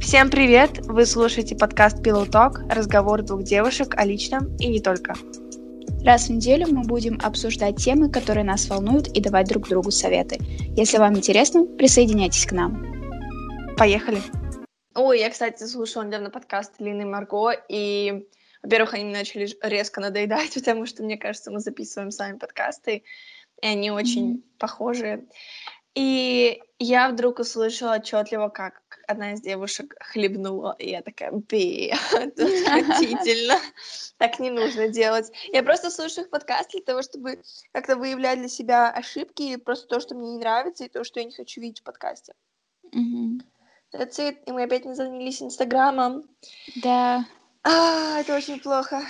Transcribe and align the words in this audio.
Всем 0.00 0.30
привет! 0.30 0.86
Вы 0.86 1.04
слушаете 1.04 1.56
подкаст 1.56 1.98
Pillow 1.98 2.26
Talk, 2.26 2.72
разговор 2.72 3.22
двух 3.22 3.42
девушек 3.42 3.94
о 3.96 4.04
личном 4.04 4.56
и 4.56 4.68
не 4.68 4.80
только. 4.80 5.14
Раз 6.04 6.28
в 6.28 6.30
неделю 6.30 6.68
мы 6.68 6.82
будем 6.84 7.18
обсуждать 7.22 7.76
темы, 7.76 8.10
которые 8.10 8.44
нас 8.44 8.68
волнуют, 8.68 9.08
и 9.08 9.20
давать 9.20 9.48
друг 9.48 9.68
другу 9.68 9.90
советы. 9.90 10.38
Если 10.76 10.98
вам 10.98 11.16
интересно, 11.16 11.66
присоединяйтесь 11.66 12.46
к 12.46 12.52
нам. 12.52 13.76
Поехали! 13.76 14.20
Ой, 14.94 15.18
я, 15.18 15.30
кстати, 15.30 15.64
слушала 15.64 16.04
недавно 16.04 16.30
подкаст 16.30 16.74
Лины 16.78 17.04
Марго, 17.04 17.50
и, 17.68 18.26
во-первых, 18.62 18.94
они 18.94 19.12
начали 19.12 19.48
резко 19.62 20.00
надоедать, 20.00 20.54
потому 20.54 20.86
что, 20.86 21.02
мне 21.02 21.18
кажется, 21.18 21.50
мы 21.50 21.58
записываем 21.58 22.12
сами 22.12 22.38
подкасты, 22.38 23.02
и 23.60 23.66
они 23.66 23.90
очень 23.90 24.36
mm-hmm. 24.36 24.58
похожи. 24.58 25.24
И 25.94 26.62
я 26.78 27.08
вдруг 27.10 27.40
услышала 27.40 27.96
отчетливо, 27.96 28.48
как 28.48 28.80
одна 29.08 29.32
из 29.32 29.40
девушек 29.40 29.96
хлебнула, 30.00 30.76
и 30.78 30.90
я 30.90 31.02
такая, 31.02 31.32
бе, 31.32 31.88
это 32.12 32.44
отвратительно, 32.44 33.56
так 34.18 34.38
не 34.38 34.50
нужно 34.50 34.88
делать. 34.88 35.32
Я 35.52 35.62
просто 35.62 35.90
слушаю 35.90 36.24
их 36.24 36.30
подкаст 36.30 36.70
для 36.70 36.82
того, 36.82 37.02
чтобы 37.02 37.42
как-то 37.72 37.96
выявлять 37.96 38.38
для 38.38 38.48
себя 38.48 38.90
ошибки, 38.90 39.42
и 39.42 39.56
просто 39.56 39.88
то, 39.88 40.00
что 40.00 40.14
мне 40.14 40.32
не 40.32 40.38
нравится, 40.38 40.84
и 40.84 40.88
то, 40.88 41.04
что 41.04 41.20
я 41.20 41.26
не 41.26 41.32
хочу 41.32 41.60
видеть 41.60 41.80
в 41.80 41.84
подкасте. 41.84 42.34
That's 43.92 44.18
it. 44.18 44.36
И 44.46 44.52
мы 44.52 44.64
опять 44.64 44.84
не 44.84 44.94
занялись 44.94 45.42
Инстаграмом. 45.42 46.28
Да. 46.76 47.24
А, 47.62 48.20
это 48.20 48.36
очень 48.36 48.60
плохо. 48.60 49.00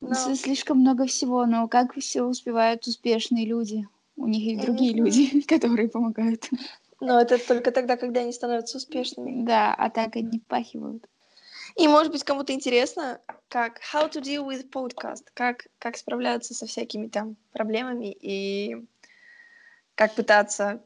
Но... 0.00 0.14
Слишком 0.34 0.78
много 0.78 1.06
всего, 1.06 1.46
но 1.46 1.66
как 1.68 1.94
все 1.94 2.22
успевают 2.22 2.86
успешные 2.86 3.46
люди? 3.46 3.88
У 4.16 4.26
них 4.26 4.42
есть 4.42 4.62
другие 4.64 4.94
люди, 4.94 5.40
которые 5.48 5.88
помогают. 5.88 6.50
Но 7.00 7.20
это 7.20 7.38
только 7.38 7.72
тогда, 7.72 7.96
когда 7.96 8.20
они 8.20 8.32
становятся 8.32 8.78
успешными. 8.78 9.44
Да, 9.44 9.74
а 9.74 9.90
так 9.90 10.16
они 10.16 10.40
пахивают. 10.40 11.06
И, 11.76 11.88
может 11.88 12.10
быть, 12.10 12.24
кому-то 12.24 12.52
интересно, 12.52 13.20
как 13.48 13.80
how 13.92 14.10
to 14.10 14.22
deal 14.22 14.46
with 14.46 14.70
podcast, 14.70 15.24
как, 15.34 15.66
как 15.78 15.96
справляться 15.96 16.54
со 16.54 16.66
всякими 16.66 17.08
там 17.08 17.36
проблемами 17.52 18.12
и 18.12 18.86
как 19.94 20.14
пытаться 20.14 20.82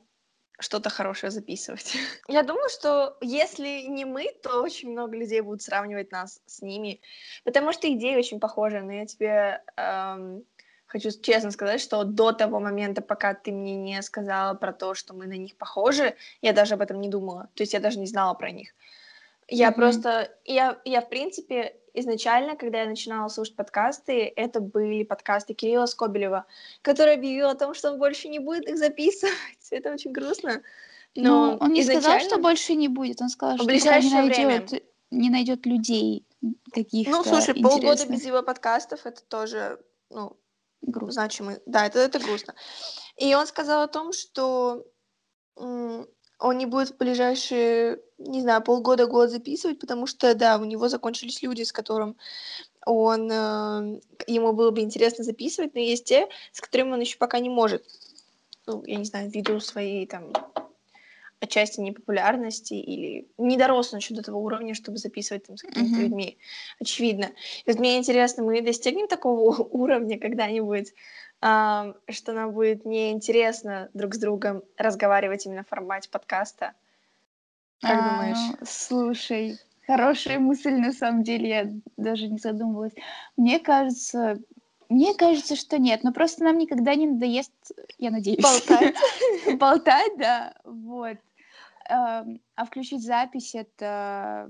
что-то 0.58 0.90
хорошее 0.90 1.30
записывать. 1.30 1.96
Я 2.28 2.42
думаю, 2.42 2.68
что 2.68 3.16
если 3.20 3.82
не 3.82 4.04
мы, 4.04 4.32
то 4.42 4.62
очень 4.62 4.90
много 4.90 5.16
людей 5.16 5.40
будут 5.40 5.62
сравнивать 5.62 6.12
нас 6.12 6.40
с 6.46 6.60
ними, 6.60 7.00
потому 7.44 7.72
что 7.72 7.92
идеи 7.92 8.16
очень 8.16 8.40
похожи, 8.40 8.80
но 8.80 8.92
я 8.92 9.06
тебе 9.06 9.62
эм, 9.76 10.44
хочу 10.90 11.10
честно 11.22 11.50
сказать, 11.52 11.80
что 11.80 12.04
до 12.04 12.32
того 12.32 12.58
момента, 12.58 13.00
пока 13.00 13.34
ты 13.34 13.52
мне 13.52 13.76
не 13.76 14.02
сказала 14.02 14.54
про 14.54 14.72
то, 14.72 14.94
что 14.94 15.14
мы 15.14 15.26
на 15.26 15.36
них 15.36 15.56
похожи, 15.56 16.16
я 16.42 16.52
даже 16.52 16.74
об 16.74 16.80
этом 16.80 17.00
не 17.00 17.08
думала. 17.08 17.48
То 17.54 17.62
есть 17.62 17.72
я 17.72 17.80
даже 17.80 17.98
не 17.98 18.06
знала 18.06 18.34
про 18.34 18.50
них. 18.50 18.74
Я 19.48 19.68
mm-hmm. 19.68 19.74
просто... 19.74 20.30
Я, 20.44 20.78
я, 20.84 21.00
в 21.00 21.08
принципе, 21.08 21.76
изначально, 21.94 22.56
когда 22.56 22.82
я 22.82 22.88
начинала 22.88 23.28
слушать 23.28 23.54
подкасты, 23.54 24.32
это 24.34 24.60
были 24.60 25.04
подкасты 25.04 25.54
Кирилла 25.54 25.86
Скобелева, 25.86 26.46
который 26.82 27.14
объявил 27.14 27.48
о 27.48 27.54
том, 27.54 27.74
что 27.74 27.92
он 27.92 27.98
больше 27.98 28.28
не 28.28 28.40
будет 28.40 28.68
их 28.68 28.76
записывать. 28.76 29.34
Это 29.70 29.92
очень 29.92 30.10
грустно. 30.10 30.62
Но 31.14 31.52
ну, 31.52 31.56
он 31.60 31.72
не 31.72 31.82
изначально... 31.82 32.02
сказал, 32.02 32.28
что 32.28 32.38
больше 32.38 32.74
не 32.74 32.88
будет. 32.88 33.20
Он 33.20 33.28
сказал, 33.28 33.56
что 33.56 33.64
в 33.64 33.66
ближайшее 33.68 34.10
не 34.10 34.16
найдет, 34.16 34.70
время 34.70 34.82
не 35.10 35.30
найдет 35.30 35.66
людей 35.66 36.26
таких. 36.72 37.08
Ну, 37.08 37.22
слушай, 37.22 37.54
полгода 37.54 38.06
без 38.06 38.24
его 38.24 38.42
подкастов 38.42 39.06
это 39.06 39.22
тоже, 39.22 39.80
ну, 40.10 40.36
грустно. 40.82 41.12
значимый. 41.12 41.58
Да, 41.66 41.86
это, 41.86 41.98
это 41.98 42.18
грустно. 42.18 42.54
И 43.16 43.34
он 43.34 43.46
сказал 43.46 43.82
о 43.82 43.88
том, 43.88 44.12
что 44.12 44.84
он 45.56 46.56
не 46.56 46.66
будет 46.66 46.90
в 46.90 46.96
ближайшие, 46.96 48.00
не 48.18 48.40
знаю, 48.40 48.62
полгода-год 48.62 49.30
записывать, 49.30 49.78
потому 49.78 50.06
что, 50.06 50.34
да, 50.34 50.56
у 50.58 50.64
него 50.64 50.88
закончились 50.88 51.42
люди, 51.42 51.62
с 51.62 51.72
которым 51.72 52.16
он, 52.86 53.30
э, 53.30 54.00
ему 54.26 54.52
было 54.54 54.70
бы 54.70 54.80
интересно 54.80 55.22
записывать, 55.22 55.74
но 55.74 55.80
есть 55.80 56.06
те, 56.06 56.28
с 56.52 56.60
которыми 56.60 56.92
он 56.92 57.00
еще 57.00 57.18
пока 57.18 57.38
не 57.40 57.50
может, 57.50 57.84
ну, 58.66 58.82
я 58.86 58.96
не 58.96 59.04
знаю, 59.04 59.30
ввиду 59.30 59.60
своей 59.60 60.06
там 60.06 60.32
отчасти 61.40 61.80
непопулярности 61.80 62.74
или 62.74 63.28
не 63.38 63.56
дорос 63.56 63.92
он 63.92 63.98
еще 63.98 64.14
до 64.14 64.22
того 64.22 64.42
уровня, 64.42 64.74
чтобы 64.74 64.98
записывать 64.98 65.46
там 65.46 65.56
с 65.56 65.62
какими-то 65.62 65.96
mm-hmm. 65.96 66.02
людьми, 66.02 66.38
очевидно. 66.78 67.30
И 67.64 67.70
вот 67.70 67.78
мне 67.78 67.98
интересно, 67.98 68.42
мы 68.42 68.60
достигнем 68.60 69.08
такого 69.08 69.56
уровня 69.70 70.18
когда-нибудь, 70.18 70.92
э, 71.42 71.94
что 72.10 72.32
нам 72.32 72.52
будет 72.52 72.84
неинтересно 72.84 73.88
друг 73.94 74.14
с 74.14 74.18
другом 74.18 74.62
разговаривать 74.76 75.46
именно 75.46 75.64
в 75.64 75.68
формате 75.68 76.10
подкаста? 76.10 76.74
Как 77.80 77.98
а, 77.98 78.10
думаешь? 78.10 78.56
Ну, 78.60 78.66
слушай, 78.66 79.58
хорошая 79.86 80.38
мысль 80.38 80.74
на 80.74 80.92
самом 80.92 81.22
деле, 81.22 81.48
я 81.48 81.70
даже 81.96 82.28
не 82.28 82.38
задумывалась. 82.38 82.92
Мне 83.38 83.58
кажется, 83.58 84.38
мне 84.90 85.14
кажется, 85.14 85.56
что 85.56 85.78
нет, 85.78 86.02
но 86.02 86.12
просто 86.12 86.44
нам 86.44 86.58
никогда 86.58 86.94
не 86.94 87.06
надоест, 87.06 87.52
я 87.98 88.10
надеюсь. 88.10 88.42
Болтать. 88.42 88.94
Болтать, 89.58 90.18
да, 90.18 90.54
вот. 90.64 91.16
А 91.90 92.64
включить 92.64 93.02
запись 93.02 93.54
это 93.54 94.48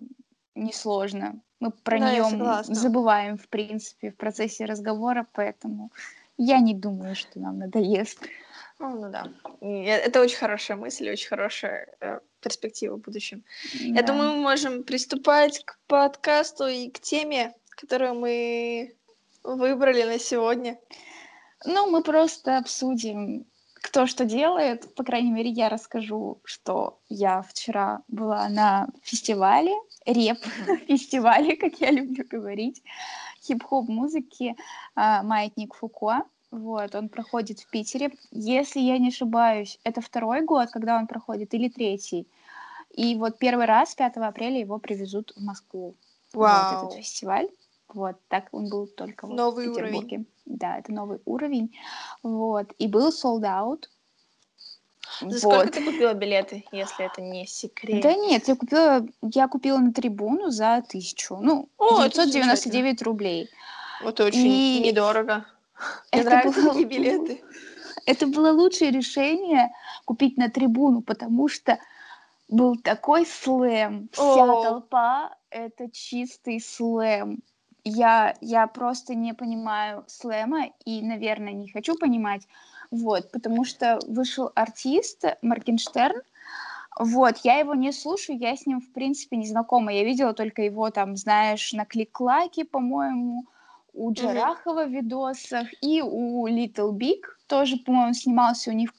несложно. 0.54 1.40
Мы 1.60 1.70
про 1.70 1.98
да, 1.98 2.12
нее 2.12 2.62
забываем, 2.64 3.36
в 3.36 3.48
принципе, 3.48 4.10
в 4.10 4.16
процессе 4.16 4.64
разговора, 4.64 5.26
поэтому 5.32 5.90
я 6.36 6.58
не 6.58 6.74
думаю, 6.74 7.14
что 7.14 7.38
нам 7.38 7.58
надоест. 7.58 8.18
Ну, 8.78 8.98
ну 8.98 9.10
да. 9.10 9.28
Это 9.60 10.22
очень 10.22 10.38
хорошая 10.38 10.78
мысль, 10.78 11.10
очень 11.10 11.28
хорошая 11.28 11.94
э, 12.00 12.20
перспектива 12.40 12.96
в 12.96 13.00
будущем. 13.00 13.44
Да. 13.74 14.00
Я 14.00 14.02
думаю, 14.02 14.32
мы 14.32 14.40
можем 14.40 14.84
приступать 14.84 15.62
к 15.64 15.78
подкасту 15.86 16.66
и 16.66 16.88
к 16.88 16.98
теме, 16.98 17.54
которую 17.68 18.14
мы 18.14 18.94
выбрали 19.42 20.04
на 20.04 20.18
сегодня. 20.18 20.78
Ну, 21.66 21.90
мы 21.90 22.02
просто 22.02 22.56
обсудим 22.56 23.44
кто 23.80 24.06
что 24.06 24.24
делает. 24.24 24.94
По 24.94 25.04
крайней 25.04 25.30
мере, 25.30 25.50
я 25.50 25.68
расскажу, 25.68 26.40
что 26.44 26.98
я 27.08 27.42
вчера 27.42 28.02
была 28.08 28.48
на 28.48 28.88
фестивале, 29.02 29.72
реп-фестивале, 30.06 31.56
как 31.60 31.80
я 31.80 31.90
люблю 31.90 32.24
говорить, 32.28 32.82
хип-хоп 33.42 33.88
музыки 33.88 34.56
а, 34.94 35.22
«Маятник 35.22 35.74
Фуко». 35.74 36.24
Вот, 36.50 36.94
он 36.96 37.08
проходит 37.08 37.60
в 37.60 37.70
Питере. 37.70 38.10
Если 38.32 38.80
я 38.80 38.98
не 38.98 39.08
ошибаюсь, 39.08 39.78
это 39.84 40.00
второй 40.00 40.42
год, 40.42 40.70
когда 40.70 40.98
он 40.98 41.06
проходит, 41.06 41.54
или 41.54 41.68
третий. 41.68 42.26
И 42.90 43.14
вот 43.16 43.38
первый 43.38 43.66
раз, 43.66 43.94
5 43.94 44.16
апреля, 44.16 44.58
его 44.58 44.78
привезут 44.78 45.32
в 45.36 45.42
Москву. 45.42 45.94
Вау. 46.32 46.74
Вот 46.74 46.92
этот 46.92 46.98
фестиваль. 46.98 47.48
Вот, 47.94 48.16
так 48.28 48.48
он 48.52 48.68
был 48.68 48.86
только 48.86 49.26
новый 49.26 49.68
в 49.68 49.74
Петербурге. 49.74 50.16
Уровень. 50.16 50.26
Да, 50.46 50.78
это 50.78 50.92
новый 50.92 51.20
уровень. 51.24 51.76
Вот, 52.22 52.72
и 52.78 52.86
был 52.86 53.10
sold 53.10 53.42
out. 53.42 53.84
За 55.20 55.48
вот. 55.48 55.54
сколько 55.54 55.72
ты 55.72 55.84
купила 55.84 56.14
билеты, 56.14 56.64
если 56.72 57.04
это 57.04 57.20
не 57.20 57.46
секрет? 57.46 58.02
Да 58.02 58.14
нет, 58.14 58.46
я 58.46 58.54
купила, 58.54 59.06
я 59.22 59.48
купила 59.48 59.78
на 59.78 59.92
трибуну 59.92 60.50
за 60.50 60.82
тысячу. 60.88 61.36
Ну, 61.40 61.68
О, 61.78 62.06
999 62.06 63.02
рублей. 63.02 63.50
Вот 64.02 64.20
очень 64.20 64.46
и... 64.46 64.80
недорого. 64.80 65.46
Мне 66.12 66.22
это 66.22 66.30
нравятся 66.30 66.60
было... 66.62 66.70
такие 66.70 66.86
билеты. 66.86 67.42
Это 68.06 68.26
было 68.26 68.50
лучшее 68.50 68.90
решение 68.90 69.72
купить 70.04 70.36
на 70.36 70.48
трибуну, 70.48 71.02
потому 71.02 71.48
что 71.48 71.78
был 72.48 72.76
такой 72.76 73.26
слэм. 73.26 74.08
Вся 74.12 74.22
О. 74.22 74.64
толпа— 74.64 75.36
это 75.50 75.90
чистый 75.90 76.60
слэм 76.60 77.42
я, 77.84 78.34
я 78.40 78.66
просто 78.66 79.14
не 79.14 79.34
понимаю 79.34 80.04
слэма 80.06 80.70
и, 80.84 81.02
наверное, 81.02 81.52
не 81.52 81.68
хочу 81.68 81.96
понимать, 81.96 82.46
вот, 82.90 83.30
потому 83.30 83.64
что 83.64 83.98
вышел 84.06 84.50
артист 84.54 85.24
Моргенштерн, 85.42 86.22
вот, 86.98 87.38
я 87.44 87.58
его 87.58 87.74
не 87.74 87.92
слушаю, 87.92 88.38
я 88.38 88.56
с 88.56 88.66
ним, 88.66 88.80
в 88.80 88.92
принципе, 88.92 89.36
не 89.36 89.46
знакома. 89.46 89.92
Я 89.92 90.04
видела 90.04 90.34
только 90.34 90.62
его, 90.62 90.90
там, 90.90 91.16
знаешь, 91.16 91.72
на 91.72 91.84
клик-лаке, 91.84 92.64
по-моему, 92.64 93.46
у 93.92 94.12
Джарахова 94.12 94.84
в 94.84 94.90
видосах 94.90 95.68
и 95.82 96.02
у 96.02 96.46
Little 96.46 96.92
Big 96.92 97.22
тоже, 97.46 97.76
по-моему, 97.76 98.14
снимался 98.14 98.70
у 98.70 98.74
них 98.74 98.92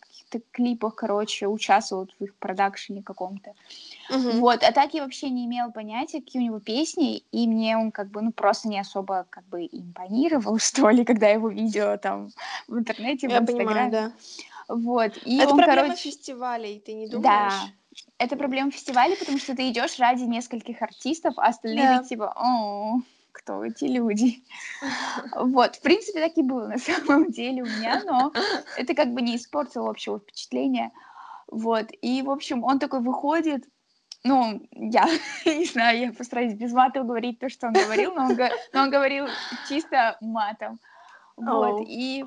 клипах, 0.52 0.96
короче, 0.96 1.48
участвовал 1.48 2.08
в 2.20 2.24
их 2.24 2.36
продакшене 2.36 3.04
каком-то. 3.04 3.54
Uh-huh. 4.10 4.40
Вот, 4.40 4.64
а 4.64 4.72
так 4.72 4.94
я 4.94 5.04
вообще 5.04 5.30
не 5.30 5.46
имела 5.46 5.72
понятия, 5.72 6.20
какие 6.20 6.42
у 6.42 6.46
него 6.46 6.60
песни, 6.60 7.18
и 7.32 7.48
мне 7.48 7.78
он 7.78 7.92
как 7.92 8.10
бы, 8.10 8.22
ну, 8.22 8.32
просто 8.32 8.68
не 8.68 8.80
особо 8.80 9.26
как 9.30 9.46
бы 9.46 9.66
импонировал, 9.72 10.58
что 10.60 10.90
ли, 10.90 11.06
когда 11.06 11.28
я 11.28 11.34
его 11.34 11.50
видела 11.50 11.98
там 11.98 12.30
в 12.68 12.78
интернете, 12.78 13.28
в 13.28 13.32
Инстаграме. 13.32 13.66
Понимаю, 13.66 13.92
да. 13.92 14.12
Вот, 14.68 15.18
и 15.26 15.38
Это 15.38 15.52
он, 15.52 15.58
проблема 15.58 15.88
короче... 15.88 16.10
фестивалей, 16.10 16.80
ты 16.86 16.94
не 16.94 17.08
думаешь? 17.08 17.24
Да, 17.24 17.52
это 18.18 18.36
проблема 18.36 18.72
фестиваля, 18.72 19.16
потому 19.16 19.38
что 19.38 19.56
ты 19.56 19.70
идешь 19.70 20.00
ради 20.00 20.24
нескольких 20.24 20.82
артистов, 20.82 21.34
а 21.38 21.48
остальные 21.48 21.98
да. 21.98 22.04
типа, 22.04 22.34
о, 22.36 23.02
кто 23.32 23.64
эти 23.64 23.86
люди. 23.86 24.44
Вот, 25.36 25.76
в 25.76 25.82
принципе, 25.82 26.20
так 26.20 26.38
и 26.38 26.44
было 26.44 26.68
на 26.68 26.78
самом 26.78 27.32
деле 27.32 27.64
у 27.64 27.66
меня, 27.66 28.04
но 28.06 28.32
это 28.78 28.94
как 28.94 29.14
бы 29.14 29.22
не 29.22 29.36
испортило 29.36 29.90
общего 29.90 30.20
впечатления. 30.20 30.92
Вот, 31.48 31.88
и, 32.02 32.22
в 32.22 32.30
общем, 32.30 32.64
он 32.64 32.80
такой 32.80 33.02
выходит, 33.02 33.66
ну, 34.24 34.62
я 34.72 35.06
не 35.46 35.66
знаю, 35.66 36.00
я 36.00 36.14
постараюсь 36.14 36.54
без 36.54 36.72
матов 36.72 37.06
говорить 37.06 37.40
то, 37.40 37.50
что 37.50 37.68
он 37.68 37.74
говорил, 37.74 38.14
но 38.14 38.26
он, 38.26 38.38
но 38.74 38.82
он 38.84 38.90
говорил 38.90 39.28
чисто 39.68 40.18
матом. 40.22 40.80
Вот, 41.38 41.82
oh. 41.82 41.86
и 41.88 42.26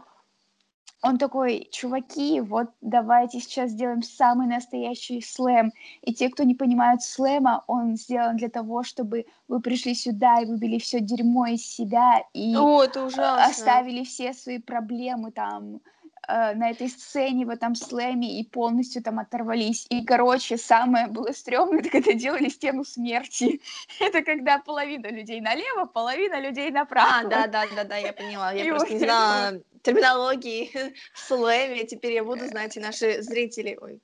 он 1.04 1.18
такой, 1.18 1.68
чуваки, 1.70 2.40
вот 2.40 2.68
давайте 2.80 3.38
сейчас 3.38 3.70
сделаем 3.70 4.02
самый 4.02 4.46
настоящий 4.46 5.20
слэм. 5.20 5.70
И 6.00 6.14
те, 6.14 6.30
кто 6.30 6.44
не 6.44 6.54
понимают 6.54 7.02
слэма, 7.02 7.62
он 7.66 7.96
сделан 7.96 8.38
для 8.38 8.48
того, 8.48 8.82
чтобы 8.82 9.26
вы 9.46 9.60
пришли 9.60 9.94
сюда 9.94 10.40
и 10.40 10.46
выбили 10.46 10.78
все 10.78 11.00
дерьмо 11.00 11.46
из 11.46 11.66
себя 11.66 12.22
и 12.32 12.56
О, 12.56 12.82
это 12.82 13.04
ужасно. 13.04 13.44
оставили 13.44 14.02
все 14.04 14.32
свои 14.32 14.58
проблемы 14.58 15.30
там, 15.30 15.82
э, 16.26 16.54
на 16.54 16.70
этой 16.70 16.88
сцене 16.88 17.44
в 17.44 17.50
этом 17.50 17.74
слэме 17.74 18.40
и 18.40 18.48
полностью 18.48 19.02
там 19.02 19.18
оторвались. 19.18 19.84
И, 19.90 20.06
короче, 20.06 20.56
самое 20.56 21.08
было 21.08 21.32
стрёмное, 21.32 21.80
это 21.80 21.90
когда 21.90 22.14
делали 22.14 22.48
стену 22.48 22.82
смерти. 22.82 23.60
это 24.00 24.22
когда 24.22 24.58
половина 24.58 25.08
людей 25.08 25.42
налево, 25.42 25.84
половина 25.84 26.40
людей 26.40 26.70
направо. 26.70 27.18
А, 27.18 27.28
да-да-да-да, 27.28 27.98
я 27.98 28.14
поняла. 28.14 28.52
Я 28.52 28.64
и 28.64 28.70
просто 28.70 28.94
не 28.94 29.00
знала 29.00 29.60
терминологии 29.84 30.72
в 31.14 31.18
слэме. 31.18 31.84
Теперь 31.84 32.12
я 32.12 32.24
буду 32.24 32.46
знать, 32.46 32.76
и 32.76 32.80
наши 32.80 33.22
зрители, 33.22 33.78
ой, 33.80 34.00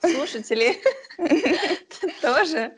слушатели 0.00 0.80
тоже. 2.20 2.74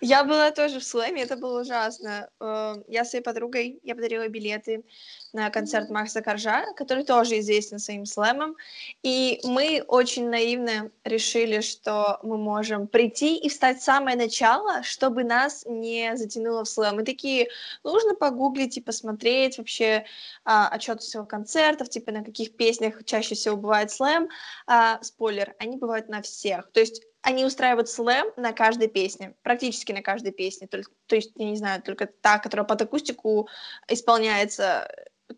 Я 0.00 0.24
была 0.24 0.50
тоже 0.50 0.80
в 0.80 0.84
слэме, 0.84 1.22
это 1.22 1.36
было 1.36 1.62
ужасно. 1.62 2.28
Э, 2.40 2.74
я 2.88 3.04
своей 3.04 3.24
подругой, 3.24 3.80
я 3.82 3.94
подарила 3.94 4.28
билеты 4.28 4.84
на 5.32 5.50
концерт 5.50 5.90
Макса 5.90 6.20
Коржа, 6.20 6.64
который 6.76 7.04
тоже 7.04 7.38
известен 7.40 7.78
своим 7.78 8.04
слэмом. 8.06 8.54
И 9.02 9.40
мы 9.44 9.82
очень 9.88 10.28
наивно 10.28 10.90
решили, 11.04 11.60
что 11.60 12.20
мы 12.22 12.36
можем 12.36 12.86
прийти 12.86 13.36
и 13.36 13.48
встать 13.48 13.78
в 13.80 13.82
самое 13.82 14.16
начало, 14.16 14.82
чтобы 14.82 15.24
нас 15.24 15.64
не 15.66 16.16
затянуло 16.16 16.64
в 16.64 16.68
слэм. 16.68 16.96
Мы 16.96 17.04
такие, 17.04 17.48
нужно 17.82 18.14
погуглить 18.14 18.76
и 18.76 18.82
посмотреть 18.82 19.56
вообще 19.58 20.04
а, 20.44 20.68
отчет 20.68 21.00
всего 21.00 21.24
концертов, 21.24 21.88
типа 21.94 22.12
на 22.12 22.24
каких 22.24 22.56
песнях 22.56 23.04
чаще 23.04 23.34
всего 23.34 23.56
бывает 23.56 23.90
слэм. 23.90 24.28
А, 24.66 25.02
спойлер, 25.02 25.54
они 25.58 25.76
бывают 25.76 26.08
на 26.08 26.22
всех. 26.22 26.70
То 26.72 26.80
есть 26.80 27.02
они 27.22 27.44
устраивают 27.44 27.88
слэм 27.88 28.26
на 28.36 28.52
каждой 28.52 28.88
песне, 28.88 29.34
практически 29.42 29.92
на 29.92 30.02
каждой 30.02 30.32
песне. 30.32 30.66
То, 30.66 30.82
то 31.06 31.16
есть, 31.16 31.32
я 31.36 31.46
не 31.46 31.56
знаю, 31.56 31.82
только 31.82 32.06
та, 32.06 32.38
которая 32.38 32.66
под 32.66 32.82
акустику 32.82 33.48
исполняется 33.88 34.88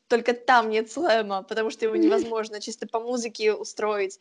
только 0.09 0.35
там 0.35 0.69
нет 0.71 0.91
слэма, 0.91 1.43
потому 1.43 1.71
что 1.71 1.85
его 1.85 1.97
невозможно 1.97 2.61
чисто 2.61 2.89
по 2.89 3.01
музыке 3.01 3.55
устроить. 3.55 4.19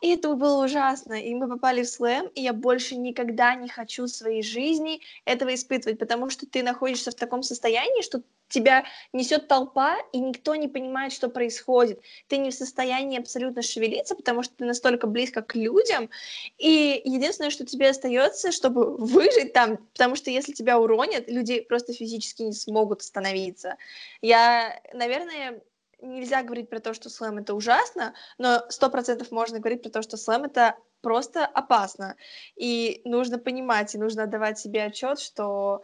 И 0.00 0.10
это 0.10 0.34
было 0.34 0.64
ужасно. 0.64 1.14
И 1.14 1.34
мы 1.34 1.48
попали 1.48 1.82
в 1.82 1.88
слэм, 1.88 2.28
и 2.34 2.42
я 2.42 2.52
больше 2.52 2.96
никогда 2.96 3.54
не 3.54 3.68
хочу 3.68 4.04
в 4.04 4.10
своей 4.10 4.42
жизни 4.42 5.00
этого 5.24 5.54
испытывать, 5.54 5.98
потому 5.98 6.30
что 6.30 6.46
ты 6.46 6.62
находишься 6.62 7.10
в 7.10 7.16
таком 7.16 7.42
состоянии, 7.42 8.02
что 8.02 8.22
тебя 8.48 8.84
несет 9.12 9.48
толпа, 9.48 9.96
и 10.12 10.18
никто 10.18 10.54
не 10.54 10.68
понимает, 10.68 11.12
что 11.12 11.28
происходит. 11.28 12.00
Ты 12.28 12.38
не 12.38 12.50
в 12.50 12.54
состоянии 12.54 13.18
абсолютно 13.18 13.62
шевелиться, 13.62 14.14
потому 14.14 14.42
что 14.42 14.54
ты 14.56 14.64
настолько 14.64 15.06
близко 15.06 15.42
к 15.42 15.54
людям. 15.54 16.10
И 16.58 17.00
единственное, 17.04 17.50
что 17.50 17.66
тебе 17.66 17.90
остается, 17.90 18.52
чтобы 18.52 18.96
выжить 18.96 19.52
там, 19.52 19.76
потому 19.92 20.16
что 20.16 20.30
если 20.30 20.52
тебя 20.52 20.78
уронят, 20.78 21.28
люди 21.28 21.60
просто 21.60 21.92
физически 21.92 22.42
не 22.42 22.52
смогут 22.52 23.00
остановиться. 23.00 23.76
Я, 24.22 24.80
наверное, 24.92 25.60
нельзя 26.00 26.42
говорить 26.42 26.70
про 26.70 26.80
то, 26.80 26.94
что 26.94 27.10
слэм 27.10 27.38
это 27.38 27.54
ужасно, 27.54 28.14
но 28.38 28.64
сто 28.68 28.88
процентов 28.90 29.30
можно 29.30 29.58
говорить 29.58 29.82
про 29.82 29.90
то, 29.90 30.02
что 30.02 30.16
слэм 30.16 30.44
это 30.44 30.76
просто 31.00 31.46
опасно. 31.46 32.16
И 32.56 33.00
нужно 33.04 33.38
понимать, 33.38 33.94
и 33.94 33.98
нужно 33.98 34.24
отдавать 34.24 34.58
себе 34.58 34.84
отчет, 34.84 35.20
что 35.20 35.82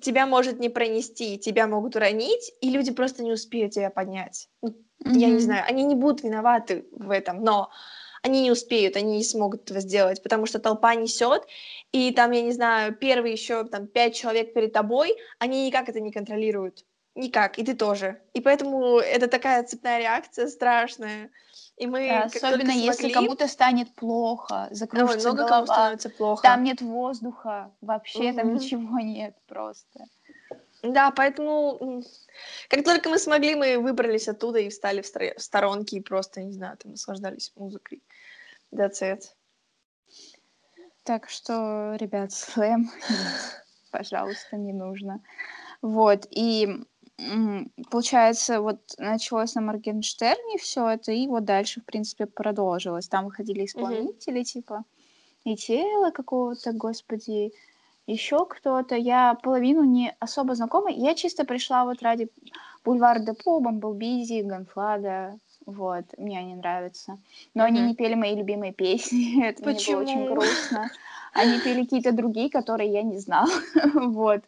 тебя 0.00 0.26
может 0.26 0.58
не 0.58 0.68
пронести, 0.68 1.38
тебя 1.38 1.66
могут 1.66 1.96
уронить, 1.96 2.52
и 2.60 2.70
люди 2.70 2.92
просто 2.92 3.22
не 3.22 3.32
успеют 3.32 3.72
тебя 3.72 3.90
поднять. 3.90 4.48
Mm-hmm. 4.64 5.18
Я 5.18 5.28
не 5.28 5.38
знаю, 5.38 5.64
они 5.68 5.84
не 5.84 5.94
будут 5.94 6.22
виноваты 6.22 6.86
в 6.92 7.10
этом, 7.10 7.42
но 7.42 7.70
они 8.22 8.42
не 8.42 8.50
успеют, 8.50 8.96
они 8.96 9.18
не 9.18 9.24
смогут 9.24 9.62
этого 9.62 9.80
сделать, 9.80 10.22
потому 10.22 10.46
что 10.46 10.58
толпа 10.58 10.94
несет, 10.94 11.42
и 11.92 12.12
там, 12.12 12.32
я 12.32 12.42
не 12.42 12.52
знаю, 12.52 12.94
первые 12.94 13.32
еще 13.32 13.64
там 13.64 13.86
пять 13.86 14.16
человек 14.16 14.54
перед 14.54 14.72
тобой, 14.72 15.16
они 15.38 15.66
никак 15.66 15.88
это 15.88 16.00
не 16.00 16.12
контролируют 16.12 16.84
никак, 17.18 17.58
и 17.58 17.64
ты 17.64 17.74
тоже. 17.74 18.20
И 18.32 18.40
поэтому 18.40 18.98
это 18.98 19.28
такая 19.28 19.62
цепная 19.64 19.98
реакция 19.98 20.48
страшная. 20.48 21.30
И 21.76 21.86
мы 21.86 22.08
да, 22.08 22.24
особенно 22.24 22.72
смогли... 22.72 22.80
если 22.80 23.12
кому-то 23.12 23.46
станет 23.46 23.94
плохо, 23.94 24.68
закружится 24.70 25.28
Ой, 25.28 25.34
много 25.34 25.48
голова, 25.48 25.66
становится 25.66 26.10
плохо. 26.10 26.42
там 26.42 26.64
нет 26.64 26.80
воздуха, 26.80 27.70
вообще 27.80 28.30
угу. 28.30 28.36
там 28.36 28.54
ничего 28.54 28.98
нет 28.98 29.36
просто. 29.46 30.06
Да, 30.82 31.10
поэтому 31.10 32.02
как 32.68 32.84
только 32.84 33.08
мы 33.08 33.18
смогли, 33.18 33.54
мы 33.54 33.78
выбрались 33.78 34.28
оттуда 34.28 34.60
и 34.60 34.68
встали 34.68 35.02
в, 35.02 35.06
стор- 35.06 35.36
в 35.36 35.42
сторонки 35.42 35.96
и 35.96 36.00
просто, 36.00 36.42
не 36.42 36.52
знаю, 36.52 36.76
там 36.76 36.92
наслаждались 36.92 37.52
музыкой. 37.56 38.02
That's 38.72 39.02
it. 39.02 39.22
Так 41.04 41.28
что, 41.30 41.96
ребят, 41.98 42.32
слэм, 42.32 42.90
пожалуйста, 43.90 44.56
не 44.56 44.72
нужно. 44.72 45.20
Вот, 45.80 46.26
и 46.30 46.84
получается, 47.90 48.60
вот 48.60 48.78
началось 48.98 49.54
на 49.54 49.60
Моргенштерне 49.60 50.58
все 50.58 50.88
это, 50.88 51.12
и 51.12 51.26
вот 51.26 51.44
дальше, 51.44 51.80
в 51.80 51.84
принципе, 51.84 52.26
продолжилось. 52.26 53.08
Там 53.08 53.26
выходили 53.26 53.64
исполнители, 53.64 54.40
mm-hmm. 54.40 54.44
типа, 54.44 54.84
и 55.44 55.56
тело 55.56 56.10
какого-то, 56.10 56.72
господи, 56.72 57.52
еще 58.06 58.46
кто-то. 58.46 58.94
Я 58.94 59.34
половину 59.42 59.84
не 59.84 60.14
особо 60.18 60.54
знакома. 60.54 60.90
Я 60.90 61.14
чисто 61.14 61.44
пришла 61.44 61.84
вот 61.84 62.02
ради 62.02 62.28
Бульвар 62.84 63.20
Депо, 63.20 63.60
Бамблбизи, 63.60 64.42
Ганфлада. 64.42 65.38
Вот, 65.66 66.04
мне 66.16 66.38
они 66.38 66.54
нравятся. 66.54 67.18
Но 67.52 67.62
mm-hmm. 67.62 67.66
они 67.66 67.80
не 67.82 67.94
пели 67.94 68.14
мои 68.14 68.34
любимые 68.34 68.72
песни. 68.72 69.44
это 69.44 69.62
Почему? 69.62 70.00
мне 70.00 70.14
было 70.14 70.22
очень 70.22 70.34
грустно. 70.34 70.90
Они 71.32 71.58
пели 71.60 71.82
какие-то 71.82 72.12
другие, 72.12 72.50
которые 72.50 72.90
я 72.92 73.02
не 73.02 73.18
знала. 73.18 73.50
вот. 73.94 74.42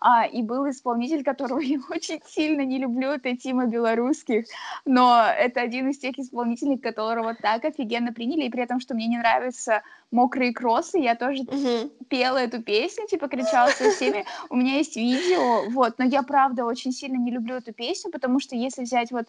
А, 0.00 0.26
и 0.26 0.42
был 0.42 0.68
исполнитель, 0.68 1.24
которого 1.24 1.60
я 1.60 1.78
очень 1.90 2.20
сильно 2.26 2.62
не 2.62 2.78
люблю, 2.78 3.10
это 3.10 3.36
Тима 3.36 3.66
Белорусских, 3.66 4.46
но 4.84 5.24
это 5.26 5.60
один 5.60 5.88
из 5.90 5.98
тех 5.98 6.18
исполнителей, 6.18 6.78
которого 6.78 7.34
так 7.34 7.64
офигенно 7.64 8.12
приняли, 8.12 8.44
и 8.44 8.50
при 8.50 8.62
этом, 8.62 8.80
что 8.80 8.94
мне 8.94 9.06
не 9.06 9.18
нравятся 9.18 9.82
мокрые 10.10 10.52
кроссы, 10.52 10.98
я 10.98 11.14
тоже 11.14 11.42
uh 11.42 11.90
пела 12.08 12.38
эту 12.38 12.62
песню, 12.62 13.06
типа 13.08 13.28
кричала 13.28 13.68
со 13.70 13.90
всеми, 13.90 14.24
у 14.50 14.56
меня 14.56 14.76
есть 14.76 14.96
видео, 14.96 15.70
вот, 15.70 15.98
но 15.98 16.04
я 16.04 16.22
правда 16.22 16.64
очень 16.64 16.92
сильно 16.92 17.16
не 17.16 17.30
люблю 17.30 17.56
эту 17.56 17.72
песню, 17.72 18.10
потому 18.10 18.40
что 18.40 18.54
если 18.54 18.82
взять 18.82 19.10
вот 19.10 19.26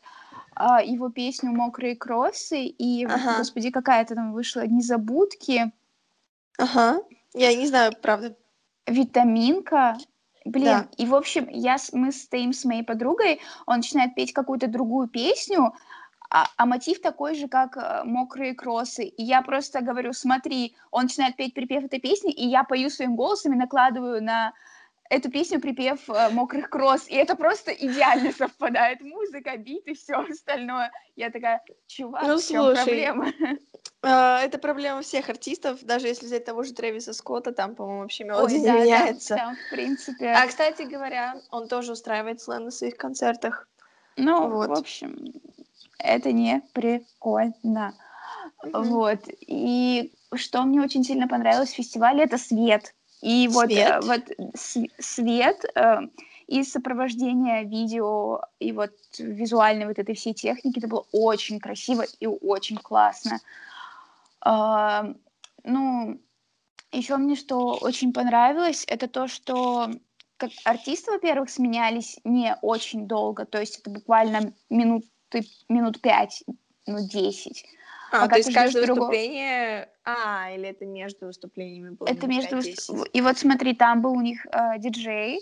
а, 0.55 0.81
его 0.81 1.09
песню 1.09 1.51
«Мокрые 1.51 1.95
кроссы» 1.95 2.65
и, 2.65 3.05
ага. 3.05 3.37
господи, 3.37 3.71
какая-то 3.71 4.15
там 4.15 4.33
вышла 4.33 4.65
«Незабудки», 4.67 5.71
Ага, 6.57 7.01
я 7.33 7.55
не 7.55 7.67
знаю, 7.67 7.93
правда. 8.01 8.35
Витаминка, 8.87 9.97
Блин, 10.45 10.65
да. 10.65 10.87
и 10.97 11.07
в 11.07 11.15
общем, 11.15 11.47
я, 11.49 11.77
мы 11.91 12.11
стоим 12.11 12.53
с 12.53 12.65
моей 12.65 12.83
подругой, 12.83 13.41
он 13.65 13.77
начинает 13.77 14.13
петь 14.13 14.31
какую-то 14.31 14.67
другую 14.67 15.07
песню, 15.07 15.73
а, 16.29 16.45
а 16.57 16.65
мотив 16.67 17.01
такой 17.01 17.33
же, 17.33 17.47
как 17.47 17.77
э, 17.77 18.03
«Мокрые 18.03 18.53
кроссы». 18.53 19.05
И 19.05 19.23
я 19.23 19.41
просто 19.41 19.81
говорю, 19.81 20.13
смотри, 20.13 20.75
он 20.91 21.03
начинает 21.03 21.35
петь 21.35 21.53
припев 21.53 21.85
этой 21.85 21.99
песни, 21.99 22.31
и 22.31 22.47
я 22.47 22.63
пою 22.63 22.89
своим 22.89 23.15
голосом 23.15 23.53
и 23.53 23.57
накладываю 23.57 24.23
на 24.23 24.53
эту 25.09 25.31
песню 25.31 25.59
припев 25.59 26.09
э, 26.09 26.29
«Мокрых 26.29 26.69
кросс», 26.69 27.07
и 27.07 27.15
это 27.15 27.35
просто 27.35 27.71
идеально 27.71 28.31
совпадает. 28.37 29.01
Музыка, 29.01 29.57
бит 29.57 29.87
и 29.87 29.93
все 29.93 30.15
остальное. 30.29 30.91
Я 31.15 31.31
такая, 31.31 31.63
чувак, 31.87 32.23
ну, 32.23 32.37
в 32.37 32.43
чем 32.45 32.73
проблема? 32.73 33.31
Uh, 34.01 34.39
это 34.39 34.59
проблема 34.59 35.01
всех 35.01 35.29
артистов, 35.29 35.83
даже 35.83 36.07
если 36.07 36.27
взять 36.27 36.45
того 36.45 36.61
же 36.61 36.73
Трэвиса 36.73 37.11
Скотта, 37.13 37.51
там, 37.51 37.73
по-моему, 37.73 38.01
вообще 38.01 38.23
мелодия 38.23 38.59
не 38.59 38.65
да, 38.65 38.79
меняется. 38.79 39.35
Да, 39.35 39.55
в 39.55 39.71
принципе. 39.71 40.27
А, 40.27 40.45
кстати 40.45 40.83
говоря, 40.83 41.41
он 41.49 41.67
тоже 41.67 41.93
устраивает 41.93 42.39
слэм 42.39 42.65
на 42.65 42.71
своих 42.71 42.97
концертах. 42.97 43.67
Ну, 44.15 44.49
вот. 44.49 44.69
в 44.69 44.73
общем, 44.73 45.33
это 45.97 46.31
не 46.31 46.61
прикольно. 46.73 47.95
Mm-hmm. 48.63 48.83
Вот. 48.83 49.19
И 49.41 50.13
что 50.35 50.63
мне 50.63 50.81
очень 50.81 51.03
сильно 51.03 51.27
понравилось 51.27 51.71
в 51.71 51.75
фестивале, 51.75 52.23
это 52.23 52.37
свет. 52.37 52.93
И 53.21 53.47
вот, 53.47 53.71
э, 53.71 53.99
вот 54.01 54.21
свет 54.99 55.65
э, 55.75 55.97
и 56.47 56.63
сопровождение 56.63 57.63
видео 57.63 58.41
и 58.59 58.71
вот 58.71 58.91
визуальной 59.17 59.87
вот 59.87 59.97
этой 59.97 60.15
всей 60.15 60.33
техники, 60.33 60.77
это 60.77 60.87
было 60.87 61.05
очень 61.11 61.59
красиво 61.59 62.05
и 62.19 62.27
очень 62.27 62.77
классно. 62.77 63.39
Э, 64.45 65.13
ну, 65.63 66.21
еще 66.91 67.17
мне 67.17 67.35
что 67.35 67.77
очень 67.81 68.13
понравилось, 68.13 68.85
это 68.87 69.07
то, 69.07 69.27
что 69.27 69.89
как 70.37 70.51
артисты, 70.63 71.11
во-первых, 71.11 71.49
сменялись 71.49 72.19
не 72.23 72.57
очень 72.61 73.07
долго, 73.07 73.45
то 73.45 73.59
есть 73.59 73.79
это 73.79 73.89
буквально 73.89 74.53
минуты, 74.69 75.45
минут 75.69 76.01
пять, 76.01 76.43
ну, 76.85 77.07
десять. 77.07 77.65
А, 78.11 78.21
Пока 78.21 78.33
то 78.33 78.37
есть 78.37 78.53
каждое 78.53 78.85
выступление... 78.85 79.89
А, 80.03 80.51
или 80.51 80.69
это 80.69 80.85
между 80.85 81.25
выступлениями 81.27 81.89
было? 81.89 82.07
Это 82.07 82.27
между... 82.27 82.59
И 83.13 83.21
вот 83.21 83.37
смотри, 83.37 83.73
там 83.73 84.01
был 84.01 84.11
у 84.11 84.21
них 84.21 84.45
э, 84.45 84.77
диджей, 84.77 85.41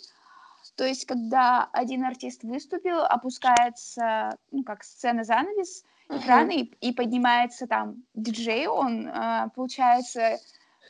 то 0.75 0.85
есть, 0.85 1.05
когда 1.05 1.69
один 1.71 2.03
артист 2.03 2.43
выступил, 2.43 2.99
опускается, 3.01 4.37
ну, 4.51 4.63
как 4.63 4.83
сцена 4.83 5.23
занавес, 5.23 5.83
экрана, 6.09 6.51
uh-huh. 6.51 6.69
и, 6.81 6.89
и 6.89 6.93
поднимается 6.93 7.67
там 7.67 8.03
диджей, 8.13 8.67
он, 8.67 9.07
э, 9.07 9.49
получается, 9.55 10.39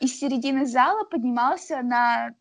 из 0.00 0.18
середины 0.18 0.66
зала 0.66 1.04
поднимался 1.04 1.82
на 1.82 2.34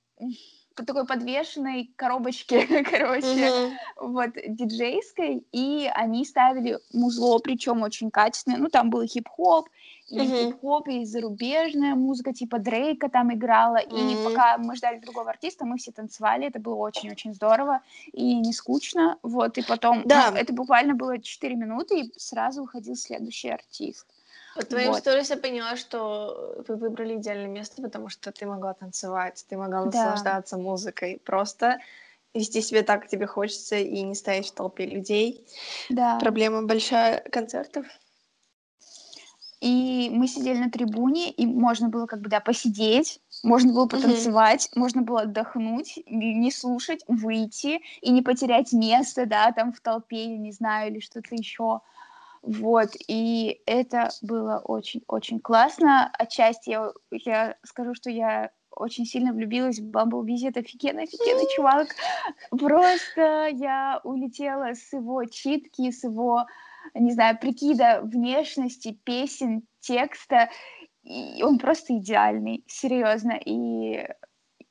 такой 0.75 1.05
подвешенной 1.05 1.93
коробочке, 1.95 2.65
короче, 2.89 3.27
mm-hmm. 3.27 3.71
вот, 3.99 4.31
диджейской, 4.47 5.45
и 5.51 5.89
они 5.93 6.25
ставили 6.25 6.79
музло, 6.91 7.39
причем 7.39 7.83
очень 7.83 8.09
качественное, 8.09 8.59
ну, 8.59 8.69
там 8.69 8.89
был 8.89 9.03
хип-хоп, 9.03 9.69
и 10.13 10.19
mm-hmm. 10.19 10.45
хип-хоп, 10.45 10.87
и 10.87 11.05
зарубежная 11.05 11.95
музыка, 11.95 12.33
типа 12.33 12.59
Дрейка 12.59 13.09
там 13.09 13.33
играла, 13.33 13.77
и 13.77 14.23
пока 14.23 14.57
мы 14.59 14.75
ждали 14.75 14.99
другого 14.99 15.31
артиста, 15.31 15.65
мы 15.65 15.77
все 15.77 15.91
танцевали, 15.91 16.47
это 16.47 16.59
было 16.59 16.75
очень-очень 16.75 17.33
здорово, 17.33 17.81
и 18.11 18.35
не 18.35 18.53
скучно, 18.53 19.17
вот, 19.23 19.57
и 19.57 19.63
потом, 19.63 20.03
да. 20.05 20.29
ну, 20.31 20.37
это 20.37 20.53
буквально 20.53 20.93
было 20.93 21.19
4 21.19 21.55
минуты, 21.55 22.01
и 22.01 22.13
сразу 22.17 22.63
уходил 22.63 22.95
следующий 22.95 23.49
артист. 23.49 24.05
По 24.55 24.63
твоим 24.63 24.91
вот. 24.91 24.99
сторис 24.99 25.31
я 25.31 25.37
поняла, 25.37 25.75
что 25.75 26.63
вы 26.67 26.75
выбрали 26.75 27.15
идеальное 27.15 27.47
место, 27.47 27.81
потому 27.81 28.09
что 28.09 28.31
ты 28.31 28.45
могла 28.45 28.75
танцевать, 28.75 29.43
ты 29.49 29.57
могла 29.57 29.85
да. 29.85 30.11
наслаждаться 30.11 30.57
музыкой, 30.57 31.19
просто 31.25 31.79
вести 32.35 32.61
себя 32.61 32.83
так, 32.83 33.01
как 33.01 33.09
тебе 33.09 33.25
хочется, 33.25 33.77
и 33.77 34.01
не 34.01 34.15
стоять 34.15 34.47
в 34.47 34.53
толпе 34.53 34.85
людей. 34.85 35.43
Да. 35.89 36.19
Проблема 36.19 36.63
большая 36.63 37.21
концертов. 37.31 37.85
И 39.63 40.09
мы 40.11 40.27
сидели 40.27 40.57
на 40.57 40.69
трибуне, 40.69 41.31
и 41.31 41.45
можно 41.45 41.87
было 41.87 42.05
как 42.05 42.19
бы, 42.19 42.29
да, 42.29 42.41
посидеть, 42.41 43.21
можно 43.43 43.71
было 43.71 43.87
потанцевать, 43.87 44.65
mm-hmm. 44.65 44.79
можно 44.79 45.01
было 45.03 45.21
отдохнуть, 45.21 45.99
не 46.05 46.51
слушать, 46.51 47.05
выйти 47.07 47.79
и 48.01 48.11
не 48.11 48.21
потерять 48.21 48.73
место, 48.73 49.25
да, 49.25 49.53
там 49.53 49.71
в 49.71 49.79
толпе, 49.79 50.25
или 50.25 50.37
не 50.37 50.51
знаю, 50.51 50.91
или 50.91 50.99
что-то 50.99 51.33
еще. 51.33 51.79
Вот, 52.41 52.89
и 53.07 53.61
это 53.65 54.09
было 54.21 54.61
очень-очень 54.65 55.39
классно. 55.39 56.11
Отчасти 56.11 56.71
я, 56.71 56.91
я 57.11 57.55
скажу, 57.63 57.93
что 57.93 58.09
я 58.09 58.51
очень 58.75 59.05
сильно 59.05 59.31
влюбилась 59.31 59.79
в 59.79 59.89
Бамблбизи, 59.89 60.47
это 60.47 60.59
офигенный, 60.59 61.03
офигенный 61.03 61.47
чувак. 61.55 61.87
Просто 62.49 63.47
я 63.53 64.01
улетела 64.03 64.73
с 64.73 64.91
его 64.91 65.23
читки, 65.23 65.89
с 65.89 66.03
его, 66.03 66.45
не 66.93 67.11
знаю, 67.11 67.37
прикида 67.39 68.01
внешности, 68.03 68.97
песен, 69.03 69.63
текста. 69.79 70.49
И 71.03 71.43
он 71.43 71.59
просто 71.59 71.97
идеальный, 71.97 72.63
серьезно. 72.67 73.33
И 73.33 74.05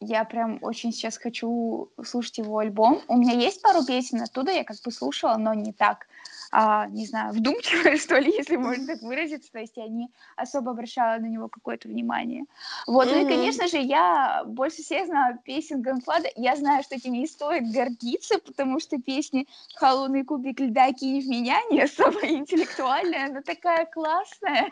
я 0.01 0.25
прям 0.25 0.59
очень 0.63 0.93
сейчас 0.93 1.19
хочу 1.19 1.91
слушать 2.05 2.39
его 2.39 2.59
альбом. 2.59 3.01
У 3.09 3.17
меня 3.17 3.35
есть 3.35 3.63
пару 3.63 3.85
песен 3.85 4.23
оттуда, 4.23 4.53
я 4.53 4.65
как 4.65 4.77
бы 4.85 4.91
слушала, 4.91 5.37
но 5.37 5.55
не 5.55 5.73
так 5.73 6.07
а, 6.55 6.87
не 6.89 7.07
знаю, 7.07 7.33
вдумчивая, 7.33 7.97
что 7.97 8.19
ли, 8.19 8.31
если 8.31 8.57
можно 8.57 8.87
так 8.87 9.01
выразиться, 9.01 9.51
то 9.51 9.59
есть 9.59 9.77
я 9.77 9.89
не 9.89 10.11
особо 10.37 10.73
обращала 10.73 11.19
на 11.19 11.27
него 11.27 11.49
какое-то 11.49 11.89
внимание. 11.89 12.45
Вот, 12.87 13.09
mm-hmm. 13.09 13.23
ну 13.23 13.27
и, 13.27 13.29
конечно 13.29 13.69
же, 13.69 13.79
я 13.79 14.45
больше 14.45 14.83
всех 14.83 15.07
знаю 15.07 15.39
песен 15.43 15.81
Ганфлада, 15.81 16.29
я 16.37 16.55
знаю, 16.57 16.83
что 16.83 16.95
этим 16.95 17.15
не 17.15 17.27
стоит 17.27 17.73
гордиться, 17.73 18.39
потому 18.39 18.81
что 18.81 19.01
песни 19.01 19.49
«Холодный 19.77 20.25
кубик 20.25 20.61
льда 20.61 20.93
кинь 20.93 21.23
в 21.23 21.27
меня» 21.27 21.59
не 21.71 21.81
особо 21.81 22.21
интеллектуальная, 22.23 23.33
но 23.33 23.41
такая 23.41 23.87
классная. 23.87 24.71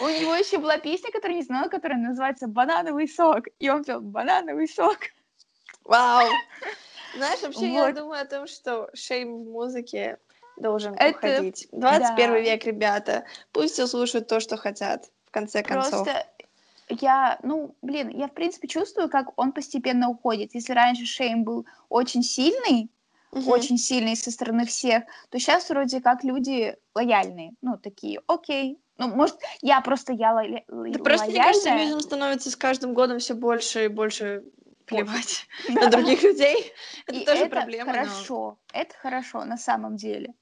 У 0.00 0.08
него 0.08 0.34
еще 0.34 0.56
была 0.56 0.78
песня, 0.78 1.12
которую 1.12 1.36
не 1.36 1.44
знала, 1.44 1.68
которая 1.68 1.98
называется 1.98 2.48
«Банановый 2.48 3.08
сок», 3.08 3.44
и 3.58 3.68
он 3.68 3.84
пел 3.84 4.00
«Банановый 4.00 4.68
сок». 4.68 4.98
Вау! 5.84 6.26
Знаешь, 7.14 7.42
вообще 7.42 7.60
вот. 7.60 7.86
я 7.88 7.92
думаю 7.92 8.22
о 8.22 8.26
том, 8.26 8.46
что 8.46 8.90
шейм 8.94 9.44
в 9.44 9.50
музыке 9.50 10.18
должен 10.56 10.94
это... 10.94 11.16
уходить. 11.16 11.68
21 11.72 12.16
да. 12.16 12.38
век, 12.38 12.64
ребята. 12.64 13.24
Пусть 13.52 13.74
все 13.74 13.86
слушают 13.86 14.28
то, 14.28 14.40
что 14.40 14.56
хотят, 14.56 15.10
в 15.26 15.30
конце 15.30 15.62
концов. 15.62 16.04
Просто 16.04 16.26
я, 16.88 17.38
ну, 17.42 17.74
блин, 17.82 18.10
я 18.10 18.28
в 18.28 18.32
принципе 18.32 18.68
чувствую, 18.68 19.08
как 19.08 19.38
он 19.38 19.52
постепенно 19.52 20.08
уходит. 20.08 20.54
Если 20.54 20.72
раньше 20.72 21.04
Шейм 21.04 21.44
был 21.44 21.66
очень 21.88 22.22
сильный, 22.22 22.90
угу. 23.32 23.50
очень 23.50 23.78
сильный 23.78 24.16
со 24.16 24.30
стороны 24.30 24.66
всех, 24.66 25.04
то 25.30 25.38
сейчас 25.38 25.68
вроде 25.68 26.00
как 26.00 26.24
люди 26.24 26.76
лояльные, 26.94 27.52
ну, 27.60 27.76
такие, 27.76 28.20
окей, 28.26 28.78
ну, 28.98 29.08
может, 29.08 29.36
я 29.60 29.80
просто 29.80 30.12
я 30.12 30.32
ло- 30.32 30.42
да 30.42 30.74
лояльная. 30.74 31.02
просто, 31.02 31.26
мне 31.26 31.42
кажется, 31.42 31.76
людям 31.76 32.00
становится 32.00 32.50
с 32.50 32.56
каждым 32.56 32.94
годом 32.94 33.18
все 33.18 33.34
больше 33.34 33.86
и 33.86 33.88
больше 33.88 34.44
плевать 34.86 35.46
на 35.68 35.90
других 35.90 36.22
людей. 36.22 36.72
Это 37.06 37.24
тоже 37.24 37.46
проблема. 37.46 37.92
хорошо, 37.92 38.58
это 38.72 38.94
хорошо 38.96 39.44
на 39.44 39.58
самом 39.58 39.96
деле. 39.96 40.34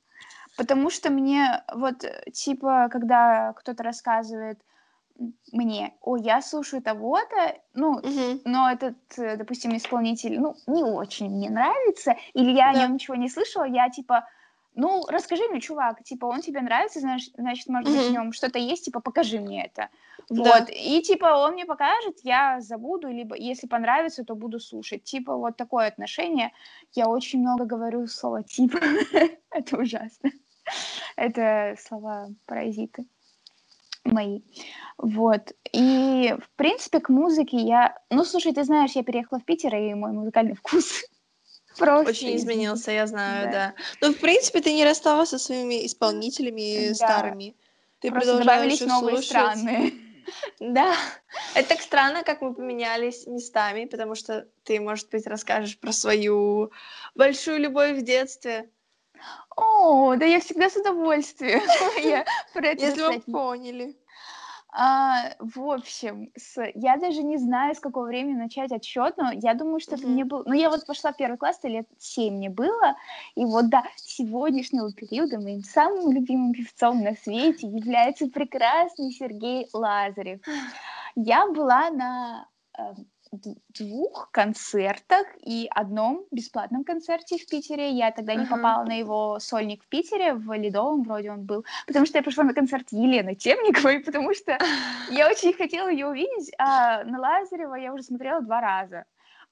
Потому 0.56 0.90
что 0.90 1.10
мне 1.10 1.64
вот, 1.72 2.04
типа, 2.32 2.88
когда 2.90 3.52
кто-то 3.54 3.82
рассказывает 3.82 4.60
мне, 5.52 5.94
о, 6.00 6.16
я 6.16 6.42
слушаю 6.42 6.82
того-то, 6.82 7.56
ну, 7.72 7.92
угу. 7.92 8.40
но 8.44 8.70
этот, 8.70 8.96
допустим, 9.16 9.76
исполнитель, 9.76 10.40
ну, 10.40 10.56
не 10.66 10.82
очень 10.82 11.30
мне 11.30 11.50
нравится, 11.50 12.16
или 12.32 12.50
я 12.50 12.72
да. 12.72 12.78
о 12.78 12.82
нем 12.82 12.94
ничего 12.94 13.14
не 13.14 13.28
слышала, 13.28 13.64
я, 13.64 13.88
типа, 13.90 14.26
ну, 14.74 15.04
расскажи 15.06 15.44
мне, 15.48 15.60
чувак, 15.60 16.02
типа, 16.02 16.26
он 16.26 16.40
тебе 16.40 16.60
нравится, 16.60 16.98
знаешь, 16.98 17.30
значит, 17.36 17.68
может 17.68 17.88
быть, 17.90 18.08
в 18.08 18.12
нем 18.12 18.32
что-то 18.32 18.58
есть, 18.58 18.86
типа, 18.86 19.00
покажи 19.00 19.38
мне 19.38 19.66
это. 19.66 19.88
Вот, 20.28 20.46
да. 20.46 20.66
и, 20.68 21.00
типа, 21.00 21.26
он 21.26 21.52
мне 21.52 21.64
покажет, 21.64 22.18
я 22.22 22.60
забуду, 22.60 23.08
либо, 23.08 23.36
если 23.36 23.68
понравится, 23.68 24.24
то 24.24 24.34
буду 24.34 24.58
слушать. 24.58 25.04
Типа, 25.04 25.36
вот 25.36 25.56
такое 25.56 25.86
отношение. 25.86 26.52
Я 26.92 27.08
очень 27.08 27.40
много 27.40 27.66
говорю 27.66 28.06
слова 28.06 28.42
«типа». 28.42 28.78
это 29.50 29.76
ужасно. 29.76 30.30
Это 31.16 31.76
слова 31.80 32.28
паразиты 32.46 33.04
мои. 34.04 34.40
Вот. 34.98 35.52
И, 35.72 36.34
в 36.38 36.56
принципе, 36.56 37.00
к 37.00 37.08
музыке 37.08 37.56
я... 37.56 37.98
Ну, 38.10 38.24
слушай, 38.24 38.52
ты 38.52 38.64
знаешь, 38.64 38.92
я 38.92 39.02
переехала 39.02 39.40
в 39.40 39.44
Питер, 39.44 39.74
и 39.74 39.94
мой 39.94 40.12
музыкальный 40.12 40.54
вкус 40.56 41.04
просто... 41.78 42.10
Очень 42.10 42.36
изменился, 42.36 42.92
я 42.92 43.06
знаю, 43.06 43.46
да. 43.46 43.52
да. 43.52 43.74
Ну, 44.00 44.14
в 44.14 44.20
принципе, 44.20 44.60
ты 44.60 44.72
не 44.72 44.84
рассталась 44.84 45.30
со 45.30 45.38
своими 45.38 45.86
исполнителями 45.86 46.88
да. 46.88 46.94
старыми. 46.94 47.56
Ты 48.00 48.10
просто 48.10 48.38
добавились 48.38 48.80
новые 48.80 49.16
слушать. 49.16 49.30
страны. 49.30 49.94
Да, 50.58 50.96
это 51.54 51.68
так 51.68 51.82
странно, 51.82 52.22
как 52.22 52.40
мы 52.40 52.54
поменялись 52.54 53.26
местами, 53.26 53.84
потому 53.84 54.14
что 54.14 54.48
ты, 54.62 54.80
может 54.80 55.10
быть, 55.10 55.26
расскажешь 55.26 55.78
про 55.78 55.92
свою 55.92 56.72
большую 57.14 57.60
любовь 57.60 57.98
в 57.98 58.02
детстве. 58.02 58.70
О, 59.56 60.16
да 60.16 60.24
я 60.24 60.40
всегда 60.40 60.70
с 60.70 60.76
удовольствием. 60.76 61.60
Я 62.02 62.24
про 62.52 62.68
это 62.68 62.84
Если 62.84 63.02
вы 63.02 63.20
поняли. 63.20 63.96
А, 64.76 65.30
в 65.38 65.70
общем, 65.70 66.32
с... 66.36 66.60
я 66.74 66.96
даже 66.96 67.22
не 67.22 67.36
знаю, 67.36 67.76
с 67.76 67.78
какого 67.78 68.06
времени 68.06 68.34
начать 68.34 68.72
отсчет, 68.72 69.16
но 69.16 69.30
я 69.30 69.54
думаю, 69.54 69.78
что 69.78 69.94
mm-hmm. 69.94 69.98
это 70.00 70.08
мне 70.08 70.24
было... 70.24 70.42
Ну, 70.46 70.52
я 70.52 70.68
вот 70.68 70.84
пошла 70.84 71.12
в 71.12 71.16
первый 71.16 71.36
класс, 71.36 71.60
то 71.60 71.68
лет 71.68 71.86
семь 71.96 72.34
мне 72.34 72.50
было, 72.50 72.96
и 73.36 73.44
вот 73.44 73.70
до 73.70 73.84
сегодняшнего 73.94 74.92
периода 74.92 75.38
моим 75.38 75.62
самым 75.62 76.10
любимым 76.10 76.52
певцом 76.52 77.04
на 77.04 77.14
свете 77.14 77.68
является 77.68 78.26
прекрасный 78.26 79.12
Сергей 79.12 79.68
Лазарев. 79.72 80.40
Я 81.14 81.46
была 81.46 81.90
на 81.90 82.48
эм, 82.76 83.06
двух 83.68 84.30
концертах 84.30 85.26
и 85.40 85.68
одном 85.70 86.24
бесплатном 86.30 86.84
концерте 86.84 87.38
в 87.38 87.46
Питере. 87.46 87.90
Я 87.90 88.10
тогда 88.10 88.34
не 88.34 88.46
попала 88.46 88.84
на 88.84 88.98
его 88.98 89.38
сольник 89.40 89.82
в 89.84 89.88
Питере, 89.88 90.34
в 90.34 90.52
Ледовом 90.56 91.02
вроде 91.02 91.30
он 91.30 91.44
был, 91.44 91.64
потому 91.86 92.06
что 92.06 92.18
я 92.18 92.22
пошла 92.24 92.44
на 92.44 92.54
концерт 92.54 92.88
Елены 92.90 93.34
Темниковой, 93.34 94.00
потому 94.04 94.34
что 94.34 94.58
я 95.10 95.28
очень 95.28 95.52
хотела 95.52 95.88
ее 95.88 96.06
увидеть, 96.06 96.52
а 96.58 97.04
на 97.04 97.18
Лазарева 97.20 97.74
я 97.74 97.92
уже 97.92 98.04
смотрела 98.04 98.40
два 98.40 98.60
раза. 98.60 99.04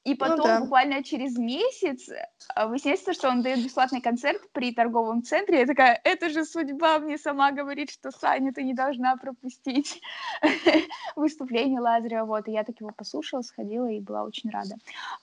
И 0.05 0.11
ну 0.11 0.17
потом, 0.17 0.39
ну, 0.39 0.45
да. 0.45 0.61
буквально 0.61 1.05
через 1.05 1.39
месяц, 1.39 2.11
а, 2.55 2.67
выясняется, 2.67 3.13
что 3.13 3.29
он 3.29 3.43
дает 3.43 3.63
бесплатный 3.63 4.01
концерт 4.01 4.43
при 4.53 4.73
торговом 4.73 5.23
центре. 5.23 5.61
Я 5.61 5.67
такая, 5.67 6.01
это 6.03 6.29
же 6.29 6.45
судьба 6.45 6.99
мне 6.99 7.19
сама 7.19 7.53
говорит, 7.53 7.91
что 7.91 8.11
Саня, 8.11 8.53
ты 8.53 8.65
не 8.65 8.75
должна 8.75 9.17
пропустить 9.17 10.01
выступление 11.17 11.81
Лазарева. 11.81 12.25
Вот, 12.25 12.49
и 12.49 12.53
я 12.53 12.65
так 12.65 12.81
его 12.81 12.91
послушала, 12.91 13.43
сходила 13.43 13.87
и 13.87 14.01
была 14.01 14.25
очень 14.25 14.51
рада. 14.51 14.75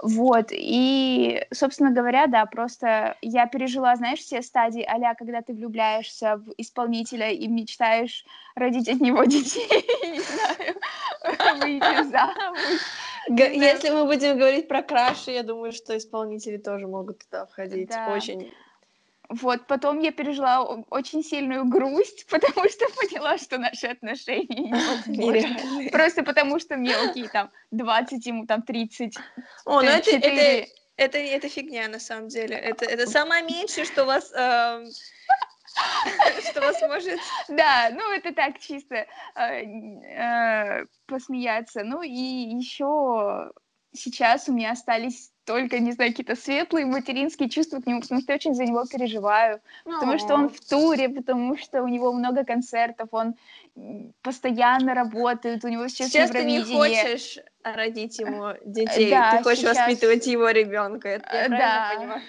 Вот, 0.01 0.47
и, 0.51 1.45
собственно 1.51 1.91
говоря, 1.91 2.27
да, 2.27 2.45
просто 2.45 3.17
я 3.21 3.47
пережила, 3.47 3.95
знаешь, 3.97 4.19
все 4.19 4.41
стадии 4.41 4.83
а 4.83 5.15
когда 5.15 5.41
ты 5.41 5.53
влюбляешься 5.53 6.37
в 6.37 6.53
исполнителя 6.57 7.31
и 7.31 7.47
мечтаешь 7.47 8.25
родить 8.55 8.87
от 8.87 9.01
него 9.01 9.23
детей, 9.25 9.67
не 10.03 10.19
знаю, 10.19 10.75
выйти 11.61 12.03
замуж 12.09 12.79
если 13.27 13.89
мы 13.89 14.05
будем 14.05 14.37
говорить 14.37 14.67
про 14.67 14.81
краши, 14.81 15.31
я 15.31 15.43
думаю, 15.43 15.71
что 15.71 15.97
исполнители 15.97 16.57
тоже 16.57 16.87
могут 16.87 17.19
туда 17.19 17.45
входить. 17.45 17.89
Да. 17.89 18.13
Очень 18.13 18.51
Вот, 19.29 19.67
потом 19.67 19.99
я 19.99 20.11
пережила 20.11 20.61
очень 20.89 21.23
сильную 21.23 21.65
грусть, 21.65 22.25
потому 22.29 22.67
что 22.69 22.85
поняла, 22.95 23.37
что 23.37 23.57
наши 23.57 23.87
отношения 23.87 24.69
невозможны. 25.07 25.89
Просто 25.91 26.23
потому 26.23 26.59
что 26.59 26.75
окей, 26.75 27.27
там, 27.27 27.51
20, 27.71 28.25
ему 28.25 28.45
там 28.45 28.61
30. 28.61 29.15
О, 29.65 29.81
ну 29.81 29.87
это, 29.87 30.11
это, 30.11 30.67
это, 30.97 31.17
это 31.17 31.49
фигня, 31.49 31.87
на 31.87 31.99
самом 31.99 32.29
деле. 32.29 32.55
Это, 32.55 32.85
это 32.85 33.07
самое 33.07 33.43
меньшее, 33.43 33.85
что 33.85 34.05
вас... 34.05 34.31
Э, 34.33 34.83
что 36.49 36.61
вас 36.61 36.81
может... 36.81 37.19
Да, 37.47 37.89
ну 37.91 38.11
это 38.11 38.33
так 38.33 38.59
чисто 38.59 39.05
э, 39.35 39.63
э, 39.63 40.85
посмеяться. 41.05 41.83
Ну 41.83 42.01
и 42.01 42.09
еще 42.11 43.51
сейчас 43.93 44.47
у 44.47 44.53
меня 44.53 44.71
остались 44.71 45.31
только, 45.45 45.79
не 45.79 45.93
знаю, 45.93 46.11
какие-то 46.11 46.35
светлые 46.35 46.85
материнские 46.85 47.49
чувства 47.49 47.79
к 47.79 47.87
нему, 47.87 48.01
потому 48.01 48.21
что 48.21 48.31
я 48.31 48.35
очень 48.35 48.53
за 48.53 48.65
него 48.65 48.85
переживаю, 48.85 49.61
потому 49.83 50.19
что 50.19 50.35
он 50.35 50.49
в 50.49 50.59
туре, 50.59 51.09
потому 51.09 51.57
что 51.57 51.81
у 51.81 51.87
него 51.87 52.13
много 52.13 52.43
концертов, 52.43 53.09
он 53.11 53.33
постоянно 54.21 54.93
работает, 54.93 55.65
у 55.65 55.67
него 55.67 55.87
сейчас 55.87 56.09
Сейчас 56.09 56.29
ты 56.29 56.43
не 56.43 56.63
хочешь 56.63 57.39
родить 57.63 58.19
ему 58.19 58.53
детей, 58.63 59.09
да, 59.09 59.37
ты 59.37 59.43
хочешь 59.43 59.61
сейчас... 59.61 59.77
воспитывать 59.77 60.27
его 60.27 60.49
ребенка, 60.49 61.09
это 61.09 61.35
я 61.35 61.49
да. 61.49 61.91
понимаю? 61.95 62.21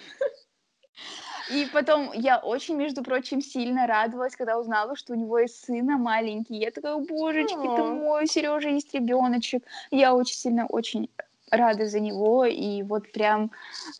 И 1.51 1.67
потом 1.73 2.13
я 2.13 2.39
очень, 2.39 2.77
между 2.77 3.03
прочим, 3.03 3.41
сильно 3.41 3.87
радовалась, 3.87 4.37
когда 4.37 4.59
узнала, 4.59 4.97
что 4.97 5.13
у 5.13 5.17
него 5.17 5.39
есть 5.39 5.65
сына 5.65 5.99
маленький. 5.99 6.57
Я 6.57 6.71
такая, 6.71 6.97
божечки, 6.97 7.55
ты 7.55 7.83
мой, 7.83 8.27
Сережа 8.27 8.69
есть 8.69 8.95
ребеночек. 8.95 9.65
Я 9.91 10.15
очень 10.15 10.37
сильно, 10.37 10.67
очень 10.67 11.09
рада 11.51 11.87
за 11.87 12.01
него, 12.01 12.45
и 12.45 12.83
вот 12.83 13.11
прям 13.13 13.51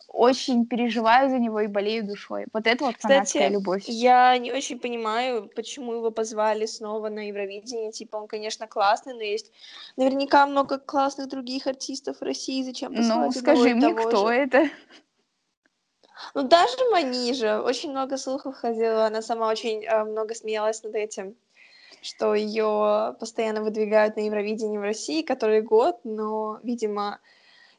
очень 0.07 0.65
переживаю 0.65 1.29
за 1.29 1.37
него 1.37 1.59
и 1.59 1.67
болею 1.67 2.05
душой. 2.05 2.45
Вот 2.53 2.67
это 2.67 2.85
вот 2.85 2.95
фанатская 2.97 3.43
Кстати, 3.43 3.53
любовь. 3.53 3.83
я 3.87 4.37
не 4.37 4.51
очень 4.51 4.79
понимаю, 4.79 5.49
почему 5.55 5.93
его 5.93 6.11
позвали 6.11 6.65
снова 6.65 7.09
на 7.09 7.27
Евровидение. 7.27 7.91
Типа, 7.91 8.17
он, 8.17 8.27
конечно, 8.27 8.67
классный, 8.67 9.13
но 9.13 9.21
есть 9.21 9.51
наверняка 9.97 10.47
много 10.47 10.77
классных 10.79 11.27
других 11.27 11.67
артистов 11.67 12.21
России. 12.21 12.63
Зачем 12.63 12.93
Ну, 12.93 13.31
скажи 13.31 13.75
мне, 13.75 13.93
кто 13.93 14.27
же? 14.27 14.33
это? 14.33 14.69
Ну, 16.33 16.43
даже 16.43 16.77
Манижа. 16.91 17.61
Очень 17.61 17.91
много 17.91 18.17
слухов 18.17 18.55
ходило. 18.55 19.05
Она 19.05 19.21
сама 19.21 19.49
очень 19.49 19.83
э, 19.83 20.03
много 20.03 20.35
смеялась 20.35 20.83
над 20.83 20.95
этим 20.95 21.35
что 22.03 22.33
ее 22.33 23.15
постоянно 23.19 23.61
выдвигают 23.61 24.15
на 24.15 24.21
Евровидении 24.21 24.79
в 24.79 24.81
России 24.81 25.21
который 25.21 25.61
год, 25.61 25.99
но, 26.03 26.59
видимо, 26.63 27.19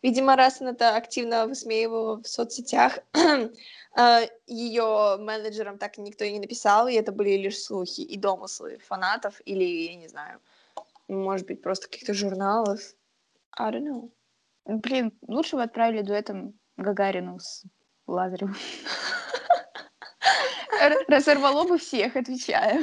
Видимо, 0.03 0.35
раз 0.35 0.61
она 0.61 0.73
это 0.73 0.97
активно 0.97 1.47
высмеивала 1.47 2.21
в 2.21 2.27
соцсетях, 2.27 2.99
э, 3.15 4.29
ее 4.49 5.17
менеджерам 5.21 5.79
так 5.79 5.97
никто 5.97 6.25
и 6.25 6.33
не 6.33 6.41
написал, 6.41 6.89
и 6.89 6.95
это 6.95 7.13
были 7.13 7.37
лишь 7.37 7.63
слухи 7.63 8.01
и 8.01 8.17
домыслы 8.17 8.79
фанатов, 8.79 9.41
или, 9.45 9.63
я 9.65 9.95
не 9.95 10.09
знаю, 10.09 10.41
может 11.07 11.47
быть, 11.47 11.63
просто 11.63 11.87
каких-то 11.89 12.15
журналов. 12.15 12.81
I 13.57 13.71
don't 13.71 13.85
know. 13.85 14.11
Блин, 14.65 15.13
лучше 15.29 15.55
бы 15.55 15.63
отправили 15.63 16.03
дуэтом 16.03 16.59
Гагарину 16.77 17.39
с 17.39 17.63
Лазаревым. 18.13 18.57
Разорвало 21.09 21.65
бы 21.65 21.79
всех, 21.79 22.17
отвечаю. 22.17 22.81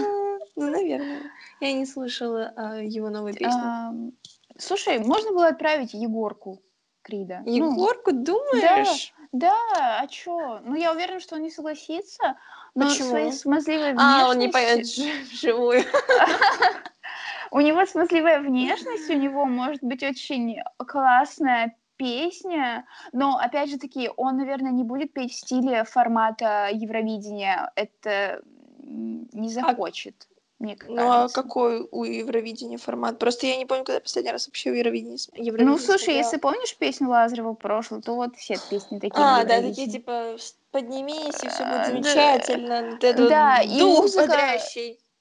Ну, 0.56 0.70
наверное. 0.72 1.22
Я 1.60 1.74
не 1.74 1.86
слышала 1.86 2.54
э, 2.56 2.86
его 2.86 3.10
новую 3.10 3.34
песню. 3.34 4.14
Слушай, 4.58 5.00
можно 5.00 5.32
было 5.32 5.48
отправить 5.48 5.94
Егорку 5.94 6.62
Крида. 7.02 7.44
Ну, 7.46 7.72
Егорку, 7.72 8.12
думаешь? 8.12 9.14
Да, 9.32 9.56
да, 9.72 10.00
а 10.02 10.08
чё? 10.08 10.60
Ну, 10.64 10.76
я 10.76 10.92
уверена, 10.92 11.20
что 11.20 11.36
он 11.36 11.44
не 11.44 11.52
согласится. 11.52 12.38
Но 12.76 12.90
Почему? 12.90 13.10
своей 13.10 13.32
смазливой 13.32 13.94
внешностью... 13.94 14.26
А, 14.26 14.30
он 14.30 14.38
не 14.38 14.48
поет 14.50 14.86
вживую. 15.32 15.84
У 17.52 17.62
него 17.62 17.86
смазливая 17.86 18.42
внешность, 18.42 19.10
у 19.10 19.14
него 19.14 19.46
может 19.46 19.82
быть 19.82 20.04
очень 20.04 20.60
классная 20.78 21.76
песня, 22.00 22.86
но, 23.12 23.38
опять 23.38 23.70
же 23.70 23.78
таки, 23.78 24.10
он, 24.18 24.38
наверное, 24.38 24.72
не 24.72 24.84
будет 24.84 25.14
петь 25.14 25.34
в 25.34 25.36
стиле 25.36 25.84
формата 25.84 26.70
Евровидения. 26.72 27.72
Это 27.76 28.42
не 28.82 29.50
а 29.50 29.52
захочет 29.52 30.30
мне 30.60 30.76
кажется. 30.76 31.02
Ну 31.02 31.10
а 31.10 31.30
какой 31.30 31.88
у 31.90 32.04
Евровидения 32.04 32.78
формат? 32.78 33.18
Просто 33.18 33.48
я 33.48 33.56
не 33.56 33.66
помню, 33.66 33.86
когда 33.86 34.02
последний 34.02 34.32
раз 34.32 34.48
вообще 34.48 34.72
у 34.72 34.74
Евровидения, 34.74 35.18
Евровидение 35.34 35.66
Ну, 35.66 35.78
слушай, 35.78 36.00
смотрела. 36.00 36.18
если 36.18 36.38
помнишь 36.38 36.78
песню 36.78 37.10
Лазарева 37.10 37.54
прошлую, 37.54 38.02
то 38.02 38.16
вот 38.16 38.36
все 38.36 38.58
песни 38.70 39.00
такие 39.00 39.14
А, 39.16 39.46
да, 39.46 39.62
такие 39.62 39.90
типа 39.90 40.36
«Поднимись, 40.72 41.42
и 41.44 41.48
все 41.48 41.66
будет 41.66 41.86
замечательно». 41.88 42.98
Да, 43.00 43.62
и 43.62 43.82
музыка... 43.82 44.60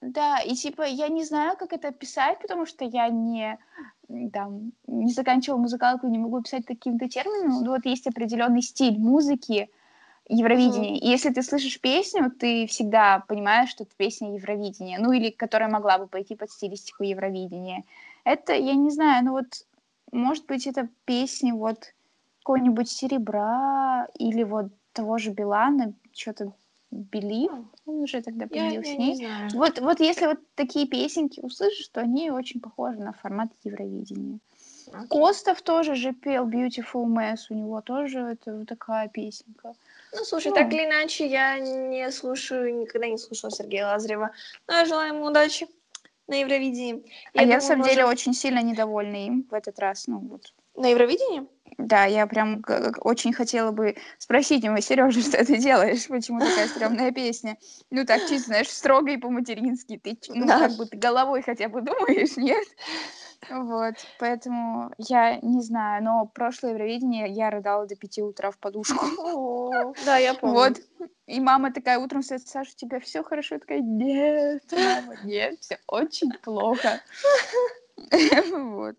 Да, 0.00 0.38
и 0.40 0.54
типа 0.54 0.82
я 0.82 1.08
не 1.08 1.24
знаю, 1.24 1.56
как 1.56 1.72
это 1.72 1.88
описать, 1.88 2.40
потому 2.40 2.66
что 2.66 2.84
я 2.84 3.08
не 3.08 3.58
там 4.32 4.72
не 4.86 5.12
заканчивала 5.12 5.58
музыкалку, 5.58 6.06
не 6.06 6.18
могу 6.18 6.40
писать 6.40 6.64
каким-то 6.64 7.08
термином. 7.08 7.64
Но 7.64 7.72
вот 7.72 7.84
есть 7.84 8.06
определенный 8.06 8.62
стиль 8.62 8.98
музыки, 8.98 9.68
Евровидение. 10.30 10.96
Mm-hmm. 10.96 10.98
И 10.98 11.08
если 11.08 11.30
ты 11.30 11.42
слышишь 11.42 11.80
песню, 11.80 12.30
ты 12.30 12.66
всегда 12.66 13.24
понимаешь, 13.26 13.70
что 13.70 13.84
это 13.84 13.92
песня 13.96 14.34
Евровидения, 14.34 14.98
ну 14.98 15.12
или 15.12 15.30
которая 15.30 15.70
могла 15.70 15.96
бы 15.98 16.06
пойти 16.06 16.36
под 16.36 16.50
стилистику 16.50 17.02
Евровидения. 17.02 17.84
Это, 18.24 18.52
я 18.52 18.74
не 18.74 18.90
знаю, 18.90 19.24
ну 19.24 19.32
вот, 19.32 19.46
может 20.12 20.44
быть, 20.44 20.66
это 20.66 20.88
песни 21.06 21.52
вот 21.52 21.94
какого-нибудь 22.40 22.90
Серебра 22.90 24.06
или 24.18 24.42
вот 24.42 24.66
того 24.92 25.16
же 25.16 25.30
Билана, 25.30 25.94
что-то 26.14 26.52
Believe, 26.92 27.66
он 27.86 28.02
уже 28.02 28.22
тогда 28.22 28.46
победил 28.46 28.82
с 28.82 28.86
ней. 28.86 29.28
Вот, 29.52 29.78
вот 29.80 30.00
если 30.00 30.26
вот 30.26 30.38
такие 30.54 30.86
песенки 30.86 31.40
услышишь, 31.40 31.88
то 31.88 32.00
они 32.00 32.30
очень 32.30 32.60
похожи 32.60 32.98
на 32.98 33.12
формат 33.12 33.50
Евровидения. 33.64 34.38
Okay. 34.90 35.08
Костов 35.08 35.60
тоже 35.60 35.94
же 35.94 36.12
пел 36.12 36.48
Beautiful 36.48 37.04
Mess, 37.04 37.40
у 37.50 37.54
него 37.54 37.82
тоже 37.82 38.20
это 38.20 38.56
вот 38.56 38.68
такая 38.68 39.08
песенка. 39.08 39.74
Ну, 40.14 40.24
слушай, 40.24 40.48
ну. 40.48 40.54
так 40.54 40.72
или 40.72 40.86
иначе, 40.86 41.26
я 41.26 41.58
не 41.58 42.10
слушаю, 42.10 42.74
никогда 42.74 43.06
не 43.06 43.18
слушала 43.18 43.50
Сергея 43.50 43.86
Лазарева. 43.86 44.30
Но 44.66 44.74
я 44.74 44.86
желаю 44.86 45.14
ему 45.14 45.26
удачи 45.26 45.68
на 46.26 46.36
Евровидении. 46.40 47.04
Я 47.34 47.42
а 47.42 47.44
думаю, 47.44 47.48
я, 47.50 47.54
на 47.56 47.60
самом 47.60 47.78
может... 47.80 47.92
деле, 47.92 48.06
очень 48.06 48.32
сильно 48.32 48.62
недовольна 48.62 49.26
им 49.26 49.46
в 49.50 49.54
этот 49.54 49.78
раз. 49.78 50.06
Ну, 50.06 50.20
вот. 50.20 50.54
На 50.78 50.86
Евровидении? 50.86 51.46
Да, 51.76 52.04
я 52.04 52.26
прям 52.26 52.64
очень 53.00 53.32
хотела 53.32 53.72
бы 53.72 53.96
спросить 54.18 54.64
его, 54.64 54.78
Сережа, 54.80 55.20
что 55.22 55.44
ты 55.44 55.58
делаешь? 55.58 56.06
Почему 56.08 56.40
такая 56.40 56.68
стрёмная 56.68 57.12
песня? 57.12 57.56
Ну, 57.90 58.04
так, 58.04 58.20
чисто, 58.28 58.48
знаешь, 58.48 58.68
строго 58.68 59.10
и 59.10 59.16
по-матерински. 59.16 59.98
Ты, 59.98 60.18
ну, 60.28 60.46
да. 60.46 60.60
как 60.60 60.76
бы 60.76 60.86
ты 60.86 60.96
головой 60.96 61.42
хотя 61.42 61.68
бы 61.68 61.82
думаешь, 61.82 62.36
нет? 62.36 62.64
Вот, 63.50 63.94
поэтому 64.18 64.90
я 64.98 65.38
не 65.40 65.62
знаю, 65.62 66.02
но 66.02 66.26
прошлое 66.26 66.72
Евровидение 66.72 67.28
я 67.28 67.50
рыдала 67.50 67.86
до 67.86 67.94
пяти 67.94 68.22
утра 68.22 68.50
в 68.50 68.58
подушку. 68.58 69.94
Да, 70.04 70.16
я 70.16 70.34
помню. 70.40 70.54
Вот, 70.54 70.72
и 71.26 71.40
мама 71.40 71.72
такая 71.72 71.98
утром 71.98 72.22
сказала, 72.22 72.46
Саша, 72.46 72.72
у 72.74 72.76
тебя 72.76 73.00
все 73.00 73.22
хорошо? 73.22 73.54
Я 73.54 73.60
такая, 73.60 73.80
нет, 73.80 74.64
мама, 74.72 75.14
нет, 75.24 75.60
все 75.60 75.78
очень 75.86 76.32
плохо. 76.42 77.00
Вот. 78.52 78.96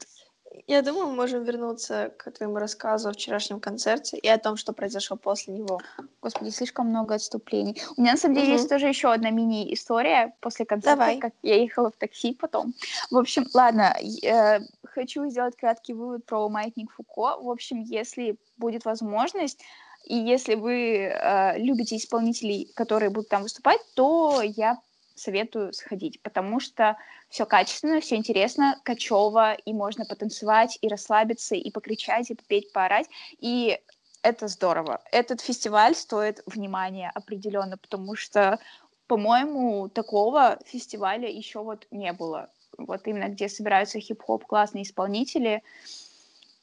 Я 0.67 0.82
думаю, 0.82 1.08
мы 1.08 1.15
можем 1.15 1.43
вернуться 1.43 2.12
к 2.17 2.32
твоему 2.32 2.58
рассказу 2.58 3.10
о 3.10 3.13
вчерашнем 3.13 3.60
концерте 3.60 4.17
и 4.17 4.28
о 4.28 4.38
том, 4.38 4.58
что 4.58 4.74
произошло 4.74 5.17
после 5.17 5.54
него. 5.54 5.80
Господи, 6.22 6.50
слишком 6.50 6.88
много 6.88 7.15
отступлений. 7.15 7.82
У 7.98 8.02
меня, 8.02 8.13
на 8.13 8.17
самом 8.17 8.36
деле, 8.36 8.48
угу. 8.48 8.54
есть 8.54 8.69
тоже 8.69 8.88
еще 8.88 9.12
одна 9.12 9.30
мини-история 9.30 10.34
после 10.39 10.65
концерта, 10.65 10.98
Давай. 10.98 11.17
как 11.17 11.34
я 11.41 11.62
ехала 11.62 11.91
в 11.91 11.95
такси 11.95 12.34
потом. 12.34 12.74
В 13.12 13.17
общем, 13.17 13.45
ладно, 13.54 13.95
э, 14.24 14.60
хочу 14.84 15.28
сделать 15.30 15.56
краткий 15.56 15.93
вывод 15.93 16.26
про 16.26 16.48
маятник 16.50 16.91
Фуко. 16.91 17.41
В 17.41 17.50
общем, 17.50 17.82
если 17.82 18.38
будет 18.58 18.86
возможность, 18.86 19.62
и 20.06 20.15
если 20.15 20.56
вы 20.56 21.12
э, 21.12 21.60
любите 21.60 21.98
исполнителей, 21.98 22.72
которые 22.76 23.10
будут 23.10 23.30
там 23.30 23.43
выступать, 23.43 23.82
то 23.95 24.41
я 24.41 24.78
советую 25.15 25.74
сходить, 25.74 26.22
потому 26.22 26.60
что 26.60 26.98
все 27.30 27.46
качественно, 27.46 28.02
все 28.02 28.15
интересно, 28.15 28.80
качево, 28.84 29.54
и 29.54 29.74
можно 29.74 30.06
потанцевать, 30.06 30.78
и 30.82 30.88
расслабиться, 30.88 31.56
и 31.56 31.72
покричать, 31.72 32.32
и 32.32 32.36
попеть, 32.36 32.74
поорать, 32.74 33.08
и 33.39 33.80
это 34.22 34.48
здорово. 34.48 35.02
Этот 35.12 35.39
фестиваль 35.42 35.96
стоит 35.96 36.42
внимания 36.46 37.12
определенно, 37.13 37.78
потому 37.78 38.15
что, 38.15 38.60
по-моему, 39.08 39.89
такого 39.89 40.60
фестиваля 40.65 41.30
еще 41.30 41.63
вот 41.63 41.88
не 41.92 42.12
было. 42.13 42.50
Вот 42.78 43.08
именно 43.08 43.30
где 43.30 43.48
собираются 43.48 44.00
хип-хоп 44.00 44.46
классные 44.46 44.84
исполнители, 44.84 45.63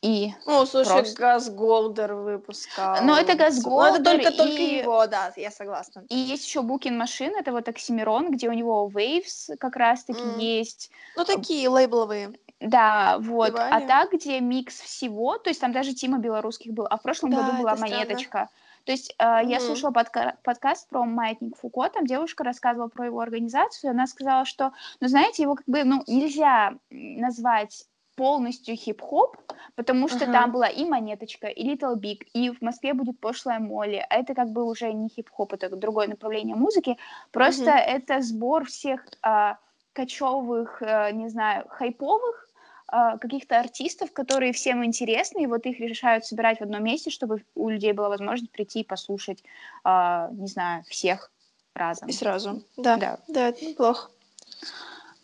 и 0.02 0.32
ну, 0.46 0.66
слушай, 0.66 0.92
просто... 0.92 1.20
Газгольдер 1.20 2.14
выпускал. 2.14 3.02
Ну, 3.02 3.14
это 3.14 3.35
Газгольдер. 3.35 4.02
Ну, 4.02 4.11
это 4.11 4.12
только, 4.12 4.28
и... 4.28 4.37
только 4.37 4.62
его, 4.62 5.06
да, 5.06 5.32
я 5.37 5.50
согласна. 5.50 6.04
И 6.09 6.16
есть 6.16 6.46
еще 6.46 6.62
Booking 6.62 6.96
Machine, 6.98 7.35
это 7.35 7.52
вот 7.52 7.68
Оксимирон, 7.68 8.30
где 8.30 8.48
у 8.48 8.52
него 8.52 8.90
Waves 8.92 9.56
как 9.59 9.76
раз-таки 9.76 10.20
мм. 10.20 10.40
есть. 10.40 10.90
Ну, 11.16 11.24
такие 11.24 11.68
лейбловые. 11.68 12.32
Да, 12.61 13.18
вот. 13.20 13.48
Пивали. 13.48 13.72
А 13.72 13.87
так, 13.87 14.12
где 14.12 14.40
микс 14.40 14.80
всего, 14.80 15.38
то 15.38 15.50
есть 15.50 15.61
там 15.61 15.72
даже 15.72 15.92
Тима 15.92 16.18
белорусских 16.18 16.72
был, 16.72 16.87
а 16.88 16.96
в 16.96 17.02
прошлом 17.02 17.30
да, 17.30 17.42
году 17.42 17.59
была 17.59 17.76
Монеточка. 17.76 18.28
Странно. 18.28 18.50
То 18.85 18.92
есть 18.92 19.14
э, 19.18 19.24
mm-hmm. 19.24 19.48
я 19.48 19.61
слушала 19.61 19.90
подка- 19.90 20.37
подкаст 20.44 20.88
про 20.88 21.04
маятник 21.04 21.56
Фуко, 21.56 21.90
там 21.90 22.06
девушка 22.06 22.44
рассказывала 22.44 22.88
про 22.88 23.06
его 23.06 23.20
организацию, 23.20 23.90
она 23.90 24.06
сказала, 24.06 24.44
что, 24.44 24.72
ну, 25.00 25.09
знаете, 25.09 25.42
его 25.42 25.56
как 25.56 25.66
бы, 25.66 25.82
ну, 25.82 26.04
нельзя 26.06 26.74
назвать 26.90 27.85
полностью 28.16 28.76
хип-хоп, 28.76 29.37
потому 29.74 30.09
что 30.09 30.24
uh-huh. 30.24 30.33
там 30.33 30.52
была 30.52 30.68
и 30.68 30.85
Монеточка, 30.85 31.46
и 31.46 31.64
Little 31.68 31.96
Big, 31.96 32.26
и 32.33 32.50
в 32.50 32.61
Москве 32.62 32.94
будет 32.94 33.20
пошлая 33.20 33.61
Молли. 33.61 34.05
А 34.09 34.16
это 34.16 34.35
как 34.35 34.50
бы 34.50 34.64
уже 34.64 34.92
не 34.92 35.09
хип-хоп, 35.09 35.52
это 35.52 35.74
другое 35.76 36.09
направление 36.09 36.57
музыки. 36.57 36.96
Просто 37.31 37.70
uh-huh. 37.70 37.96
это 37.96 38.22
сбор 38.22 38.64
всех 38.64 39.07
а, 39.22 39.59
кочевых, 39.92 40.83
а, 40.83 41.12
не 41.12 41.29
знаю, 41.29 41.66
хайповых 41.68 42.48
а, 42.88 43.18
каких-то 43.18 43.59
артистов, 43.59 44.12
которые 44.12 44.52
всем 44.52 44.85
интересны, 44.85 45.42
и 45.42 45.46
вот 45.46 45.66
их 45.66 45.81
решают 45.81 46.24
собирать 46.24 46.59
в 46.59 46.62
одном 46.62 46.85
месте, 46.85 47.11
чтобы 47.11 47.44
у 47.55 47.68
людей 47.68 47.92
была 47.92 48.09
возможность 48.09 48.52
прийти 48.52 48.81
и 48.81 48.85
послушать, 48.85 49.42
а, 49.85 50.29
не 50.33 50.46
знаю, 50.46 50.85
всех 50.88 51.31
разом. 51.74 52.09
И 52.09 52.12
сразу. 52.12 52.62
Да, 52.76 52.96
да, 52.96 53.18
да 53.29 53.48
это 53.48 53.64
неплохо. 53.64 54.11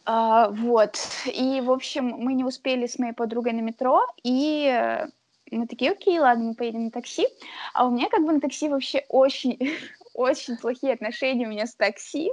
А, 0.05 0.49
вот. 0.49 0.99
И, 1.27 1.61
в 1.61 1.71
общем, 1.71 2.09
мы 2.19 2.35
не 2.35 2.45
успели 2.45 2.87
с 2.87 2.99
моей 2.99 3.13
подругой 3.13 3.53
на 3.53 3.61
метро, 3.61 4.07
и 4.23 4.67
э, 4.67 5.07
мы 5.51 5.67
такие, 5.67 5.93
окей, 5.93 6.19
ладно, 6.19 6.47
мы 6.47 6.55
поедем 6.55 6.85
на 6.85 6.91
такси. 6.91 7.29
А 7.75 7.87
у 7.87 7.91
меня 7.91 8.09
как 8.09 8.25
бы 8.25 8.33
на 8.33 8.41
такси 8.41 8.69
вообще 8.69 9.05
очень, 9.09 9.59
очень 10.15 10.57
плохие 10.57 10.95
отношения 10.95 11.47
у 11.47 11.51
меня 11.51 11.67
с 11.67 11.75
такси. 11.75 12.33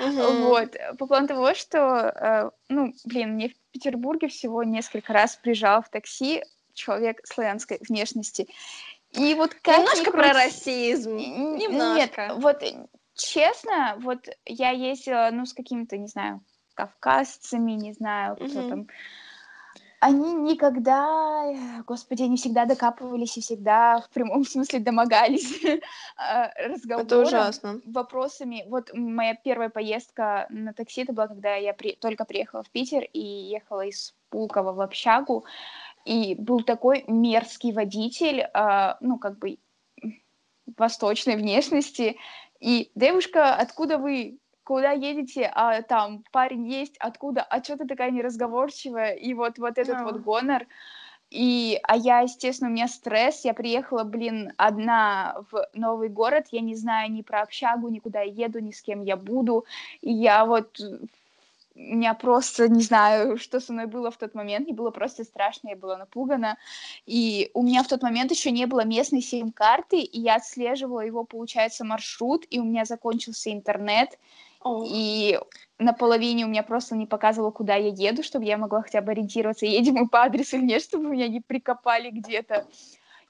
Uh-huh. 0.00 0.48
Вот. 0.48 0.76
По 0.98 1.06
плану 1.06 1.28
того, 1.28 1.54
что, 1.54 1.78
э, 1.78 2.50
ну, 2.68 2.92
блин, 3.04 3.34
мне 3.34 3.50
в 3.50 3.54
Петербурге 3.72 4.28
всего 4.28 4.62
несколько 4.64 5.12
раз 5.12 5.36
приезжал 5.36 5.82
в 5.82 5.90
такси 5.90 6.42
человек 6.74 7.20
славянской 7.26 7.78
внешности. 7.88 8.48
И 9.12 9.34
вот 9.34 9.54
как 9.54 9.78
Немножко 9.78 10.10
про 10.10 10.32
расизм. 10.32 11.16
Немножко. 11.16 12.26
Нет, 12.26 12.32
вот 12.36 12.62
честно, 13.14 13.96
вот 14.00 14.28
я 14.44 14.70
ездила, 14.70 15.30
ну, 15.32 15.46
с 15.46 15.54
каким-то, 15.54 15.96
не 15.96 16.08
знаю, 16.08 16.42
кавказцами, 16.76 17.72
не 17.72 17.92
знаю, 17.92 18.36
кто 18.36 18.44
mm-hmm. 18.44 18.68
там. 18.68 18.86
Они 19.98 20.34
никогда, 20.34 21.82
господи, 21.86 22.22
они 22.22 22.36
всегда 22.36 22.66
докапывались 22.66 23.38
и 23.38 23.40
всегда 23.40 24.00
в 24.00 24.10
прямом 24.10 24.44
смысле 24.52 24.78
домогались 24.78 25.60
разговором. 26.56 27.06
Это 27.06 27.18
ужасно. 27.18 27.80
Вопросами. 27.86 28.64
Вот 28.68 28.90
моя 28.92 29.34
первая 29.34 29.70
поездка 29.70 30.46
на 30.50 30.74
такси, 30.74 31.02
это 31.02 31.12
была, 31.12 31.28
когда 31.28 31.56
я 31.56 31.72
при... 31.72 31.96
только 31.96 32.24
приехала 32.24 32.62
в 32.62 32.70
Питер 32.70 33.08
и 33.12 33.20
ехала 33.20 33.86
из 33.86 34.14
Пулково 34.28 34.72
в 34.72 34.80
общагу. 34.80 35.46
И 36.04 36.36
был 36.36 36.62
такой 36.62 37.04
мерзкий 37.08 37.72
водитель, 37.72 38.40
э, 38.42 38.94
ну, 39.00 39.18
как 39.18 39.38
бы 39.38 39.58
восточной 40.76 41.36
внешности. 41.36 42.16
И 42.60 42.90
девушка, 42.94 43.54
откуда 43.54 43.98
вы? 43.98 44.38
Куда 44.66 44.90
едете, 44.90 45.50
а 45.54 45.80
там 45.82 46.24
парень 46.32 46.66
есть, 46.66 46.96
откуда, 46.98 47.42
а 47.42 47.62
что 47.62 47.78
ты 47.78 47.86
такая 47.86 48.10
неразговорчивая, 48.10 49.12
и 49.12 49.32
вот, 49.32 49.58
вот 49.58 49.78
этот 49.78 49.96
yeah. 49.96 50.04
вот 50.04 50.16
гонор. 50.22 50.66
И, 51.30 51.78
а 51.84 51.96
я, 51.96 52.20
естественно, 52.20 52.70
у 52.70 52.72
меня 52.72 52.88
стресс, 52.88 53.44
я 53.44 53.54
приехала, 53.54 54.02
блин, 54.02 54.52
одна 54.56 55.36
в 55.50 55.68
новый 55.74 56.08
город, 56.08 56.46
я 56.50 56.60
не 56.60 56.74
знаю 56.74 57.12
ни 57.12 57.22
про 57.22 57.42
общагу, 57.42 57.88
никуда 57.88 58.22
еду, 58.22 58.58
ни 58.58 58.72
с 58.72 58.82
кем 58.82 59.02
я 59.02 59.16
буду, 59.16 59.64
и 60.00 60.12
я 60.12 60.44
вот 60.44 60.80
меня 61.76 62.14
просто 62.14 62.68
не 62.68 62.82
знаю, 62.82 63.36
что 63.36 63.60
со 63.60 63.72
мной 63.72 63.86
было 63.86 64.10
в 64.10 64.16
тот 64.16 64.34
момент. 64.34 64.66
Мне 64.66 64.74
было 64.74 64.90
просто 64.90 65.24
страшно, 65.24 65.68
я 65.68 65.76
была 65.76 65.98
напугана. 65.98 66.56
И 67.04 67.50
у 67.54 67.62
меня 67.62 67.82
в 67.82 67.88
тот 67.88 68.02
момент 68.02 68.30
еще 68.30 68.50
не 68.50 68.66
было 68.66 68.84
местной 68.84 69.20
сим-карты, 69.20 70.00
и 70.00 70.20
я 70.20 70.36
отслеживала 70.36 71.00
его, 71.00 71.24
получается, 71.24 71.84
маршрут, 71.84 72.46
и 72.50 72.58
у 72.58 72.64
меня 72.64 72.84
закончился 72.84 73.52
интернет. 73.52 74.18
И 74.88 75.38
на 75.78 75.92
половине 75.92 76.44
у 76.44 76.48
меня 76.48 76.62
просто 76.62 76.96
не 76.96 77.06
показывало, 77.06 77.50
куда 77.50 77.74
я 77.74 77.88
еду, 77.88 78.22
чтобы 78.22 78.44
я 78.44 78.56
могла 78.56 78.82
хотя 78.82 79.00
бы 79.00 79.12
ориентироваться, 79.12 79.66
едем 79.66 79.94
мы 79.94 80.08
по 80.08 80.22
адресу 80.22 80.56
или 80.56 80.64
нет, 80.64 80.82
чтобы 80.82 81.08
меня 81.08 81.28
не 81.28 81.40
прикопали 81.40 82.10
где-то. 82.10 82.66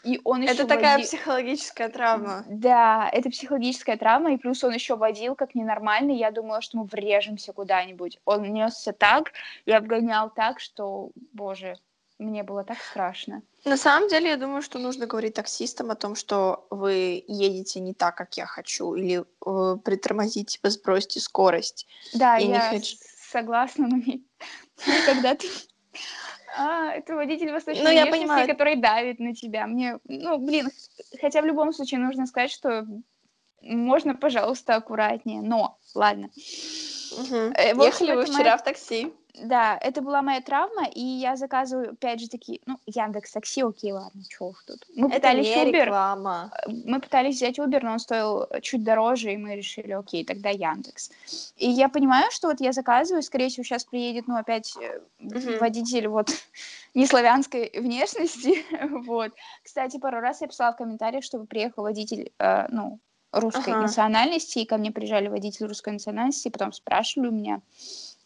И 0.04 0.20
он 0.22 0.42
еще 0.42 0.52
это 0.52 0.66
такая 0.66 0.92
водил... 0.94 1.06
психологическая 1.06 1.88
травма. 1.88 2.44
Да, 2.48 3.08
это 3.12 3.28
психологическая 3.28 3.96
травма, 3.96 4.32
и 4.32 4.36
плюс 4.36 4.62
он 4.62 4.72
еще 4.72 4.94
водил 4.94 5.34
как 5.34 5.56
ненормальный. 5.56 6.16
Я 6.16 6.30
думала, 6.30 6.60
что 6.60 6.78
мы 6.78 6.84
врежемся 6.84 7.52
куда-нибудь. 7.52 8.20
Он 8.24 8.42
несся 8.52 8.92
так, 8.92 9.32
я 9.64 9.78
обгонял 9.78 10.30
так, 10.30 10.60
что, 10.60 11.10
боже, 11.32 11.76
мне 12.18 12.42
было 12.42 12.64
так 12.64 12.78
страшно. 12.78 13.42
На 13.64 13.76
самом 13.76 14.08
деле, 14.08 14.30
я 14.30 14.36
думаю, 14.36 14.62
что 14.62 14.78
нужно 14.78 15.06
говорить 15.06 15.34
таксистам 15.34 15.90
о 15.90 15.96
том, 15.96 16.14
что 16.14 16.66
вы 16.70 17.24
едете 17.26 17.80
не 17.80 17.94
так, 17.94 18.16
как 18.16 18.36
я 18.36 18.46
хочу, 18.46 18.94
или 18.94 19.20
э, 19.20 19.76
притормозите, 19.84 20.44
типа 20.44 20.70
сбросьте 20.70 21.20
скорость. 21.20 21.86
Да, 22.14 22.36
я, 22.36 22.54
я 22.54 22.70
хочу... 22.70 22.96
согласна, 23.30 23.88
но 23.88 24.02
когда 25.06 25.34
ты... 25.34 25.48
А, 26.58 26.92
это 26.94 27.14
водитель 27.14 27.52
восточной 27.52 27.84
ну, 27.84 27.90
я 27.90 28.06
понимаю. 28.06 28.48
который 28.48 28.76
давит 28.76 29.18
на 29.18 29.34
тебя. 29.34 29.66
Мне, 29.66 29.98
ну, 30.04 30.38
блин, 30.38 30.70
хотя 31.20 31.42
в 31.42 31.44
любом 31.44 31.70
случае 31.74 32.00
нужно 32.00 32.26
сказать, 32.26 32.50
что 32.50 32.86
можно, 33.60 34.14
пожалуйста, 34.14 34.76
аккуратнее, 34.76 35.42
но, 35.42 35.78
ладно. 35.94 36.30
Угу. 37.12 37.34
Ехали 37.84 38.14
вы 38.14 38.24
вчера 38.24 38.38
моя... 38.38 38.56
в 38.56 38.64
такси 38.64 39.12
да, 39.42 39.78
это 39.80 40.02
была 40.02 40.22
моя 40.22 40.40
травма, 40.40 40.86
и 40.86 41.00
я 41.00 41.36
заказываю, 41.36 41.92
опять 41.92 42.20
же, 42.20 42.28
такие, 42.28 42.60
ну, 42.66 42.78
Яндекс 42.86 43.32
Такси, 43.32 43.62
окей, 43.62 43.92
ладно, 43.92 44.22
чего 44.28 44.50
уж 44.50 44.64
тут. 44.64 44.86
Мы 44.94 45.08
это 45.08 45.16
пытались 45.16 45.46
не 45.46 45.54
Uber, 45.54 45.84
реклама. 45.84 46.50
Э, 46.66 46.70
мы 46.70 47.00
пытались 47.00 47.36
взять 47.36 47.58
Uber, 47.58 47.80
но 47.82 47.92
он 47.92 47.98
стоил 47.98 48.46
чуть 48.62 48.82
дороже, 48.82 49.32
и 49.32 49.36
мы 49.36 49.56
решили, 49.56 49.92
окей, 49.92 50.24
тогда 50.24 50.50
Яндекс. 50.50 51.10
И 51.56 51.68
я 51.68 51.88
понимаю, 51.88 52.30
что 52.30 52.48
вот 52.48 52.60
я 52.60 52.72
заказываю, 52.72 53.22
скорее 53.22 53.48
всего, 53.48 53.64
сейчас 53.64 53.84
приедет, 53.84 54.26
ну, 54.26 54.36
опять 54.36 54.74
uh-huh. 54.76 55.58
водитель 55.58 56.08
вот 56.08 56.30
не 56.94 57.06
славянской 57.06 57.70
внешности, 57.74 58.64
вот. 59.06 59.32
Кстати, 59.62 59.98
пару 59.98 60.20
раз 60.20 60.40
я 60.40 60.48
писала 60.48 60.72
в 60.72 60.76
комментариях, 60.76 61.24
чтобы 61.24 61.46
приехал 61.46 61.82
водитель, 61.82 62.32
э, 62.38 62.66
ну, 62.70 62.98
русской 63.32 63.70
ага. 63.70 63.82
национальности, 63.82 64.60
и 64.60 64.66
ко 64.66 64.78
мне 64.78 64.90
приезжали 64.90 65.28
водители 65.28 65.66
русской 65.66 65.92
национальности, 65.92 66.48
и 66.48 66.50
потом 66.50 66.72
спрашивали 66.72 67.28
у 67.28 67.32
меня, 67.32 67.60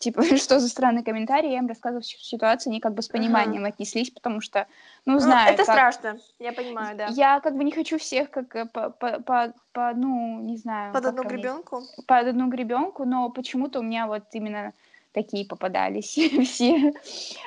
типа, 0.00 0.22
что 0.36 0.58
за 0.58 0.68
странный 0.68 1.04
комментарий, 1.04 1.52
я 1.52 1.58
им 1.58 1.68
рассказывала 1.68 2.02
ситуацию, 2.02 2.72
они 2.72 2.80
как 2.80 2.94
бы 2.94 3.02
с 3.02 3.08
пониманием 3.08 3.62
ага. 3.62 3.74
отнеслись, 3.74 4.10
потому 4.10 4.40
что, 4.40 4.66
ну, 5.06 5.14
ну 5.14 5.20
знаю... 5.20 5.54
это 5.54 5.64
как... 5.64 5.74
страшно, 5.74 6.18
я 6.40 6.52
понимаю, 6.52 6.96
да. 6.96 7.06
Я 7.10 7.40
как 7.40 7.56
бы 7.56 7.62
не 7.62 7.70
хочу 7.70 7.98
всех 7.98 8.30
как 8.30 8.56
э, 8.56 8.66
по, 8.66 8.90
по, 8.90 9.20
по, 9.20 9.54
по 9.72 9.92
ну, 9.94 10.40
не 10.40 10.56
знаю... 10.56 10.92
Под 10.92 11.06
одну 11.06 11.22
гребенку? 11.22 11.82
Под 12.06 12.26
одну 12.26 12.48
гребенку, 12.48 13.04
но 13.04 13.30
почему-то 13.30 13.80
у 13.80 13.82
меня 13.82 14.06
вот 14.06 14.24
именно 14.32 14.72
такие 15.12 15.46
попадались 15.46 16.18
все 16.44 16.92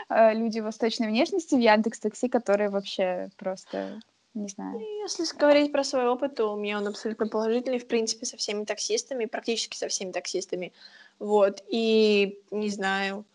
э, 0.09 0.33
люди 0.33 0.59
восточной 0.59 1.07
внешности 1.07 1.55
в 1.55 1.59
Яндекс 1.59 1.99
Такси, 1.99 2.29
которые 2.29 2.69
вообще 2.69 3.29
просто 3.37 3.99
не 4.33 4.47
знаю. 4.47 4.79
Если 5.03 5.25
говорить 5.37 5.71
про 5.71 5.83
свой 5.83 6.07
опыт, 6.07 6.35
то 6.35 6.53
у 6.53 6.57
меня 6.57 6.79
он 6.79 6.87
абсолютно 6.87 7.27
положительный, 7.27 7.77
в 7.77 7.87
принципе, 7.87 8.25
со 8.25 8.35
всеми 8.35 8.65
таксистами, 8.65 9.25
практически 9.25 9.77
со 9.77 9.87
всеми 9.87 10.11
таксистами. 10.11 10.73
Вот, 11.19 11.61
и 11.67 12.39
не 12.51 12.69
знаю, 12.69 13.25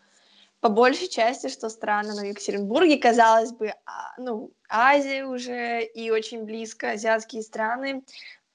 по 0.59 0.69
большей 0.69 1.07
части, 1.07 1.47
что 1.47 1.69
странно, 1.69 2.15
но 2.15 2.21
в 2.21 2.25
Екатеринбурге, 2.25 2.97
казалось 2.97 3.51
бы, 3.51 3.73
а, 3.85 4.13
ну, 4.17 4.51
Азия 4.69 5.25
уже 5.25 5.83
и 5.83 6.11
очень 6.11 6.43
близко, 6.43 6.91
азиатские 6.91 7.41
страны, 7.43 8.03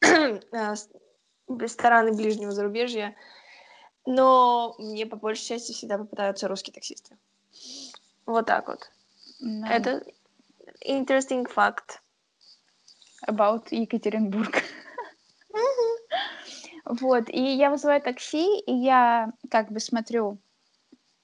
а, 0.52 0.74
страны 1.66 2.12
ближнего 2.12 2.52
зарубежья, 2.52 3.16
но 4.06 4.74
мне 4.78 5.06
по 5.06 5.16
большей 5.16 5.46
части 5.46 5.72
всегда 5.72 5.98
попадаются 5.98 6.46
русские 6.46 6.74
таксисты. 6.74 7.16
Вот 8.26 8.46
так 8.46 8.68
вот. 8.68 8.90
No. 9.42 9.66
Это 9.68 10.04
interesting 10.86 11.46
fact. 11.46 12.00
About 13.26 13.68
Екатеринбург. 13.70 14.62
Вот, 16.84 17.28
и 17.28 17.40
я 17.40 17.70
вызываю 17.70 18.00
такси, 18.00 18.60
и 18.60 18.72
я 18.72 19.32
как 19.50 19.72
бы 19.72 19.80
смотрю, 19.80 20.38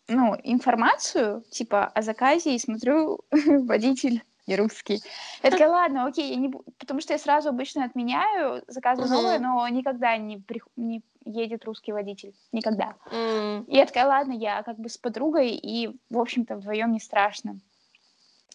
ну, 0.08 0.36
информацию, 0.42 1.44
типа, 1.50 1.86
о 1.86 2.02
заказе, 2.02 2.54
и 2.54 2.58
смотрю, 2.58 3.20
водитель 3.30 4.22
не 4.46 4.56
русский. 4.56 5.02
Я 5.42 5.50
такая, 5.50 5.68
ладно, 5.68 6.06
окей, 6.06 6.30
я 6.30 6.36
не 6.36 6.50
потому 6.78 7.00
что 7.00 7.12
я 7.12 7.18
сразу 7.18 7.50
обычно 7.50 7.84
отменяю, 7.84 8.62
заказываю 8.66 9.10
новое, 9.10 9.38
но 9.38 9.68
никогда 9.68 10.16
не, 10.16 10.38
при... 10.38 10.62
не 10.76 11.02
едет 11.24 11.64
русский 11.64 11.92
водитель, 11.92 12.34
никогда. 12.50 12.94
Mm. 13.12 13.66
И 13.66 13.76
я 13.76 13.86
такая, 13.86 14.06
ладно, 14.06 14.32
я 14.32 14.62
как 14.62 14.78
бы 14.78 14.88
с 14.88 14.98
подругой, 14.98 15.50
и, 15.50 15.96
в 16.08 16.18
общем-то, 16.18 16.56
вдвоем 16.56 16.92
не 16.92 17.00
страшно. 17.00 17.60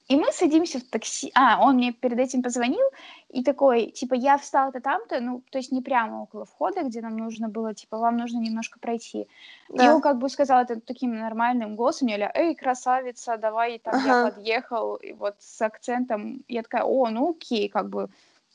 И 0.07 0.15
мы 0.15 0.31
садимся 0.31 0.79
в 0.79 0.83
такси. 0.83 1.31
А, 1.33 1.59
он 1.61 1.75
мне 1.75 1.91
перед 1.91 2.19
этим 2.19 2.43
позвонил 2.43 2.85
и 3.29 3.43
такой, 3.43 3.87
типа, 3.87 4.13
я 4.13 4.37
встал-то 4.37 4.79
там-то, 4.79 5.19
ну, 5.19 5.41
то 5.49 5.57
есть 5.57 5.71
не 5.71 5.81
прямо 5.81 6.21
около 6.21 6.45
входа, 6.45 6.83
где 6.83 7.01
нам 7.01 7.17
нужно 7.17 7.49
было, 7.49 7.73
типа, 7.73 7.97
вам 7.97 8.17
нужно 8.17 8.37
немножко 8.37 8.79
пройти. 8.79 9.27
Да. 9.69 9.83
И 9.83 9.89
он 9.89 10.01
как 10.01 10.19
бы 10.19 10.29
сказал 10.29 10.61
это 10.61 10.79
таким 10.79 11.17
нормальным 11.17 11.75
голосом, 11.75 12.07
я 12.07 12.31
эй, 12.35 12.53
красавица, 12.53 13.37
давай, 13.37 13.79
там, 13.79 13.95
ага. 13.95 14.07
я 14.07 14.31
подъехал, 14.31 14.95
и 14.95 15.13
вот 15.13 15.35
с 15.39 15.61
акцентом. 15.61 16.43
Я 16.47 16.61
такая, 16.61 16.83
о, 16.83 17.09
ну 17.09 17.31
окей, 17.31 17.67
как 17.67 17.89
бы, 17.89 18.09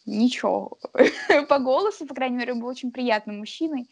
ничего. 0.07 0.79
По 1.49 1.59
голосу, 1.59 2.07
по 2.07 2.15
крайней 2.15 2.37
мере, 2.37 2.55
был 2.55 2.69
очень 2.69 2.93
приятным 2.93 3.39
мужчиной. 3.39 3.89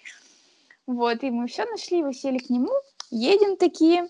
Вот, 0.86 1.22
и 1.22 1.30
мы 1.30 1.48
все 1.48 1.64
нашли, 1.64 2.02
вы 2.02 2.14
сели 2.14 2.38
к 2.38 2.48
нему, 2.50 2.72
едем 3.10 3.56
такие, 3.56 4.08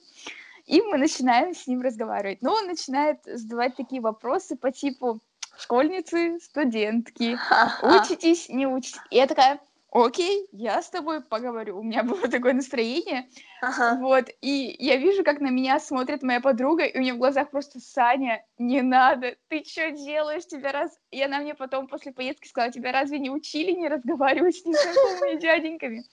и 0.69 0.83
мы 0.83 0.99
начинаем 0.99 1.55
с 1.55 1.67
ним 1.67 1.81
разговаривать. 1.81 2.43
Но 2.43 2.53
он 2.53 2.67
начинает 2.67 3.19
задавать 3.25 3.75
такие 3.77 4.03
вопросы 4.03 4.55
по 4.55 4.71
типу 4.71 5.21
школьницы, 5.59 6.39
студентки, 6.41 7.39
учитесь, 7.83 8.49
не 8.49 8.67
учитесь. 8.67 9.01
И 9.11 9.17
я 9.17 9.27
такая, 9.27 9.61
окей, 9.91 10.47
я 10.53 10.83
с 10.83 10.91
тобой 10.91 11.23
поговорю. 11.23 11.79
У 11.79 11.83
меня 11.83 12.03
было 12.05 12.29
такое 12.29 12.53
настроение. 12.53 13.29
Ага. 13.63 13.99
Вот, 13.99 14.29
и 14.43 14.77
я 14.79 14.97
вижу, 14.97 15.25
как 15.25 15.41
на 15.41 15.49
меня 15.49 15.81
смотрит 15.81 16.23
моя 16.23 16.41
подруга, 16.41 16.85
и 16.85 16.99
у 16.99 17.01
нее 17.01 17.15
в 17.15 17.19
глазах 17.19 17.51
просто 17.51 17.81
«Саня, 17.81 18.45
не 18.59 18.83
надо, 18.83 19.37
ты 19.49 19.65
что 19.65 19.91
делаешь? 19.91 20.47
Тебя 20.47 20.73
раз...» 20.73 20.97
И 21.11 21.23
она 21.23 21.41
мне 21.41 21.55
потом 21.55 21.89
после 21.89 22.13
поездки 22.13 22.47
сказала, 22.47 22.73
«Тебя 22.73 22.93
разве 22.93 23.19
не 23.19 23.31
учили 23.31 23.73
не 23.73 23.89
разговаривать 23.89 24.57
с 24.57 24.67
незнакомыми 24.67 25.41
дяденьками?» 25.41 26.05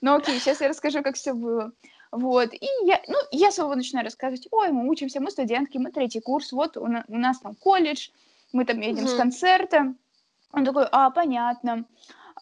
Ну 0.00 0.14
окей, 0.14 0.38
сейчас 0.38 0.60
я 0.60 0.68
расскажу, 0.68 1.02
как 1.02 1.16
все 1.16 1.34
было. 1.34 1.72
Вот, 2.14 2.54
и 2.54 2.68
я, 2.84 3.02
ну, 3.08 3.16
я 3.32 3.50
снова 3.50 3.74
начинаю 3.74 4.04
рассказывать, 4.04 4.46
ой, 4.52 4.70
мы 4.70 4.88
учимся, 4.88 5.20
мы 5.20 5.32
студентки, 5.32 5.78
мы 5.78 5.90
третий 5.90 6.20
курс, 6.20 6.52
вот 6.52 6.76
у, 6.76 6.86
на, 6.86 7.04
у 7.08 7.16
нас 7.16 7.40
там 7.40 7.56
колледж, 7.56 8.10
мы 8.52 8.64
там 8.64 8.80
едем 8.80 9.04
mm-hmm. 9.04 9.08
с 9.08 9.16
концерта. 9.16 9.94
Он 10.52 10.64
такой, 10.64 10.86
а, 10.92 11.10
понятно 11.10 11.84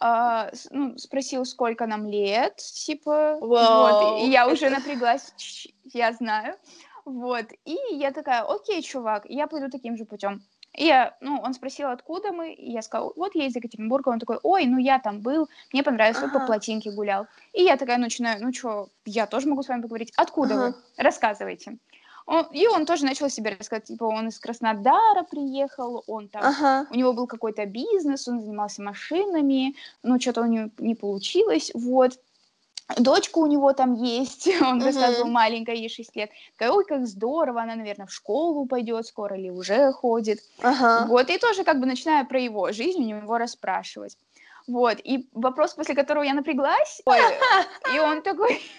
а, 0.03 0.51
ну, 0.71 0.99
спросил, 0.99 1.45
сколько 1.45 1.87
нам 1.87 2.07
лет, 2.07 2.57
типа, 2.57 3.39
wow. 3.41 4.19
вот, 4.19 4.23
и 4.23 4.31
я 4.31 4.49
уже 4.49 4.69
напряглась, 4.69 5.33
я 5.93 6.13
знаю, 6.13 6.57
вот, 7.05 7.47
и 7.65 7.79
я 7.93 8.11
такая, 8.11 8.43
окей, 8.43 8.83
чувак, 8.83 9.25
я 9.29 9.47
пойду 9.47 9.71
таким 9.71 9.97
же 9.97 10.05
путем. 10.05 10.43
И 10.75 10.87
я, 10.87 11.15
ну, 11.21 11.39
он 11.43 11.53
спросил, 11.53 11.89
откуда 11.91 12.33
мы, 12.33 12.55
и 12.55 12.71
я 12.71 12.81
сказала, 12.81 13.13
вот 13.15 13.35
я 13.35 13.47
из 13.47 13.55
Екатеринбурга, 13.55 14.09
он 14.09 14.19
такой, 14.19 14.39
ой, 14.43 14.65
ну 14.65 14.79
я 14.79 14.99
там 14.99 15.21
был, 15.21 15.49
мне 15.73 15.83
понравилось, 15.83 16.23
ага. 16.23 16.39
по 16.39 16.47
плотинке 16.47 16.91
гулял. 16.91 17.27
И 17.53 17.63
я 17.63 17.77
такая 17.77 17.99
начинаю, 17.99 18.43
ну 18.43 18.53
что, 18.53 18.89
я 19.05 19.27
тоже 19.27 19.49
могу 19.49 19.63
с 19.63 19.69
вами 19.69 19.83
поговорить, 19.83 20.13
откуда 20.17 20.55
ага. 20.55 20.67
вы, 20.67 21.03
рассказывайте. 21.03 21.77
Он, 22.25 22.47
и 22.53 22.67
он 22.69 22.87
тоже 22.87 23.05
начал 23.05 23.29
себе 23.29 23.51
рассказывать, 23.51 23.89
типа, 23.89 24.05
он 24.05 24.29
из 24.29 24.39
Краснодара 24.39 25.25
приехал, 25.25 26.05
он 26.07 26.29
там, 26.29 26.43
ага. 26.43 26.87
у 26.91 26.95
него 26.95 27.13
был 27.13 27.27
какой-то 27.27 27.67
бизнес, 27.67 28.29
он 28.29 28.41
занимался 28.41 28.81
машинами, 28.81 29.75
но 30.03 30.19
что-то 30.19 30.43
у 30.43 30.47
него 30.47 30.71
не 30.79 30.95
получилось, 30.95 31.71
вот. 31.75 32.19
Дочка 32.97 33.39
у 33.39 33.47
него 33.47 33.73
там 33.73 33.95
есть, 33.95 34.47
он 34.61 34.81
uh-huh. 34.81 34.85
рассказывал, 34.85 35.29
маленькая, 35.29 35.77
ей 35.77 35.89
6 35.89 36.17
лет. 36.17 36.31
Такая, 36.57 36.73
ой, 36.73 36.85
как 36.85 37.07
здорово, 37.07 37.63
она, 37.63 37.75
наверное, 37.77 38.07
в 38.07 38.13
школу 38.13 38.67
пойдет 38.67 39.07
скоро 39.07 39.37
или 39.37 39.51
уже 39.51 39.93
ходит. 39.93 40.41
Uh-huh. 40.59 41.07
Вот, 41.07 41.31
и 41.31 41.39
тоже 41.39 41.65
как 41.65 41.81
бы 41.81 41.87
начиная 41.87 42.25
про 42.25 42.41
его 42.41 42.73
жизнь 42.73 43.03
у 43.03 43.07
него 43.07 43.39
расспрашивать. 43.39 44.17
Вот, 44.67 44.99
и 45.03 45.29
вопрос, 45.33 45.75
после 45.75 45.95
которого 45.95 46.23
я 46.23 46.35
напряглась, 46.35 47.03
и 47.95 47.99
он 47.99 48.23
такой... 48.23 48.61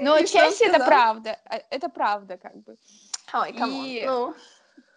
Но 0.00 0.14
отчасти 0.14 0.64
это 0.64 0.84
правда. 0.84 1.38
Э, 1.50 1.58
это 1.70 1.88
правда, 1.88 2.36
как 2.36 2.56
бы. 2.56 2.76
Ой, 3.32 3.50
и, 3.50 4.04
ну. 4.06 4.34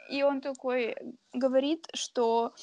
и 0.10 0.24
он 0.24 0.42
такой 0.42 0.96
говорит, 1.34 1.88
что 1.94 2.54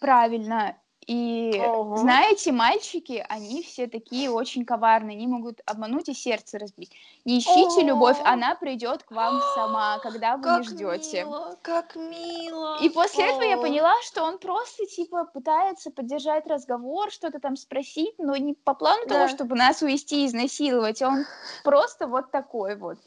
правильно. 0.00 0.76
И 1.10 1.60
Ого. 1.60 1.96
знаете, 1.96 2.52
мальчики, 2.52 3.26
они 3.28 3.64
все 3.64 3.88
такие 3.88 4.30
очень 4.30 4.64
коварные, 4.64 5.16
они 5.16 5.26
могут 5.26 5.60
обмануть 5.66 6.08
и 6.08 6.14
сердце 6.14 6.56
разбить. 6.56 6.92
Не 7.24 7.40
ищите 7.40 7.80
Ого. 7.80 7.82
любовь, 7.82 8.16
она 8.24 8.54
придет 8.54 9.02
к 9.02 9.10
вам 9.10 9.40
сама, 9.56 9.98
когда 10.04 10.36
вы 10.36 10.44
как 10.44 10.60
не 10.60 10.68
ждете. 10.68 11.24
Мило, 11.24 11.58
как 11.62 11.96
мило. 11.96 12.78
И 12.80 12.88
после 12.90 13.24
О. 13.24 13.26
этого 13.26 13.42
я 13.42 13.56
поняла, 13.56 13.92
что 14.04 14.22
он 14.22 14.38
просто 14.38 14.86
типа 14.86 15.24
пытается 15.24 15.90
поддержать 15.90 16.46
разговор, 16.46 17.10
что-то 17.10 17.40
там 17.40 17.56
спросить, 17.56 18.14
но 18.18 18.36
не 18.36 18.54
по 18.54 18.74
плану 18.74 19.02
да. 19.08 19.16
того, 19.16 19.28
чтобы 19.28 19.56
нас 19.56 19.82
увести 19.82 20.22
и 20.22 20.26
изнасиловать. 20.28 21.02
Он 21.02 21.26
просто 21.64 22.06
вот 22.06 22.30
такой 22.30 22.76
вот. 22.76 22.98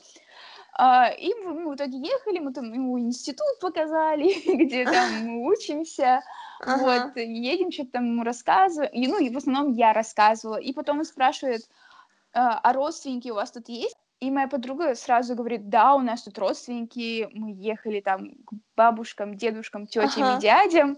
А, 0.75 1.07
и 1.07 1.33
мы 1.35 1.71
в 1.71 1.75
итоге 1.75 1.99
ехали, 1.99 2.39
мы 2.39 2.51
там 2.51 2.73
ему 2.73 2.99
институт 2.99 3.59
показали, 3.61 4.33
где 4.65 4.83
там 4.83 5.25
мы 5.25 5.47
учимся. 5.47 6.21
Ага. 6.65 7.05
Вот, 7.05 7.17
едем, 7.17 7.71
что-то 7.71 7.91
там 7.93 8.05
ему 8.05 8.23
рассказываем. 8.23 8.91
И, 8.91 9.07
ну, 9.07 9.19
и 9.19 9.29
в 9.29 9.37
основном 9.37 9.73
я 9.73 9.93
рассказывала. 9.93 10.57
И 10.57 10.73
потом 10.73 10.99
он 10.99 11.05
спрашивает, 11.05 11.61
а, 12.33 12.59
а 12.59 12.73
родственники 12.73 13.29
у 13.29 13.35
вас 13.35 13.51
тут 13.51 13.69
есть? 13.69 13.97
И 14.19 14.31
моя 14.31 14.47
подруга 14.47 14.95
сразу 14.95 15.35
говорит, 15.35 15.69
да, 15.69 15.95
у 15.95 15.99
нас 15.99 16.23
тут 16.23 16.37
родственники, 16.37 17.29
мы 17.33 17.51
ехали 17.51 17.99
там 17.99 18.35
к 18.45 18.53
бабушкам, 18.77 19.35
дедушкам, 19.35 19.85
тетям 19.85 20.23
ага. 20.23 20.37
и 20.37 20.41
дядям. 20.41 20.97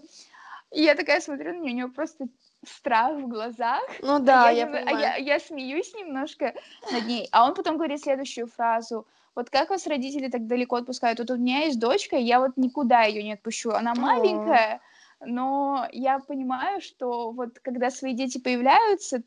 И 0.72 0.82
я 0.82 0.94
такая 0.94 1.20
смотрю 1.20 1.52
на 1.52 1.60
нее, 1.60 1.72
у 1.72 1.76
нее 1.76 1.88
просто 1.88 2.26
страх 2.64 3.16
в 3.16 3.28
глазах. 3.28 3.82
Ну 4.02 4.18
да, 4.18 4.50
я, 4.50 4.60
я, 4.60 4.66
понимаю. 4.66 4.96
А 4.96 5.00
я, 5.00 5.16
я 5.16 5.40
смеюсь 5.40 5.92
немножко 5.94 6.54
над 6.92 7.06
ней. 7.06 7.28
А 7.32 7.46
он 7.46 7.54
потом 7.54 7.76
говорит 7.76 8.00
следующую 8.00 8.46
фразу. 8.46 9.06
Вот 9.34 9.50
как 9.50 9.70
вас 9.70 9.86
родители 9.86 10.28
так 10.28 10.46
далеко 10.46 10.76
отпускают? 10.76 11.18
Вот 11.18 11.30
у 11.30 11.36
меня 11.36 11.64
есть 11.64 11.78
дочка, 11.78 12.16
я 12.16 12.40
вот 12.40 12.56
никуда 12.56 13.02
ее 13.02 13.22
не 13.22 13.34
отпущу. 13.34 13.70
Она 13.70 13.94
маленькая, 13.94 14.80
но 15.20 15.88
я 15.92 16.18
понимаю, 16.18 16.80
что 16.80 17.30
вот 17.32 17.58
когда 17.60 17.90
свои 17.90 18.12
дети 18.14 18.38
появляются, 18.38 19.22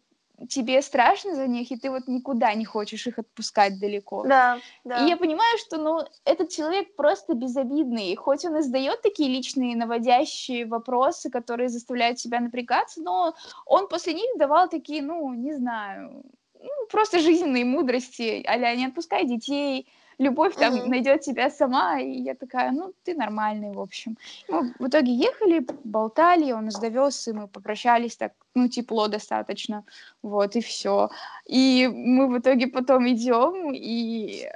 тебе 0.48 0.82
страшно 0.82 1.36
за 1.36 1.48
них, 1.48 1.72
и 1.72 1.78
ты 1.78 1.90
вот 1.90 2.08
никуда 2.08 2.54
не 2.54 2.66
хочешь 2.66 3.08
их 3.08 3.20
отпускать 3.20 3.80
далеко. 3.80 4.24
Да, 4.24 4.60
да. 4.86 5.06
И 5.06 5.10
я 5.10 5.18
понимаю, 5.18 5.58
что, 5.58 5.78
ну, 5.78 6.00
этот 6.24 6.50
человек 6.50 6.96
просто 6.96 7.34
безобидный, 7.34 8.16
хоть 8.16 8.46
он 8.46 8.58
и 8.58 8.62
задает 8.62 9.02
такие 9.02 9.30
личные 9.30 9.76
наводящие 9.76 10.66
вопросы, 10.66 11.30
которые 11.30 11.70
заставляют 11.70 12.18
тебя 12.18 12.40
напрягаться, 12.40 13.02
но 13.02 13.36
он 13.66 13.88
после 13.88 14.14
них 14.14 14.38
давал 14.38 14.70
такие, 14.70 15.02
ну, 15.02 15.34
не 15.34 15.54
знаю, 15.54 16.24
ну, 16.62 16.70
просто 16.90 17.20
жизненные 17.20 17.66
мудрости, 17.66 18.44
а 18.46 18.76
не 18.76 18.86
отпускай 18.86 19.26
детей, 19.26 19.88
любовь 20.20 20.56
там 20.56 20.76
mm-hmm. 20.76 20.88
найдет 20.88 21.22
тебя 21.22 21.50
сама, 21.50 22.00
и 22.00 22.12
я 22.22 22.36
такая, 22.36 22.72
ну, 22.72 22.94
ты 23.04 23.16
нормальный, 23.16 23.72
в 23.72 23.80
общем. 23.80 24.18
Мы 24.50 24.74
в 24.78 24.88
итоге 24.88 25.14
ехали, 25.14 25.66
болтали, 25.84 26.52
он 26.52 26.66
нас 26.66 26.80
довез, 26.80 27.28
и 27.28 27.34
мы 27.34 27.48
попрощались 27.48 28.18
так, 28.18 28.34
ну, 28.54 28.68
тепло 28.68 29.08
достаточно, 29.08 29.86
вот, 30.22 30.56
и 30.56 30.62
все. 30.62 31.10
И 31.46 31.88
мы 31.88 32.28
в 32.28 32.38
итоге 32.38 32.68
потом 32.68 33.08
идем, 33.08 33.74
и 33.74 34.48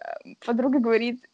подруга 0.45 0.79
говорит, 0.79 1.25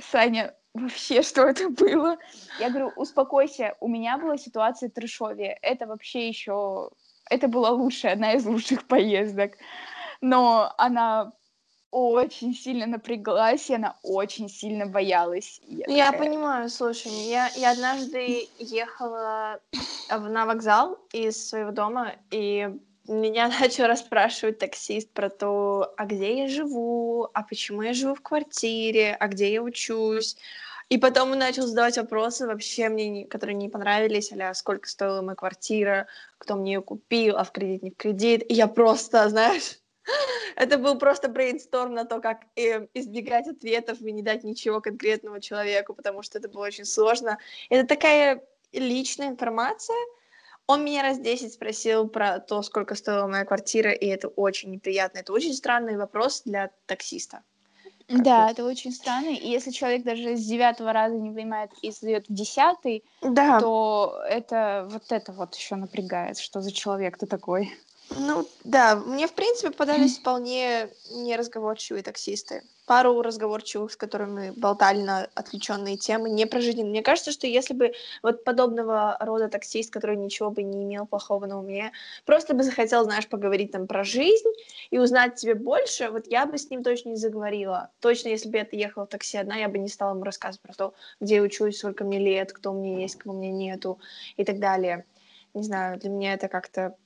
Саня, 0.00 0.54
вообще, 0.72 1.22
что 1.22 1.42
это 1.42 1.68
было? 1.68 2.16
Я 2.58 2.70
говорю, 2.70 2.92
успокойся, 2.96 3.74
у 3.80 3.88
меня 3.88 4.16
была 4.16 4.38
ситуация 4.38 4.88
трешовее, 4.88 5.58
это 5.60 5.86
вообще 5.86 6.26
еще, 6.26 6.88
это 7.28 7.48
была 7.48 7.70
лучшая, 7.70 8.14
одна 8.14 8.32
из 8.32 8.46
лучших 8.46 8.86
поездок. 8.86 9.52
Но 10.22 10.72
она 10.78 11.32
очень 11.94 12.54
сильно 12.54 12.86
напряглась, 12.86 13.70
и 13.70 13.74
она 13.74 13.96
очень 14.02 14.48
сильно 14.48 14.86
боялась. 14.86 15.60
Я, 15.68 15.84
я 15.86 16.06
такая... 16.06 16.26
понимаю, 16.26 16.68
слушай, 16.68 17.12
я, 17.12 17.48
я 17.54 17.70
однажды 17.70 18.48
ехала 18.58 19.60
на 20.10 20.44
вокзал 20.44 20.98
из 21.12 21.48
своего 21.48 21.70
дома, 21.70 22.16
и 22.32 22.68
меня 23.06 23.48
начал 23.60 23.86
расспрашивать 23.86 24.58
таксист 24.58 25.10
про 25.10 25.30
то, 25.30 25.94
а 25.96 26.06
где 26.06 26.38
я 26.38 26.48
живу, 26.48 27.28
а 27.32 27.44
почему 27.44 27.82
я 27.82 27.92
живу 27.92 28.16
в 28.16 28.22
квартире, 28.22 29.16
а 29.18 29.28
где 29.28 29.52
я 29.52 29.62
учусь. 29.62 30.36
И 30.88 30.98
потом 30.98 31.30
он 31.30 31.38
начал 31.38 31.62
задавать 31.62 31.96
вопросы 31.96 32.46
вообще 32.46 32.88
мне, 32.88 33.24
которые 33.24 33.54
не 33.54 33.68
понравились, 33.68 34.32
а 34.32 34.52
сколько 34.52 34.88
стоила 34.88 35.22
моя 35.22 35.36
квартира, 35.36 36.08
кто 36.38 36.56
мне 36.56 36.74
ее 36.74 36.82
купил, 36.82 37.36
а 37.36 37.44
в 37.44 37.52
кредит, 37.52 37.82
не 37.82 37.90
в 37.90 37.96
кредит. 37.96 38.44
И 38.50 38.54
я 38.54 38.66
просто, 38.66 39.28
знаешь, 39.28 39.78
это 40.56 40.78
был 40.78 40.98
просто 40.98 41.28
брейнсторм 41.28 41.94
на 41.94 42.04
то, 42.04 42.20
как 42.20 42.42
э, 42.56 42.86
избегать 42.94 43.48
ответов 43.48 44.00
и 44.00 44.12
не 44.12 44.22
дать 44.22 44.44
ничего 44.44 44.80
конкретного 44.80 45.40
человеку, 45.40 45.94
потому 45.94 46.22
что 46.22 46.38
это 46.38 46.48
было 46.48 46.66
очень 46.66 46.84
сложно. 46.84 47.38
Это 47.70 47.86
такая 47.86 48.42
личная 48.72 49.28
информация. 49.28 49.96
Он 50.66 50.84
меня 50.84 51.02
раз 51.02 51.18
10 51.18 51.52
спросил 51.52 52.08
про 52.08 52.40
то, 52.40 52.62
сколько 52.62 52.94
стоила 52.94 53.26
моя 53.26 53.44
квартира, 53.44 53.92
и 53.92 54.06
это 54.06 54.28
очень 54.28 54.70
неприятно. 54.70 55.18
Это 55.18 55.32
очень 55.32 55.52
странный 55.52 55.96
вопрос 55.96 56.42
для 56.44 56.70
таксиста. 56.86 57.42
Да, 58.08 58.50
это 58.50 58.64
очень 58.64 58.92
странно. 58.92 59.28
И 59.28 59.48
если 59.48 59.70
человек 59.70 60.04
даже 60.04 60.36
с 60.36 60.44
девятого 60.44 60.92
раза 60.92 61.16
не 61.16 61.30
понимает 61.30 61.70
и 61.80 61.90
задает 61.90 62.28
в 62.28 62.34
десятый, 62.34 63.02
да. 63.22 63.58
то 63.60 64.20
это 64.28 64.86
вот 64.90 65.10
это 65.10 65.32
вот 65.32 65.54
еще 65.54 65.76
напрягает, 65.76 66.38
что 66.38 66.60
за 66.60 66.70
человек 66.70 67.16
ты 67.16 67.26
такой. 67.26 67.72
Ну, 68.10 68.46
да, 68.64 68.96
мне, 68.96 69.26
в 69.26 69.32
принципе, 69.32 69.70
попадались 69.70 70.18
вполне 70.18 70.88
неразговорчивые 71.10 72.02
таксисты. 72.02 72.62
Пару 72.86 73.22
разговорчивых, 73.22 73.92
с 73.92 73.96
которыми 73.96 74.50
болтали 74.50 75.00
на 75.00 75.26
отвлеченные 75.34 75.96
темы, 75.96 76.28
не 76.28 76.46
про 76.46 76.60
жизнь. 76.60 76.82
Мне 76.82 77.02
кажется, 77.02 77.32
что 77.32 77.46
если 77.46 77.72
бы 77.72 77.94
вот 78.22 78.44
подобного 78.44 79.16
рода 79.20 79.48
таксист, 79.48 79.90
который 79.90 80.16
ничего 80.16 80.50
бы 80.50 80.62
не 80.62 80.84
имел 80.84 81.06
плохого 81.06 81.46
на 81.46 81.58
уме, 81.58 81.92
просто 82.26 82.54
бы 82.54 82.62
захотел, 82.62 83.04
знаешь, 83.04 83.26
поговорить 83.26 83.72
там 83.72 83.86
про 83.86 84.04
жизнь 84.04 84.50
и 84.90 84.98
узнать 84.98 85.36
тебе 85.36 85.54
больше, 85.54 86.10
вот 86.10 86.26
я 86.26 86.44
бы 86.44 86.58
с 86.58 86.68
ним 86.68 86.82
точно 86.84 87.10
не 87.10 87.16
заговорила. 87.16 87.90
Точно, 88.00 88.28
если 88.28 88.50
бы 88.50 88.58
я 88.58 88.66
ехала 88.70 89.06
в 89.06 89.08
такси 89.08 89.38
одна, 89.38 89.56
я 89.56 89.68
бы 89.68 89.78
не 89.78 89.88
стала 89.88 90.10
ему 90.14 90.24
рассказывать 90.24 90.60
про 90.60 90.74
то, 90.74 90.94
где 91.20 91.36
я 91.36 91.42
учусь, 91.42 91.78
сколько 91.78 92.04
мне 92.04 92.18
лет, 92.18 92.52
кто 92.52 92.72
у 92.72 92.74
меня 92.74 93.00
есть, 93.00 93.16
кого 93.16 93.34
меня 93.34 93.50
нету 93.50 93.98
и 94.36 94.44
так 94.44 94.60
далее. 94.60 95.06
Не 95.54 95.62
знаю, 95.62 95.98
для 95.98 96.10
меня 96.10 96.34
это 96.34 96.48
как-то 96.48 96.96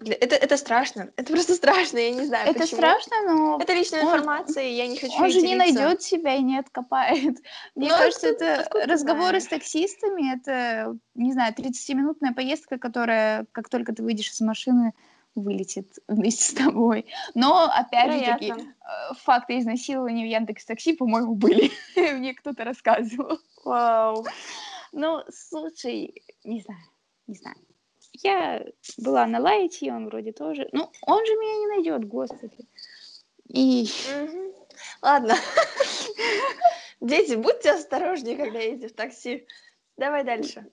это, 0.00 0.36
это 0.36 0.56
страшно. 0.56 1.12
Это 1.16 1.32
просто 1.32 1.54
страшно, 1.56 1.98
я 1.98 2.10
не 2.10 2.26
знаю. 2.26 2.50
Это 2.50 2.60
почему. 2.60 2.78
страшно, 2.78 3.22
но. 3.26 3.58
Это 3.60 3.74
личная 3.74 4.02
он, 4.02 4.06
информация, 4.08 4.64
и 4.64 4.74
я 4.74 4.86
не 4.86 4.98
хочу. 4.98 5.14
Он 5.22 5.30
же 5.30 5.42
не 5.42 5.54
найдет 5.54 6.02
себя 6.02 6.34
и 6.34 6.42
не 6.42 6.58
откопает. 6.58 7.38
Мне 7.74 7.88
но 7.88 7.96
ну, 7.96 7.98
кажется, 7.98 8.30
откуда, 8.30 8.44
это 8.44 8.62
откуда 8.62 8.86
разговоры 8.86 9.40
с 9.40 9.46
таксистами, 9.46 10.34
это, 10.34 10.96
не 11.14 11.32
знаю, 11.32 11.54
30-минутная 11.54 12.32
поездка, 12.32 12.78
которая, 12.78 13.46
как 13.52 13.68
только 13.68 13.94
ты 13.94 14.02
выйдешь 14.02 14.30
из 14.30 14.40
машины, 14.40 14.92
вылетит 15.34 15.98
вместе 16.08 16.44
с 16.44 16.52
тобой. 16.52 17.06
Но, 17.34 17.64
опять 17.64 18.12
же 18.12 18.24
таки, 18.24 18.52
э, 18.52 19.14
факты 19.22 19.58
изнасилования 19.58 20.24
в 20.24 20.28
Яндекс 20.28 20.64
Такси, 20.64 20.94
по-моему, 20.94 21.34
были. 21.34 21.70
Мне 21.96 22.34
кто-то 22.34 22.64
рассказывал. 22.64 23.38
Вау. 23.64 24.24
Ну, 24.92 25.22
слушай, 25.30 26.22
не 26.44 26.60
знаю, 26.60 26.80
не 27.26 27.34
знаю. 27.34 27.56
Я 28.22 28.64
была 28.98 29.26
на 29.26 29.40
лайте, 29.40 29.92
он 29.92 30.06
вроде 30.06 30.32
тоже. 30.32 30.68
Ну, 30.72 30.90
он 31.02 31.26
же 31.26 31.32
меня 31.32 31.58
не 31.58 31.66
найдет, 31.66 32.08
господи. 32.08 32.68
И... 33.48 33.86
Ладно. 35.02 35.34
Дети, 37.00 37.34
будьте 37.34 37.72
осторожнее, 37.72 38.36
когда 38.36 38.60
едете 38.60 38.88
в 38.88 38.94
такси. 38.94 39.46
Давай 39.96 40.24
дальше. 40.24 40.70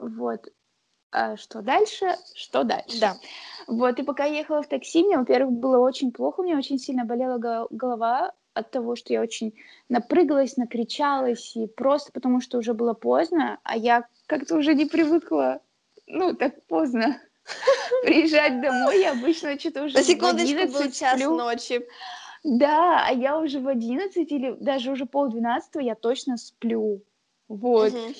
Вот. 0.00 0.46
А 1.10 1.36
что 1.36 1.62
дальше? 1.62 2.16
Что 2.34 2.64
дальше? 2.64 3.00
Да. 3.00 3.16
Вот, 3.66 3.98
и 3.98 4.02
пока 4.02 4.26
я 4.26 4.38
ехала 4.38 4.62
в 4.62 4.68
такси, 4.68 5.02
мне, 5.02 5.16
во-первых, 5.16 5.52
было 5.52 5.78
очень 5.78 6.12
плохо, 6.12 6.40
у 6.40 6.44
меня 6.44 6.58
очень 6.58 6.78
сильно 6.78 7.04
болела 7.04 7.66
голова 7.70 8.32
от 8.52 8.70
того, 8.70 8.94
что 8.94 9.12
я 9.12 9.22
очень 9.22 9.54
напрыгалась, 9.88 10.56
накричалась, 10.56 11.56
и 11.56 11.66
просто 11.66 12.12
потому, 12.12 12.40
что 12.40 12.58
уже 12.58 12.74
было 12.74 12.92
поздно, 12.92 13.58
а 13.62 13.76
я 13.76 14.06
как-то 14.26 14.56
уже 14.56 14.74
не 14.74 14.84
привыкла 14.84 15.60
ну, 16.08 16.34
так 16.34 16.66
поздно 16.66 17.20
приезжать 18.02 18.60
домой. 18.60 19.00
Я 19.00 19.12
обычно 19.12 19.58
что-то 19.58 19.84
уже 19.84 19.94
На 19.94 20.02
секундочку 20.02 20.72
был 20.72 20.90
час 20.90 21.20
ночи. 21.20 21.86
Да, 22.44 23.04
а 23.06 23.12
я 23.12 23.38
уже 23.38 23.60
в 23.60 23.68
11 23.68 24.30
или 24.30 24.56
даже 24.60 24.92
уже 24.92 25.06
полдвенадцатого 25.06 25.82
я 25.82 25.94
точно 25.94 26.36
сплю. 26.36 27.02
Вот. 27.48 27.92
Угу. 27.92 28.14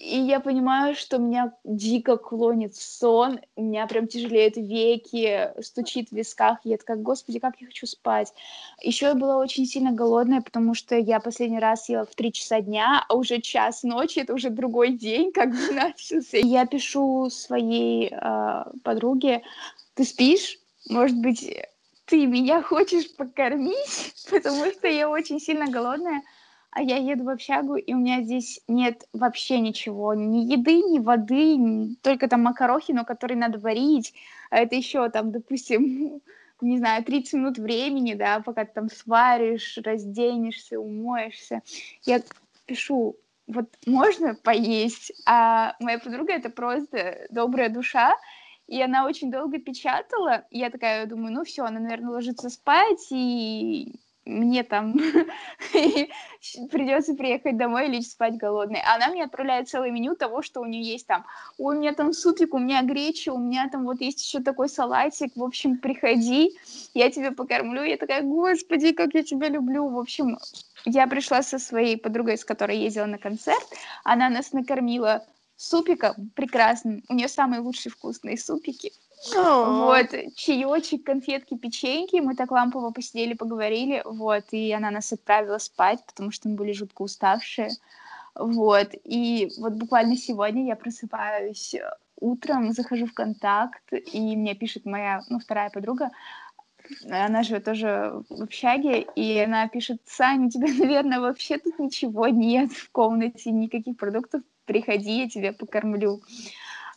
И 0.00 0.18
я 0.18 0.40
понимаю, 0.40 0.94
что 0.94 1.18
меня 1.18 1.52
дико 1.62 2.16
клонит 2.16 2.74
в 2.74 2.82
сон, 2.82 3.38
у 3.54 3.62
меня 3.62 3.86
прям 3.86 4.06
тяжелеют 4.06 4.56
веки, 4.56 5.52
стучит 5.62 6.08
в 6.08 6.12
висках, 6.12 6.58
я 6.64 6.78
такая, 6.78 6.96
господи, 6.96 7.38
как 7.38 7.60
я 7.60 7.66
хочу 7.66 7.86
спать. 7.86 8.32
Еще 8.80 9.06
я 9.06 9.14
была 9.14 9.36
очень 9.36 9.66
сильно 9.66 9.92
голодная, 9.92 10.40
потому 10.40 10.74
что 10.74 10.96
я 10.96 11.20
последний 11.20 11.58
раз 11.58 11.90
ела 11.90 12.06
в 12.06 12.14
3 12.14 12.32
часа 12.32 12.62
дня, 12.62 13.04
а 13.06 13.14
уже 13.14 13.42
час 13.42 13.82
ночи, 13.82 14.20
это 14.20 14.32
уже 14.32 14.48
другой 14.48 14.92
день, 14.92 15.32
как 15.32 15.50
бы 15.50 15.72
начался. 15.74 16.38
Я 16.38 16.64
пишу 16.64 17.28
своей 17.28 18.08
э, 18.10 18.64
подруге, 18.82 19.42
ты 19.94 20.04
спишь? 20.04 20.58
Может 20.88 21.18
быть, 21.18 21.46
ты 22.06 22.24
меня 22.24 22.62
хочешь 22.62 23.14
покормить? 23.14 24.14
Потому 24.30 24.64
что 24.72 24.88
я 24.88 25.10
очень 25.10 25.40
сильно 25.40 25.66
голодная 25.66 26.22
а 26.72 26.82
я 26.82 26.96
еду 26.96 27.24
в 27.24 27.28
общагу, 27.28 27.76
и 27.76 27.92
у 27.92 27.98
меня 27.98 28.22
здесь 28.22 28.60
нет 28.68 29.08
вообще 29.12 29.58
ничего, 29.58 30.14
ни 30.14 30.52
еды, 30.52 30.82
ни 30.82 30.98
воды, 30.98 31.56
ни... 31.56 31.94
только 31.96 32.28
там 32.28 32.42
макарохи, 32.42 32.92
но 32.92 33.04
которые 33.04 33.38
надо 33.38 33.58
варить, 33.58 34.14
а 34.50 34.58
это 34.58 34.76
еще 34.76 35.08
там, 35.10 35.32
допустим, 35.32 36.22
не 36.60 36.78
знаю, 36.78 37.04
30 37.04 37.32
минут 37.34 37.58
времени, 37.58 38.14
да, 38.14 38.40
пока 38.40 38.64
ты 38.64 38.72
там 38.72 38.88
сваришь, 38.88 39.78
разденешься, 39.82 40.78
умоешься. 40.78 41.62
Я 42.04 42.22
пишу, 42.66 43.16
вот 43.48 43.66
можно 43.86 44.34
поесть, 44.34 45.12
а 45.26 45.74
моя 45.80 45.98
подруга 45.98 46.32
это 46.32 46.50
просто 46.50 47.26
добрая 47.30 47.68
душа, 47.68 48.14
и 48.68 48.80
она 48.80 49.06
очень 49.06 49.32
долго 49.32 49.58
печатала, 49.58 50.44
и 50.50 50.58
я 50.58 50.70
такая 50.70 51.06
думаю, 51.06 51.32
ну 51.34 51.44
все, 51.44 51.64
она, 51.64 51.80
наверное, 51.80 52.10
ложится 52.10 52.48
спать, 52.48 53.08
и 53.10 53.96
мне 54.24 54.62
там 54.64 54.94
придется 56.70 57.14
приехать 57.14 57.56
домой 57.56 57.86
и 57.86 57.90
лечь 57.90 58.08
спать 58.08 58.36
голодной. 58.36 58.80
Она 58.82 59.08
мне 59.08 59.24
отправляет 59.24 59.68
целое 59.68 59.90
меню 59.90 60.14
того, 60.14 60.42
что 60.42 60.60
у 60.60 60.66
нее 60.66 60.82
есть 60.82 61.06
там. 61.06 61.24
У 61.58 61.70
меня 61.72 61.94
там 61.94 62.12
супик, 62.12 62.54
у 62.54 62.58
меня 62.58 62.82
греча, 62.82 63.32
у 63.32 63.38
меня 63.38 63.68
там 63.70 63.84
вот 63.84 64.00
есть 64.00 64.22
еще 64.22 64.40
такой 64.40 64.68
салатик. 64.68 65.32
В 65.36 65.42
общем, 65.42 65.78
приходи, 65.78 66.52
я 66.94 67.10
тебя 67.10 67.32
покормлю. 67.32 67.82
Я 67.82 67.96
такая, 67.96 68.22
господи, 68.22 68.92
как 68.92 69.14
я 69.14 69.22
тебя 69.22 69.48
люблю. 69.48 69.88
В 69.88 69.98
общем, 69.98 70.38
я 70.84 71.06
пришла 71.06 71.42
со 71.42 71.58
своей 71.58 71.96
подругой, 71.96 72.36
с 72.36 72.44
которой 72.44 72.78
ездила 72.78 73.06
на 73.06 73.18
концерт. 73.18 73.66
Она 74.04 74.28
нас 74.28 74.52
накормила 74.52 75.24
супиком 75.60 76.30
прекрасным. 76.34 77.02
У 77.08 77.14
нее 77.14 77.28
самые 77.28 77.60
лучшие 77.60 77.92
вкусные 77.92 78.38
супики. 78.38 78.92
Вот, 79.34 80.34
чаечек, 80.34 81.04
конфетки, 81.04 81.54
печеньки. 81.54 82.16
Мы 82.16 82.34
так 82.34 82.50
лампово 82.50 82.90
посидели, 82.90 83.34
поговорили. 83.34 84.02
Вот, 84.06 84.44
и 84.52 84.72
она 84.72 84.90
нас 84.90 85.12
отправила 85.12 85.58
спать, 85.58 86.00
потому 86.06 86.30
что 86.30 86.48
мы 86.48 86.54
были 86.56 86.72
жутко 86.72 87.02
уставшие. 87.02 87.70
Вот, 88.34 88.88
и 89.04 89.52
вот 89.58 89.74
буквально 89.74 90.16
сегодня 90.16 90.64
я 90.66 90.76
просыпаюсь 90.76 91.74
утром, 92.18 92.72
захожу 92.72 93.06
в 93.06 93.12
контакт, 93.12 93.82
и 93.92 94.36
мне 94.36 94.54
пишет 94.54 94.86
моя, 94.86 95.22
ну, 95.28 95.40
вторая 95.40 95.68
подруга, 95.70 96.10
она 97.10 97.42
живет 97.42 97.64
тоже 97.64 98.22
в 98.28 98.42
общаге, 98.42 99.00
и 99.14 99.38
она 99.38 99.68
пишет, 99.68 100.00
Саня, 100.06 100.46
у 100.46 100.50
тебя, 100.50 100.68
наверное, 100.78 101.20
вообще 101.20 101.58
тут 101.58 101.78
ничего 101.78 102.28
нет 102.28 102.72
в 102.72 102.90
комнате, 102.90 103.50
никаких 103.50 103.96
продуктов, 103.96 104.42
приходи, 104.70 105.22
я 105.22 105.28
тебя 105.28 105.52
покормлю. 105.52 106.20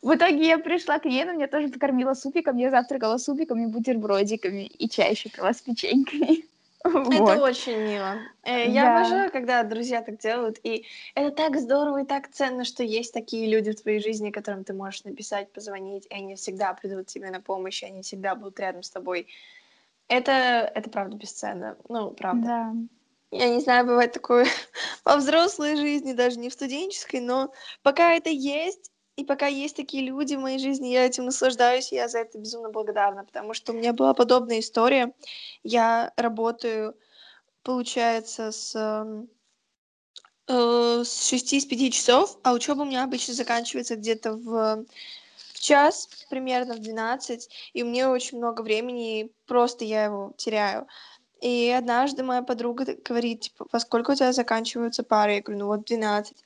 В 0.04 0.14
итоге 0.14 0.46
я 0.48 0.60
пришла 0.60 1.00
к 1.00 1.06
ней, 1.06 1.24
она 1.24 1.34
меня 1.34 1.48
тоже 1.48 1.70
покормила 1.70 2.14
супиком, 2.14 2.58
я 2.58 2.70
завтракала 2.70 3.18
супиком 3.18 3.64
и 3.64 3.68
бутербродиками, 3.68 4.68
и 4.68 4.88
чай 4.88 5.12
еще 5.12 5.30
пила 5.30 5.54
с 5.54 5.62
печеньками. 5.62 6.46
Это 6.84 7.42
очень 7.42 7.78
мило. 7.78 8.18
Э, 8.44 8.70
я 8.70 8.84
да. 8.84 9.00
обожаю, 9.00 9.32
когда 9.32 9.64
друзья 9.64 10.04
так 10.04 10.20
делают, 10.20 10.60
и 10.64 10.86
это 11.16 11.32
так 11.32 11.58
здорово 11.58 12.04
и 12.04 12.06
так 12.06 12.30
ценно, 12.32 12.64
что 12.64 12.84
есть 12.84 13.14
такие 13.14 13.50
люди 13.50 13.72
в 13.72 13.82
твоей 13.82 14.02
жизни, 14.02 14.30
которым 14.30 14.66
ты 14.66 14.74
можешь 14.74 15.04
написать, 15.06 15.52
позвонить, 15.52 16.06
и 16.10 16.14
они 16.14 16.36
всегда 16.36 16.74
придут 16.74 17.08
тебе 17.08 17.32
на 17.32 17.42
помощь, 17.42 17.82
и 17.82 17.88
они 17.88 18.02
всегда 18.02 18.36
будут 18.36 18.60
рядом 18.60 18.84
с 18.84 18.90
тобой. 18.90 19.28
Это, 20.10 20.32
это 20.76 20.90
правда 20.90 21.16
бесценно. 21.16 21.78
Ну, 21.90 22.12
правда. 22.12 22.46
Да. 22.46 22.74
Я 23.34 23.50
не 23.50 23.62
знаю, 23.62 23.88
бывает 23.88 24.12
такое 24.12 24.46
во 25.06 25.17
взрослой 25.17 25.76
жизни, 25.76 26.13
даже 26.13 26.38
не 26.38 26.50
в 26.50 26.54
студенческой, 26.54 27.19
но 27.19 27.52
пока 27.82 28.13
это 28.13 28.30
есть, 28.30 28.91
и 29.15 29.24
пока 29.26 29.48
есть 29.48 29.76
такие 29.76 30.06
люди 30.06 30.36
в 30.36 30.39
моей 30.39 30.60
жизни, 30.60 30.89
я 30.89 31.06
этим 31.06 31.26
наслаждаюсь, 31.26 31.91
и 31.91 31.96
я 31.96 32.08
за 32.08 32.19
это 32.19 32.38
безумно 32.38 32.69
благодарна, 32.69 33.26
потому 33.26 33.56
что 33.56 33.72
у 33.72 33.76
меня 33.76 33.91
была 33.91 34.13
подобная 34.13 34.60
история. 34.60 35.13
Я 35.63 36.13
работаю, 36.15 36.96
получается, 37.63 38.52
с, 38.52 38.76
э, 40.48 41.04
с 41.04 41.28
6 41.28 41.60
с 41.60 41.65
5 41.65 41.91
часов, 41.91 42.38
а 42.43 42.54
учеба 42.54 42.82
у 42.82 42.86
меня 42.86 43.04
обычно 43.04 43.34
заканчивается 43.34 43.96
где-то 43.96 44.34
в, 44.34 44.86
в 45.54 45.60
час, 45.60 46.08
примерно 46.30 46.76
в 46.76 46.80
12, 46.80 47.50
и 47.74 47.84
мне 47.84 48.08
очень 48.08 48.38
много 48.38 48.62
времени, 48.62 49.32
просто 49.48 49.86
я 49.86 50.04
его 50.04 50.34
теряю. 50.38 50.88
И 51.44 51.70
однажды 51.78 52.24
моя 52.24 52.42
подруга 52.42 52.86
говорит, 53.04 53.42
типа, 53.42 53.66
во 53.70 53.80
сколько 53.82 54.12
у 54.12 54.16
тебя 54.16 54.32
заканчиваются 54.32 55.04
пары? 55.04 55.34
Я 55.34 55.42
говорю, 55.42 55.60
ну 55.60 55.68
вот 55.68 55.84
12. 55.84 56.38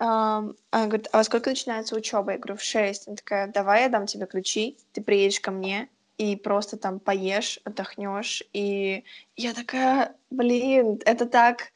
Um, 0.00 0.54
она 0.70 0.86
говорит, 0.86 1.08
а 1.12 1.16
во 1.16 1.24
сколько 1.24 1.48
начинается 1.48 1.96
учеба? 1.96 2.32
Я 2.32 2.38
говорю, 2.38 2.56
в 2.56 2.62
6. 2.62 3.08
Она 3.08 3.16
такая, 3.16 3.46
давай 3.46 3.84
я 3.84 3.88
дам 3.88 4.04
тебе 4.04 4.26
ключи, 4.26 4.76
ты 4.92 5.00
приедешь 5.00 5.40
ко 5.40 5.50
мне 5.50 5.88
и 6.18 6.36
просто 6.36 6.76
там 6.76 7.00
поешь, 7.00 7.58
отдохнешь. 7.64 8.42
И 8.52 9.02
я 9.34 9.54
такая, 9.54 10.14
блин, 10.28 11.00
это 11.06 11.24
так, 11.24 11.72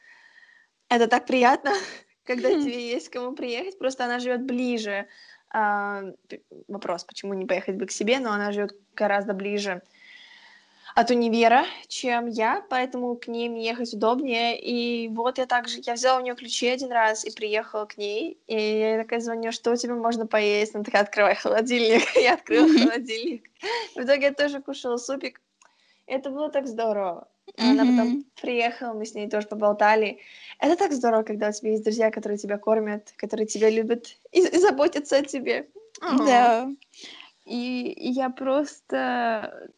это 0.89 1.07
так 1.07 1.25
приятно, 1.25 1.71
когда 2.23 2.49
тебе 2.51 2.87
есть 2.87 3.09
кому 3.09 3.33
приехать. 3.35 3.79
Просто 3.79 4.05
она 4.05 4.19
живет 4.19 4.43
ближе. 4.43 5.07
Uh, 5.55 6.15
вопрос, 6.67 7.03
почему 7.03 7.33
не 7.33 7.47
поехать 7.47 7.77
бы 7.77 7.87
к 7.87 7.91
себе, 7.91 8.19
но 8.19 8.31
она 8.31 8.51
живет 8.51 8.75
гораздо 8.95 9.33
ближе. 9.33 9.81
От 10.95 11.09
универа, 11.09 11.65
чем 11.87 12.27
я, 12.27 12.63
поэтому 12.69 13.15
к 13.15 13.27
мне 13.27 13.65
ехать 13.65 13.93
удобнее. 13.93 14.59
И 14.59 15.07
вот 15.09 15.37
я 15.37 15.45
также, 15.45 15.79
я 15.83 15.93
взяла 15.93 16.19
у 16.19 16.23
нее 16.23 16.35
ключи 16.35 16.67
один 16.67 16.91
раз 16.91 17.25
и 17.25 17.31
приехала 17.31 17.85
к 17.85 17.97
ней, 17.97 18.37
и 18.47 18.55
я 18.55 18.97
такая 18.97 19.19
звоню, 19.19 19.51
что 19.51 19.71
у 19.71 19.75
тебя 19.75 19.95
можно 19.95 20.27
поесть? 20.27 20.75
Она 20.75 20.83
такая, 20.83 21.03
открывай 21.03 21.35
холодильник. 21.35 22.03
Я 22.15 22.35
открыла 22.35 22.67
холодильник. 22.67 23.49
В 23.95 23.99
итоге 23.99 24.27
я 24.27 24.33
тоже 24.33 24.61
кушала 24.61 24.97
супик. 24.97 25.41
Это 26.05 26.29
было 26.29 26.49
так 26.49 26.67
здорово. 26.67 27.27
Она 27.57 27.85
потом 27.85 28.25
приехала, 28.41 28.93
мы 28.93 29.05
с 29.05 29.13
ней 29.13 29.29
тоже 29.29 29.47
поболтали. 29.47 30.19
Это 30.59 30.75
так 30.75 30.91
здорово, 30.91 31.23
когда 31.23 31.49
у 31.49 31.51
тебя 31.51 31.71
есть 31.71 31.83
друзья, 31.83 32.11
которые 32.11 32.37
тебя 32.37 32.57
кормят, 32.57 33.13
которые 33.17 33.47
тебя 33.47 33.69
любят 33.69 34.17
и, 34.31 34.39
и 34.39 34.57
заботятся 34.59 35.17
о 35.17 35.21
тебе. 35.23 35.67
Да. 36.01 36.69
И 37.45 37.93
я 37.97 38.29
просто 38.29 39.69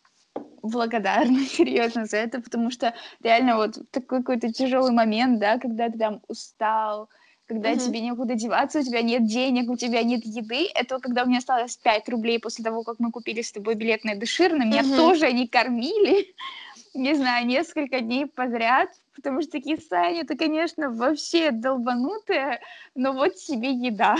благодарна, 0.65 1.39
серьезно, 1.45 2.05
за 2.05 2.17
это, 2.17 2.41
потому 2.41 2.71
что 2.71 2.93
реально 3.23 3.57
вот 3.57 3.77
такой 3.91 4.19
какой-то 4.19 4.51
тяжелый 4.51 4.91
момент, 4.91 5.39
да, 5.39 5.57
когда 5.57 5.89
ты 5.89 5.97
там 5.97 6.21
устал, 6.27 7.09
когда 7.47 7.71
mm-hmm. 7.71 7.85
тебе 7.85 8.01
некуда 8.01 8.33
деваться, 8.33 8.79
у 8.79 8.83
тебя 8.83 9.01
нет 9.01 9.25
денег, 9.27 9.69
у 9.69 9.77
тебя 9.77 10.01
нет 10.03 10.25
еды. 10.25 10.67
Это 10.73 10.99
когда 10.99 11.23
у 11.23 11.27
меня 11.27 11.37
осталось 11.37 11.77
5 11.77 12.09
рублей 12.09 12.39
после 12.39 12.63
того, 12.63 12.83
как 12.83 12.95
мы 12.99 13.11
купили 13.11 13.41
с 13.41 13.51
тобой 13.51 13.75
билет 13.75 14.03
на 14.03 14.15
Дешир, 14.15 14.53
на 14.53 14.65
меня 14.65 14.81
mm-hmm. 14.81 14.95
тоже 14.95 15.31
не 15.31 15.47
кормили, 15.47 16.33
не 16.95 17.13
знаю, 17.13 17.45
несколько 17.45 17.99
дней 17.99 18.25
подряд, 18.25 18.89
потому 19.13 19.41
что 19.41 19.51
такие 19.51 19.77
состояния, 19.77 20.21
это, 20.21 20.35
конечно, 20.35 20.89
вообще 20.89 21.51
долбанутые, 21.51 22.59
но 22.95 23.13
вот 23.13 23.37
себе 23.37 23.71
еда. 23.71 24.15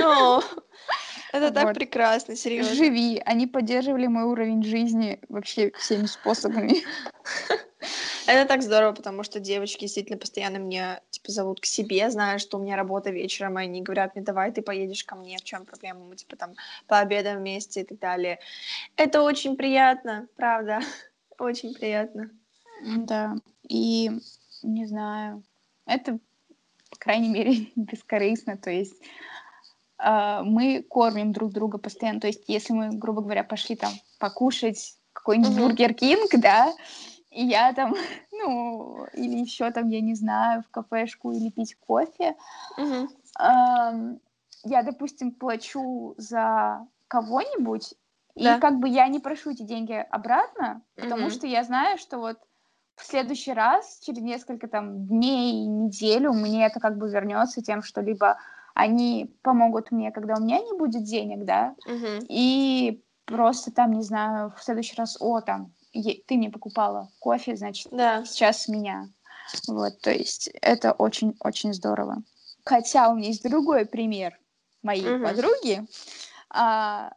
Oh. 0.00 0.42
Это 1.32 1.50
так 1.50 1.74
прекрасно, 1.74 2.36
серьезно. 2.36 2.74
Живи. 2.74 3.20
Они 3.24 3.46
поддерживали 3.46 4.06
мой 4.06 4.24
уровень 4.24 4.62
жизни 4.62 5.20
вообще 5.28 5.70
всеми 5.72 6.06
способами. 6.06 6.82
Это 8.26 8.48
так 8.48 8.62
здорово, 8.62 8.92
потому 8.92 9.22
что 9.22 9.38
девочки 9.38 9.80
действительно 9.80 10.18
постоянно 10.18 10.56
меня 10.56 11.00
типа 11.10 11.30
зовут 11.30 11.60
к 11.60 11.66
себе, 11.66 12.10
зная, 12.10 12.38
что 12.38 12.58
у 12.58 12.62
меня 12.62 12.76
работа 12.76 13.10
вечером, 13.10 13.58
и 13.58 13.62
они 13.62 13.82
говорят 13.82 14.14
мне, 14.14 14.24
давай 14.24 14.50
ты 14.50 14.62
поедешь 14.62 15.04
ко 15.04 15.14
мне, 15.14 15.36
в 15.36 15.44
чем 15.44 15.64
проблема, 15.64 16.00
мы 16.00 16.16
типа 16.16 16.36
там 16.36 16.54
пообедаем 16.86 17.38
вместе 17.38 17.82
и 17.82 17.84
так 17.84 17.98
далее. 17.98 18.38
Это 18.96 19.22
очень 19.22 19.56
приятно, 19.56 20.26
правда, 20.36 20.80
очень 21.38 21.74
приятно. 21.74 22.30
Да, 22.82 23.36
и 23.68 24.10
не 24.62 24.86
знаю, 24.86 25.42
это, 25.86 26.18
по 26.90 26.96
крайней 26.98 27.28
мере, 27.28 27.68
бескорыстно, 27.76 28.56
то 28.56 28.70
есть 28.70 28.94
Uh, 29.98 30.42
мы 30.44 30.82
кормим 30.82 31.32
друг 31.32 31.52
друга 31.52 31.78
постоянно. 31.78 32.20
То 32.20 32.26
есть, 32.26 32.44
если 32.48 32.74
мы, 32.74 32.90
грубо 32.90 33.22
говоря, 33.22 33.42
пошли 33.42 33.76
там 33.76 33.92
покушать 34.18 34.94
какой-нибудь 35.14 35.56
бургер 35.56 35.94
кинг, 35.94 36.32
да, 36.34 36.70
и 37.30 37.44
я 37.46 37.72
там, 37.72 37.94
ну, 38.32 39.06
или 39.14 39.38
еще 39.38 39.70
там, 39.70 39.88
я 39.88 40.00
не 40.00 40.14
знаю, 40.14 40.62
в 40.62 40.70
кафешку 40.70 41.32
или 41.32 41.50
пить 41.50 41.76
кофе, 41.76 42.36
uh-huh. 42.78 43.08
uh, 43.40 44.18
я, 44.64 44.82
допустим, 44.82 45.32
плачу 45.32 46.14
за 46.18 46.86
кого-нибудь, 47.08 47.94
да. 48.36 48.56
и 48.56 48.60
как 48.60 48.78
бы 48.78 48.88
я 48.88 49.08
не 49.08 49.18
прошу 49.18 49.50
эти 49.50 49.62
деньги 49.62 49.92
обратно, 50.10 50.82
потому 50.94 51.26
uh-huh. 51.26 51.32
что 51.32 51.46
я 51.46 51.64
знаю, 51.64 51.98
что 51.98 52.18
вот 52.18 52.38
в 52.96 53.04
следующий 53.04 53.52
раз, 53.52 54.00
через 54.02 54.22
несколько 54.22 54.68
там 54.68 55.06
дней, 55.06 55.66
неделю, 55.66 56.32
мне 56.32 56.66
это 56.66 56.80
как 56.80 56.96
бы 56.96 57.10
вернется 57.10 57.62
тем, 57.62 57.82
что 57.82 58.00
либо 58.00 58.38
они 58.74 59.34
помогут 59.42 59.90
мне, 59.90 60.12
когда 60.12 60.34
у 60.36 60.40
меня 60.40 60.60
не 60.60 60.76
будет 60.76 61.04
денег, 61.04 61.44
да, 61.44 61.74
угу. 61.86 62.24
и 62.28 63.02
просто 63.24 63.72
там, 63.72 63.92
не 63.92 64.02
знаю, 64.02 64.52
в 64.56 64.62
следующий 64.62 64.96
раз, 64.96 65.16
о, 65.20 65.40
там, 65.40 65.72
ты 65.92 66.36
мне 66.36 66.50
покупала 66.50 67.10
кофе, 67.18 67.56
значит, 67.56 67.88
да. 67.90 68.24
сейчас 68.24 68.68
меня. 68.68 69.08
Вот, 69.68 70.00
то 70.00 70.10
есть 70.10 70.48
это 70.60 70.92
очень-очень 70.92 71.72
здорово. 71.72 72.22
Хотя 72.64 73.08
у 73.08 73.14
меня 73.14 73.28
есть 73.28 73.48
другой 73.48 73.86
пример 73.86 74.38
моей 74.82 75.14
угу. 75.14 75.24
подруги. 75.24 75.86
А, 76.50 77.12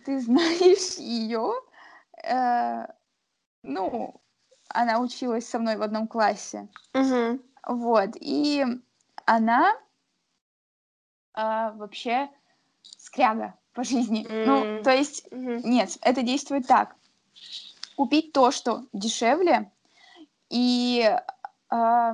ты 0.00 0.20
знаешь 0.20 0.94
ее, 0.98 1.52
э, 2.22 2.86
ну, 3.62 4.20
она 4.68 5.00
училась 5.00 5.48
со 5.48 5.58
мной 5.58 5.76
в 5.76 5.82
одном 5.82 6.08
классе. 6.08 6.68
Угу. 6.94 7.40
Вот, 7.66 8.10
и 8.20 8.64
она 9.26 9.74
а, 11.34 11.72
вообще 11.72 12.30
скряга 12.98 13.54
по 13.72 13.82
жизни. 13.84 14.26
Mm. 14.26 14.44
Ну, 14.44 14.82
то 14.82 14.92
есть, 14.92 15.26
mm-hmm. 15.30 15.62
нет, 15.64 15.98
это 16.02 16.22
действует 16.22 16.66
так. 16.66 16.94
Купить 17.96 18.32
то, 18.32 18.50
что 18.50 18.84
дешевле, 18.92 19.70
и 20.50 21.18
э, 21.70 22.12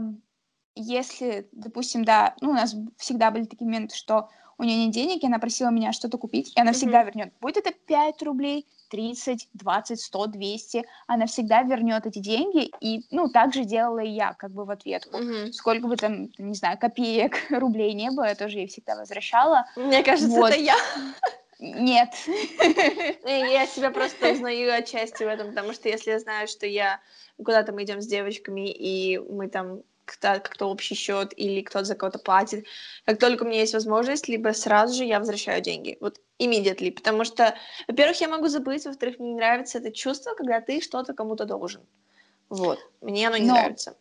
если, 0.75 1.49
допустим, 1.53 2.05
да, 2.05 2.35
ну, 2.41 2.51
у 2.51 2.55
нас 2.55 2.75
всегда 2.97 3.31
были 3.31 3.45
такие 3.45 3.67
моменты, 3.67 3.95
что 3.95 4.31
у 4.61 4.65
нее 4.65 4.85
нет 4.85 4.93
денег, 4.93 5.23
и 5.23 5.27
она 5.27 5.39
просила 5.39 5.71
меня 5.71 5.93
что-то 5.93 6.19
купить, 6.19 6.53
и 6.55 6.61
она 6.61 6.71
mm-hmm. 6.71 6.75
всегда 6.75 7.03
вернет. 7.03 7.33
Будет 7.41 7.57
это 7.57 7.73
5 7.73 8.23
рублей, 8.23 8.67
30, 8.91 9.49
20, 9.55 10.01
100, 10.01 10.27
200, 10.27 10.85
она 11.07 11.27
всегда 11.27 11.63
вернет 11.63 12.07
эти 12.07 12.19
деньги, 12.19 12.71
и, 12.81 13.07
ну, 13.11 13.31
так 13.31 13.55
же 13.55 13.65
делала 13.65 14.01
и 14.01 14.11
я, 14.11 14.35
как 14.35 14.51
бы 14.51 14.67
в 14.67 14.71
ответку. 14.71 15.17
Mm-hmm. 15.17 15.53
Сколько 15.53 15.87
бы 15.87 15.97
там, 15.97 16.29
не 16.37 16.55
знаю, 16.55 16.77
копеек, 16.79 17.39
рублей 17.51 17.95
не 17.95 18.11
было, 18.11 18.29
я 18.29 18.35
тоже 18.35 18.59
ей 18.59 18.67
всегда 18.67 18.97
возвращала. 18.97 19.65
Мне 19.77 20.03
кажется, 20.03 20.29
вот. 20.29 20.51
это 20.51 20.61
я. 20.61 20.77
Нет. 21.59 22.11
Я 23.27 23.67
себя 23.67 23.91
просто 23.91 24.33
узнаю 24.33 24.73
отчасти 24.73 25.25
в 25.25 25.29
этом, 25.29 25.51
потому 25.51 25.75
что 25.75 25.91
если 25.91 26.11
я 26.11 26.19
знаю, 26.19 26.49
что 26.49 26.67
я 26.67 27.01
куда-то 27.37 27.73
мы 27.73 27.85
идем 27.85 28.01
с 28.01 28.07
девочками, 28.07 28.71
и 28.71 29.19
мы 29.19 29.49
там 29.49 29.83
как-то 30.19 30.67
общий 30.67 30.95
счет 30.95 31.33
или 31.37 31.61
кто-то 31.63 31.85
за 31.85 31.95
кого-то 31.95 32.19
платит. 32.19 32.67
Как 33.05 33.19
только 33.19 33.43
у 33.43 33.47
меня 33.47 33.61
есть 33.61 33.75
возможность, 33.75 34.29
либо 34.29 34.53
сразу 34.53 34.95
же 34.95 35.05
я 35.05 35.19
возвращаю 35.19 35.61
деньги. 35.63 35.97
Вот 36.01 36.21
immediately. 36.39 36.91
Потому 36.91 37.25
что, 37.25 37.55
во-первых, 37.87 38.21
я 38.21 38.29
могу 38.29 38.49
забыть, 38.49 38.87
во-вторых, 38.87 39.19
мне 39.19 39.31
не 39.31 39.37
нравится 39.37 39.79
это 39.79 39.93
чувство, 39.93 40.35
когда 40.35 40.61
ты 40.61 40.81
что-то 40.81 41.15
кому-то 41.15 41.45
должен. 41.45 41.83
Вот. 42.49 42.79
Мне 43.01 43.29
оно 43.29 43.37
не 43.37 43.47
Но, 43.47 43.55
нравится. 43.55 43.97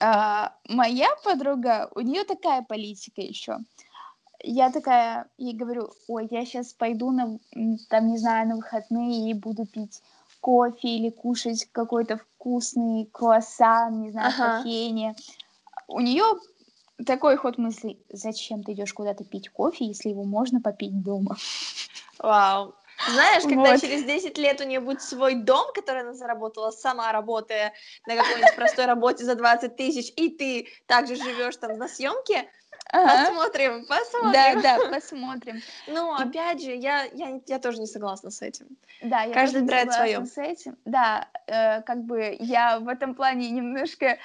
А, 0.00 0.54
моя 0.68 1.08
подруга, 1.24 1.90
у 1.94 2.00
нее 2.00 2.24
такая 2.24 2.62
политика 2.62 3.20
еще. 3.20 3.58
Я 4.44 4.70
такая 4.70 5.28
ей 5.38 5.54
говорю, 5.54 5.92
ой, 6.08 6.26
я 6.30 6.44
сейчас 6.44 6.72
пойду 6.72 7.12
на, 7.12 7.38
там, 7.88 8.08
не 8.08 8.18
знаю, 8.18 8.48
на 8.48 8.56
выходные 8.56 9.30
и 9.30 9.34
буду 9.34 9.64
пить 9.64 10.02
кофе 10.42 10.88
или 10.88 11.10
кушать 11.10 11.68
какой-то 11.70 12.18
вкусный 12.18 13.08
круассан, 13.12 14.02
не 14.02 14.10
знаю, 14.10 14.32
ага. 14.34 14.58
кофейне. 14.58 15.14
У 15.86 16.00
нее 16.00 16.24
такой 17.06 17.36
ход 17.36 17.58
мысли, 17.58 17.96
зачем 18.10 18.64
ты 18.64 18.72
идешь 18.72 18.92
куда-то 18.92 19.24
пить 19.24 19.48
кофе, 19.48 19.86
если 19.86 20.10
его 20.10 20.24
можно 20.24 20.60
попить 20.60 21.00
дома? 21.02 21.36
Вау. 22.18 22.74
Знаешь, 23.08 23.42
когда 23.44 23.72
вот. 23.72 23.80
через 23.80 24.04
10 24.04 24.36
лет 24.38 24.60
у 24.60 24.64
нее 24.64 24.80
будет 24.80 25.02
свой 25.02 25.34
дом, 25.34 25.66
который 25.74 26.02
она 26.02 26.14
заработала 26.14 26.70
сама, 26.70 27.12
работая 27.12 27.72
на 28.06 28.16
какой-нибудь 28.16 28.56
простой 28.56 28.86
работе 28.86 29.24
за 29.24 29.36
20 29.36 29.76
тысяч, 29.76 30.12
и 30.16 30.28
ты 30.28 30.68
также 30.86 31.16
живешь 31.16 31.56
там 31.56 31.78
на 31.78 31.88
съемке, 31.88 32.48
Ага. 32.92 33.24
Посмотрим, 33.24 33.86
посмотрим. 33.86 34.32
Да, 34.32 34.62
да, 34.62 34.90
посмотрим. 34.90 35.62
Ну, 35.86 36.12
опять 36.14 36.62
же, 36.62 36.72
я, 36.74 37.04
я, 37.04 37.40
я 37.46 37.58
тоже 37.58 37.80
не 37.80 37.86
согласна 37.86 38.30
с 38.30 38.42
этим. 38.42 38.66
Да, 39.02 39.22
я 39.22 39.32
Каждый 39.32 39.62
выбирает 39.62 39.92
свое. 39.92 40.24
с 40.26 40.36
этим. 40.36 40.76
Да, 40.84 41.26
э, 41.46 41.80
как 41.82 42.04
бы 42.04 42.36
я 42.38 42.78
в 42.80 42.88
этом 42.88 43.14
плане 43.14 43.50
немножко 43.50 44.18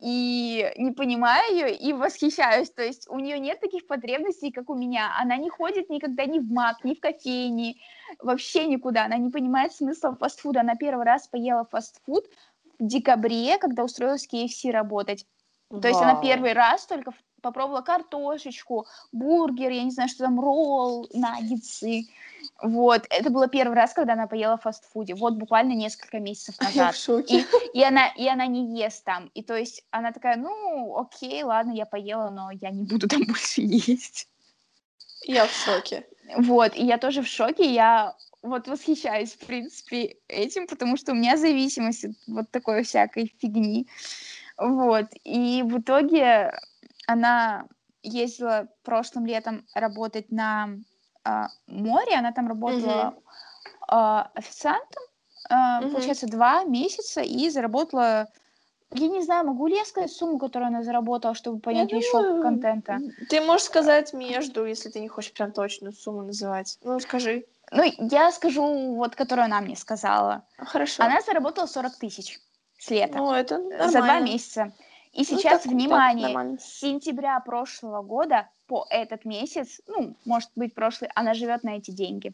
и 0.00 0.72
не 0.76 0.92
понимаю 0.92 1.54
ее, 1.54 1.74
и 1.74 1.92
восхищаюсь. 1.92 2.70
То 2.70 2.84
есть 2.84 3.08
у 3.08 3.18
нее 3.18 3.40
нет 3.40 3.58
таких 3.60 3.86
потребностей, 3.88 4.52
как 4.52 4.70
у 4.70 4.76
меня. 4.76 5.12
Она 5.18 5.36
не 5.36 5.50
ходит 5.50 5.90
никогда 5.90 6.24
ни 6.24 6.38
в 6.38 6.50
МАК, 6.52 6.84
ни 6.84 6.94
в 6.94 7.00
кофейни, 7.00 7.80
вообще 8.20 8.66
никуда. 8.66 9.06
Она 9.06 9.16
не 9.16 9.30
понимает 9.30 9.72
смысла 9.72 10.14
фастфуда. 10.14 10.60
Она 10.60 10.76
первый 10.76 11.04
раз 11.04 11.26
поела 11.26 11.64
фастфуд 11.64 12.26
в 12.78 12.86
декабре, 12.86 13.58
когда 13.58 13.82
устроилась 13.82 14.26
в 14.26 14.32
KFC 14.32 14.70
работать. 14.70 15.26
То 15.70 15.76
Вау. 15.76 15.88
есть 15.88 16.00
она 16.00 16.20
первый 16.20 16.52
раз 16.52 16.86
только 16.86 17.12
попробовала 17.44 17.82
картошечку, 17.82 18.86
бургер, 19.12 19.70
я 19.70 19.84
не 19.84 19.90
знаю, 19.90 20.08
что 20.08 20.24
там, 20.24 20.40
ролл, 20.40 21.08
наггетсы. 21.12 22.08
Вот, 22.62 23.06
это 23.10 23.30
было 23.30 23.48
первый 23.48 23.74
раз, 23.74 23.92
когда 23.92 24.14
она 24.14 24.26
поела 24.26 24.56
в 24.56 24.62
фастфуде, 24.62 25.14
вот 25.14 25.34
буквально 25.34 25.72
несколько 25.72 26.18
месяцев 26.18 26.58
назад. 26.60 26.74
Я 26.74 26.92
в 26.92 26.96
шоке. 26.96 27.40
И, 27.40 27.78
и, 27.78 27.82
она, 27.82 28.08
и 28.08 28.26
она 28.26 28.46
не 28.46 28.80
ест 28.80 29.04
там. 29.04 29.30
И 29.34 29.42
то 29.42 29.56
есть 29.56 29.84
она 29.90 30.12
такая, 30.12 30.36
ну, 30.36 30.96
окей, 30.96 31.42
ладно, 31.42 31.72
я 31.72 31.86
поела, 31.86 32.30
но 32.30 32.50
я 32.50 32.70
не 32.70 32.84
буду 32.84 33.06
там 33.06 33.22
больше 33.28 33.60
есть. 33.60 34.28
Я 35.26 35.46
в 35.46 35.52
шоке. 35.52 36.06
Вот, 36.36 36.74
и 36.74 36.84
я 36.84 36.98
тоже 36.98 37.22
в 37.22 37.28
шоке, 37.28 37.72
я 37.72 38.14
вот 38.42 38.68
восхищаюсь, 38.68 39.32
в 39.32 39.46
принципе, 39.46 40.16
этим, 40.28 40.66
потому 40.66 40.96
что 40.96 41.12
у 41.12 41.14
меня 41.14 41.36
зависимость 41.36 42.04
от 42.04 42.12
вот 42.26 42.50
такой 42.50 42.82
всякой 42.82 43.34
фигни. 43.38 43.86
Вот, 44.56 45.06
и 45.24 45.62
в 45.64 45.80
итоге 45.80 46.52
она 47.06 47.66
ездила 48.02 48.68
прошлым 48.82 49.26
летом 49.26 49.66
работать 49.74 50.30
на 50.30 50.70
э, 51.24 51.30
море, 51.66 52.14
она 52.16 52.32
там 52.32 52.48
работала 52.48 53.14
mm-hmm. 53.90 54.24
э, 54.24 54.28
официантом, 54.34 55.02
э, 55.50 55.54
Мгм. 55.80 55.92
получается, 55.92 56.26
два 56.26 56.64
месяца 56.64 57.22
и 57.22 57.48
заработала... 57.48 58.28
Я 58.90 59.08
не 59.08 59.22
знаю, 59.22 59.46
могу 59.46 59.66
ли 59.66 59.76
я 59.76 59.84
сказать 59.84 60.12
сумму, 60.12 60.38
которую 60.38 60.68
она 60.68 60.84
заработала, 60.84 61.34
чтобы 61.34 61.58
понять 61.58 61.90
Я 61.90 61.98
весь 61.98 62.08
шок 62.08 62.22
думаю, 62.22 62.42
контента? 62.42 63.00
Ты 63.28 63.40
можешь 63.40 63.66
сказать 63.66 64.12
между, 64.12 64.64
если 64.64 64.88
ты 64.88 65.00
не 65.00 65.08
хочешь 65.08 65.32
прям 65.32 65.50
точную 65.50 65.92
сумму 65.92 66.22
называть. 66.22 66.78
Ну, 66.82 67.00
скажи. 67.00 67.44
Ну, 67.72 67.82
я 67.98 68.30
скажу, 68.30 68.94
вот, 68.94 69.16
которую 69.16 69.46
она 69.46 69.60
мне 69.60 69.74
сказала. 69.74 70.46
Хорошо. 70.58 71.02
Она 71.02 71.20
заработала 71.22 71.66
40 71.66 71.96
тысяч 71.96 72.38
с 72.78 72.90
лета. 72.90 73.18
Ну, 73.18 73.32
это 73.32 73.56
за 73.56 73.68
два 73.68 74.00
нормально. 74.00 74.26
месяца. 74.26 74.72
И 75.14 75.18
Ну, 75.18 75.24
сейчас, 75.24 75.42
так- 75.42 75.62
так 75.62 75.72
внимание, 75.72 76.26
нормально. 76.26 76.58
с 76.58 76.80
сентября 76.80 77.38
прошлого 77.40 78.02
года 78.02 78.48
по 78.66 78.84
этот 78.90 79.24
месяц, 79.24 79.80
ну, 79.86 80.16
может 80.24 80.50
быть, 80.56 80.74
прошлый, 80.74 81.08
она 81.14 81.34
живет 81.34 81.62
на 81.62 81.76
эти 81.76 81.92
деньги. 81.92 82.32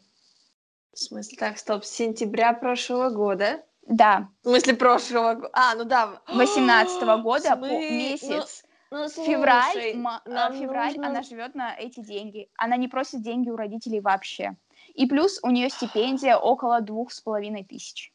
В 0.93 0.97
смысле, 0.97 1.37
так, 1.37 1.57
стоп, 1.59 1.85
с 1.85 1.89
сентября 1.89 2.53
прошлого 2.53 3.11
года? 3.11 3.63
Да, 3.87 4.29
В 4.43 4.47
смысле, 4.49 4.73
прошлого 4.75 5.33
года? 5.35 5.49
А, 5.53 5.75
ну 5.75 5.83
да. 5.85 6.21
18 6.27 7.17
года 7.23 7.55
по 7.55 7.65
Смы- 7.65 7.89
месяц. 7.91 8.63
Ну, 8.89 9.07
Февраль, 9.07 9.71
слушай, 9.71 9.93
ма- 9.93 10.21
а, 10.25 10.29
нам 10.29 10.53
февраль 10.53 10.87
нужно- 10.95 11.07
она 11.07 11.21
живет 11.21 11.55
на 11.55 11.73
эти 11.75 12.01
деньги. 12.01 12.49
Она 12.57 12.75
не 12.77 12.87
просит 12.89 13.21
деньги 13.21 13.49
у 13.49 13.55
родителей 13.55 14.01
вообще. 14.01 14.57
И 14.95 15.05
плюс 15.05 15.39
у 15.43 15.49
нее 15.49 15.69
стипендия 15.69 16.35
около 16.35 16.81
двух 16.81 17.11
с 17.13 17.21
половиной 17.21 17.63
тысяч. 17.63 18.11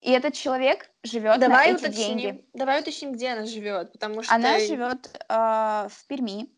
И 0.00 0.10
этот 0.12 0.34
человек 0.34 0.90
живет 1.02 1.40
Давай 1.40 1.72
на 1.72 1.76
эти 1.76 1.84
уточним, 1.86 2.18
деньги. 2.18 2.44
давай 2.54 2.80
уточним, 2.80 3.12
где 3.12 3.30
она 3.30 3.46
живет, 3.46 3.92
потому 3.92 4.22
что... 4.22 4.32
Она 4.34 4.58
живет 4.60 5.10
а, 5.28 5.88
в 5.90 6.06
Перми. 6.06 6.48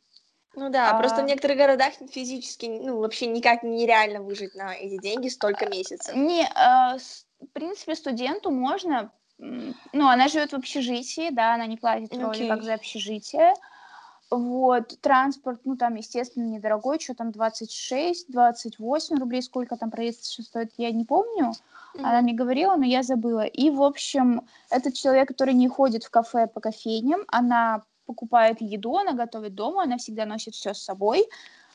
Ну 0.54 0.68
да, 0.68 0.92
просто 0.94 1.20
а- 1.20 1.22
в 1.22 1.26
некоторых 1.26 1.56
городах 1.56 1.94
физически, 2.10 2.66
ну, 2.66 2.98
вообще 2.98 3.26
никак 3.26 3.62
нереально 3.62 4.20
выжить 4.20 4.54
на 4.54 4.74
эти 4.74 4.98
деньги 5.00 5.28
столько 5.28 5.66
месяцев. 5.66 6.14
Не, 6.14 6.46
а, 6.54 6.98
с- 6.98 7.24
в 7.40 7.46
принципе, 7.46 7.94
студенту 7.94 8.50
можно. 8.50 9.10
Ну, 9.38 10.06
она 10.06 10.28
живет 10.28 10.52
в 10.52 10.56
общежитии, 10.56 11.30
да, 11.30 11.54
она 11.54 11.64
не 11.66 11.78
платит 11.78 12.14
вроде 12.14 12.40
Окей. 12.40 12.48
как 12.50 12.62
за 12.62 12.74
общежитие. 12.74 13.54
Вот, 14.30 15.00
транспорт, 15.00 15.62
ну, 15.64 15.76
там, 15.76 15.94
естественно, 15.94 16.44
недорогой, 16.44 17.00
что 17.00 17.14
там 17.14 17.30
26-28 17.30 19.18
рублей, 19.18 19.42
сколько 19.42 19.76
там 19.76 19.90
проезд 19.90 20.24
еще 20.26 20.42
стоит, 20.42 20.72
я 20.76 20.90
не 20.90 21.04
помню. 21.04 21.52
Она 21.98 22.18
Мгм. 22.18 22.22
мне 22.22 22.32
говорила, 22.34 22.76
но 22.76 22.84
я 22.84 23.02
забыла. 23.02 23.44
И, 23.44 23.70
в 23.70 23.82
общем, 23.82 24.46
этот 24.70 24.94
человек, 24.94 25.28
который 25.28 25.54
не 25.54 25.68
ходит 25.68 26.04
в 26.04 26.10
кафе 26.10 26.46
по 26.46 26.60
кофейням, 26.60 27.24
она 27.28 27.82
покупает 28.06 28.60
еду, 28.60 28.96
она 28.96 29.12
готовит 29.12 29.54
дома, 29.54 29.82
она 29.82 29.96
всегда 29.96 30.26
носит 30.26 30.54
все 30.54 30.74
с 30.74 30.82
собой. 30.82 31.24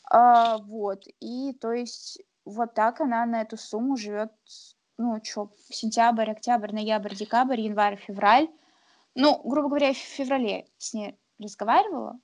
А, 0.10 0.58
вот. 0.60 1.04
И, 1.20 1.54
то 1.54 1.72
есть, 1.72 2.22
вот 2.46 2.74
так 2.74 3.02
она 3.02 3.26
на 3.26 3.42
эту 3.42 3.58
сумму 3.58 3.98
живет, 3.98 4.32
ну, 4.98 5.20
что, 5.24 5.52
сентябрь, 5.70 6.32
октябрь, 6.32 6.74
ноябрь, 6.74 7.16
декабрь, 7.16 7.62
январь, 7.62 7.98
февраль. 7.98 8.48
Ну, 9.16 9.42
грубо 9.44 9.70
говоря, 9.70 9.94
в 9.94 9.98
феврале 9.98 10.68
с 10.78 10.94
ней 10.94 11.18
разговаривала. 11.40 12.20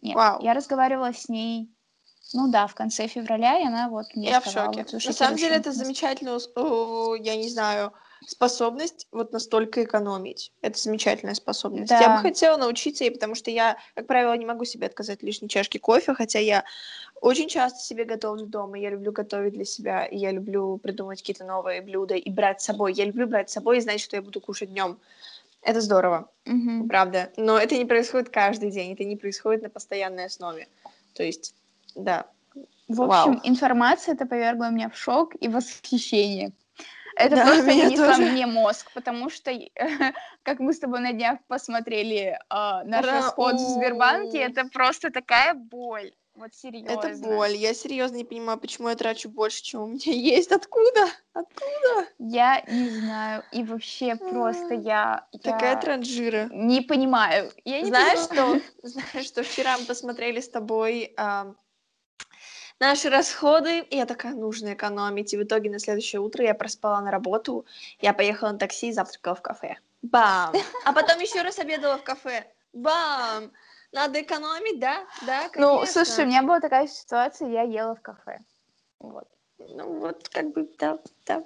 Нет, 0.00 0.16
Вау. 0.16 0.42
я 0.42 0.54
разговаривала 0.54 1.12
с 1.12 1.28
ней, 1.28 1.73
ну 2.34 2.48
да, 2.48 2.66
в 2.66 2.74
конце 2.74 3.06
февраля, 3.06 3.58
и 3.60 3.64
она 3.64 3.88
вот 3.88 4.06
мне 4.14 4.28
Я 4.28 4.40
в 4.40 4.42
сказала. 4.44 4.72
шоке. 4.72 4.86
вот, 4.92 5.04
На 5.04 5.12
самом 5.12 5.36
деле 5.36 5.56
это 5.56 5.72
замечательная, 5.72 6.38
я 7.22 7.36
не 7.36 7.48
знаю, 7.48 7.92
способность 8.26 9.06
вот 9.12 9.32
настолько 9.32 9.84
экономить. 9.84 10.52
Это 10.60 10.78
замечательная 10.78 11.34
способность. 11.34 11.92
Я 11.92 12.08
Да. 12.08 12.16
бы 12.16 12.22
хотела 12.22 12.56
научиться 12.56 13.04
ей, 13.04 13.10
потому 13.10 13.34
что 13.34 13.50
я, 13.50 13.76
как 13.94 14.06
правило, 14.06 14.36
не 14.36 14.46
могу 14.46 14.64
себе 14.64 14.86
отказать 14.86 15.22
лишней 15.22 15.48
чашки 15.48 15.78
кофе, 15.78 16.14
хотя 16.14 16.38
я 16.40 16.64
очень 17.20 17.48
часто 17.48 17.78
себе 17.80 18.04
готовлю 18.04 18.46
дома. 18.46 18.78
Я 18.78 18.90
люблю 18.90 19.12
готовить 19.12 19.52
для 19.52 19.64
себя, 19.64 20.04
и 20.04 20.16
я 20.16 20.32
люблю 20.32 20.78
придумывать 20.78 21.20
какие-то 21.20 21.44
новые 21.44 21.82
блюда 21.82 22.14
и 22.16 22.30
брать 22.30 22.60
с 22.60 22.64
собой. 22.64 22.92
Я 22.94 23.04
люблю 23.04 23.26
брать 23.26 23.50
с 23.50 23.52
собой 23.52 23.78
и 23.78 23.80
знать, 23.80 24.00
что 24.00 24.16
я 24.16 24.22
буду 24.22 24.40
кушать 24.40 24.70
днем. 24.72 24.98
Это 25.62 25.80
здорово, 25.80 26.28
Мгм. 26.44 26.88
правда. 26.88 27.30
Но 27.36 27.58
это 27.58 27.76
не 27.76 27.84
происходит 27.84 28.28
каждый 28.28 28.70
день, 28.70 28.92
это 28.92 29.04
не 29.04 29.16
происходит 29.16 29.62
на 29.62 29.70
постоянной 29.70 30.26
основе. 30.26 30.66
То 31.14 31.22
есть, 31.22 31.54
да. 31.94 32.26
В 32.88 33.00
общем, 33.02 33.32
Вау. 33.32 33.40
информация 33.44 34.14
это 34.14 34.26
повергла 34.26 34.70
меня 34.70 34.90
в 34.90 34.96
шок 34.96 35.32
и 35.40 35.48
восхищение. 35.48 36.52
Это 37.16 37.36
Да, 37.36 37.46
просто 37.46 37.64
вынесло 37.64 38.06
тоже. 38.08 38.22
мне 38.26 38.46
мозг, 38.46 38.90
потому 38.92 39.30
что, 39.30 39.52
как 40.42 40.58
мы 40.58 40.72
с 40.72 40.80
тобой 40.80 41.00
на 41.00 41.12
днях 41.12 41.38
посмотрели 41.48 42.38
а, 42.50 42.82
наш 42.84 43.06
Ра- 43.06 43.12
расход 43.12 43.54
в 43.54 43.58
Сбербанке, 43.58 44.38
это 44.38 44.64
просто 44.66 45.10
такая 45.10 45.54
боль. 45.54 46.12
Вот 46.34 46.52
серьезно. 46.52 46.90
Это 46.90 47.16
боль. 47.22 47.54
Я 47.54 47.74
серьезно 47.74 48.16
не 48.16 48.24
понимаю, 48.24 48.58
почему 48.58 48.88
я 48.88 48.96
трачу 48.96 49.28
больше, 49.28 49.62
чем 49.62 49.82
у 49.82 49.86
меня 49.86 50.00
есть. 50.12 50.50
Откуда? 50.50 51.06
Откуда? 51.32 52.08
Я 52.18 52.60
не 52.66 52.90
знаю. 52.90 53.44
И 53.52 53.62
вообще 53.62 54.16
просто 54.16 54.74
я, 54.74 55.26
Такая 55.42 55.74
я 55.76 55.80
транжира. 55.80 56.48
не 56.50 56.80
понимаю. 56.80 57.52
Я 57.64 57.80
не 57.80 57.86
Знаешь 57.86 58.28
понимаю. 58.28 58.60
что? 58.60 58.70
Знаешь, 58.88 59.26
что 59.26 59.44
вчера 59.44 59.78
мы 59.78 59.84
посмотрели 59.84 60.40
с 60.40 60.48
тобой 60.48 61.14
наши 62.80 63.08
расходы, 63.10 63.80
и 63.80 63.96
я 63.96 64.06
такая, 64.06 64.34
нужно 64.34 64.74
экономить. 64.74 65.32
И 65.34 65.36
в 65.36 65.42
итоге 65.42 65.70
на 65.70 65.78
следующее 65.78 66.20
утро 66.20 66.44
я 66.44 66.54
проспала 66.54 67.00
на 67.00 67.10
работу, 67.10 67.66
я 68.00 68.12
поехала 68.12 68.50
на 68.52 68.58
такси 68.58 68.88
и 68.88 68.92
завтракала 68.92 69.34
в 69.34 69.42
кафе. 69.42 69.76
Бам! 70.02 70.54
А 70.84 70.92
потом 70.92 71.18
еще 71.20 71.42
раз 71.42 71.58
обедала 71.58 71.98
в 71.98 72.02
кафе. 72.04 72.44
Бам! 72.72 73.52
Надо 73.92 74.20
экономить, 74.20 74.80
да? 74.80 75.06
Да, 75.24 75.44
Ну, 75.54 75.78
конечно. 75.78 75.86
слушай, 76.04 76.24
у 76.24 76.28
меня 76.28 76.42
была 76.42 76.60
такая 76.60 76.88
ситуация, 76.88 77.48
я 77.48 77.62
ела 77.62 77.94
в 77.94 78.02
кафе. 78.02 78.40
Вот. 78.98 79.28
Ну, 79.58 80.00
вот 80.00 80.28
как 80.28 80.52
бы, 80.52 80.68
да, 80.78 80.98
да. 81.26 81.44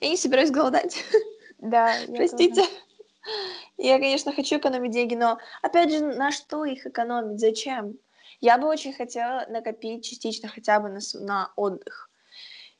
Я 0.00 0.08
не 0.10 0.16
собираюсь 0.16 0.50
голодать. 0.50 1.02
Да, 1.58 1.92
я 1.94 2.06
тоже. 2.06 2.16
Простите. 2.16 2.64
Я, 3.76 3.98
конечно, 3.98 4.32
хочу 4.32 4.56
экономить 4.58 4.92
деньги, 4.92 5.14
но, 5.14 5.38
опять 5.62 5.90
же, 5.90 6.00
на 6.00 6.32
что 6.32 6.64
их 6.64 6.86
экономить? 6.86 7.40
Зачем? 7.40 7.98
Я 8.40 8.56
бы 8.56 8.68
очень 8.68 8.92
хотела 8.92 9.46
накопить 9.48 10.04
частично 10.04 10.48
хотя 10.48 10.80
бы 10.80 10.88
на, 10.88 11.00
на 11.14 11.52
отдых. 11.56 12.10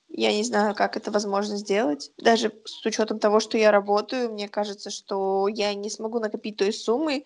Я 0.08 0.32
не 0.32 0.42
знаю, 0.42 0.74
как 0.74 0.96
это 0.96 1.10
возможно 1.10 1.56
сделать. 1.56 2.10
Даже 2.16 2.52
с 2.64 2.84
учетом 2.84 3.18
того, 3.18 3.38
что 3.40 3.56
я 3.58 3.70
работаю, 3.70 4.32
мне 4.32 4.48
кажется, 4.48 4.90
что 4.90 5.46
я 5.48 5.72
не 5.74 5.88
смогу 5.88 6.18
накопить 6.18 6.56
той 6.56 6.72
суммы, 6.72 7.24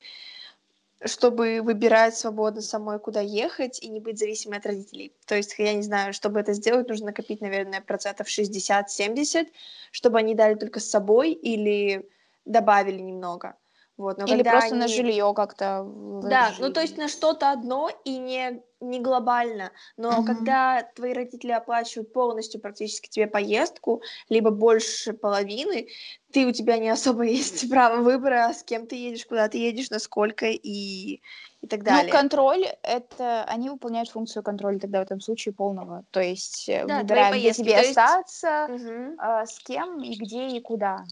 чтобы 1.03 1.61
выбирать 1.63 2.17
свободно 2.17 2.61
самой, 2.61 2.99
куда 2.99 3.21
ехать, 3.21 3.83
и 3.83 3.89
не 3.89 4.01
быть 4.01 4.19
зависимой 4.19 4.59
от 4.59 4.67
родителей. 4.67 5.13
То 5.27 5.35
есть, 5.35 5.55
я 5.59 5.73
не 5.75 5.83
знаю, 5.83 6.13
чтобы 6.13 6.41
это 6.41 6.53
сделать, 6.53 6.89
нужно 6.89 7.07
накопить, 7.07 7.41
наверное, 7.41 7.81
процентов 7.81 8.29
60-70, 8.29 9.49
чтобы 9.91 10.19
они 10.19 10.35
дали 10.35 10.55
только 10.55 10.81
с 10.81 10.91
собой 10.91 11.33
или 11.33 12.09
добавили 12.45 13.01
немного. 13.01 13.57
Вот, 13.97 14.19
но 14.19 14.25
Или 14.27 14.43
просто 14.43 14.75
на 14.75 14.87
они- 14.87 14.95
жилье 14.95 15.33
как-то. 15.37 15.85
Да, 16.25 16.53
ну 16.59 16.73
то 16.73 16.81
есть 16.81 16.97
на 16.99 17.07
что-то 17.09 17.53
одно 17.53 17.91
и 18.05 18.17
не, 18.19 18.61
не 18.81 18.99
глобально. 18.99 19.71
Но 19.97 20.11
Мгм. 20.21 20.25
когда 20.27 20.83
твои 20.97 21.13
родители 21.13 21.53
оплачивают 21.53 22.13
полностью 22.13 22.61
практически 22.61 23.09
тебе 23.09 23.29
поездку, 23.29 24.03
либо 24.29 24.51
больше 24.51 25.13
половины, 25.13 25.87
ты 26.33 26.45
у 26.45 26.51
тебя 26.51 26.79
не 26.79 26.89
особо 26.89 27.23
есть 27.25 27.71
право 27.71 28.03
выбора, 28.03 28.53
с 28.53 28.65
кем 28.65 28.89
ты 28.89 28.97
едешь, 28.97 29.27
куда 29.27 29.49
ты 29.49 29.59
едешь, 29.59 29.91
насколько 29.91 30.47
и, 30.47 31.21
и 31.61 31.67
так 31.69 31.85
далее. 31.85 32.13
Ну, 32.13 32.19
контроль 32.19 32.67
это 32.83 33.45
они 33.45 33.71
выполняют 33.71 34.09
функцию 34.09 34.43
контроля 34.43 34.81
тогда 34.81 34.99
в 34.99 35.03
этом 35.05 35.21
случае 35.21 35.55
полного. 35.55 36.03
То 36.11 36.21
есть 36.21 36.69
э, 36.69 36.85
Да, 36.85 36.99
выбираем, 36.99 37.37
где 37.39 37.53
тебе 37.53 37.73
есть- 37.75 37.91
остаться, 37.97 38.67
Мгм. 38.71 39.15
а, 39.19 39.47
с 39.47 39.57
кем 39.61 40.03
и 40.03 40.17
где 40.17 40.49
и 40.49 40.61
куда. 40.61 41.05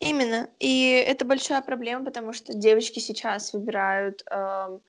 Именно. 0.00 0.48
И 0.58 0.92
это 0.92 1.26
большая 1.26 1.60
проблема, 1.60 2.06
потому 2.06 2.32
что 2.32 2.54
девочки 2.54 2.98
сейчас 3.00 3.52
выбирают 3.52 4.22
эм, 4.30 4.80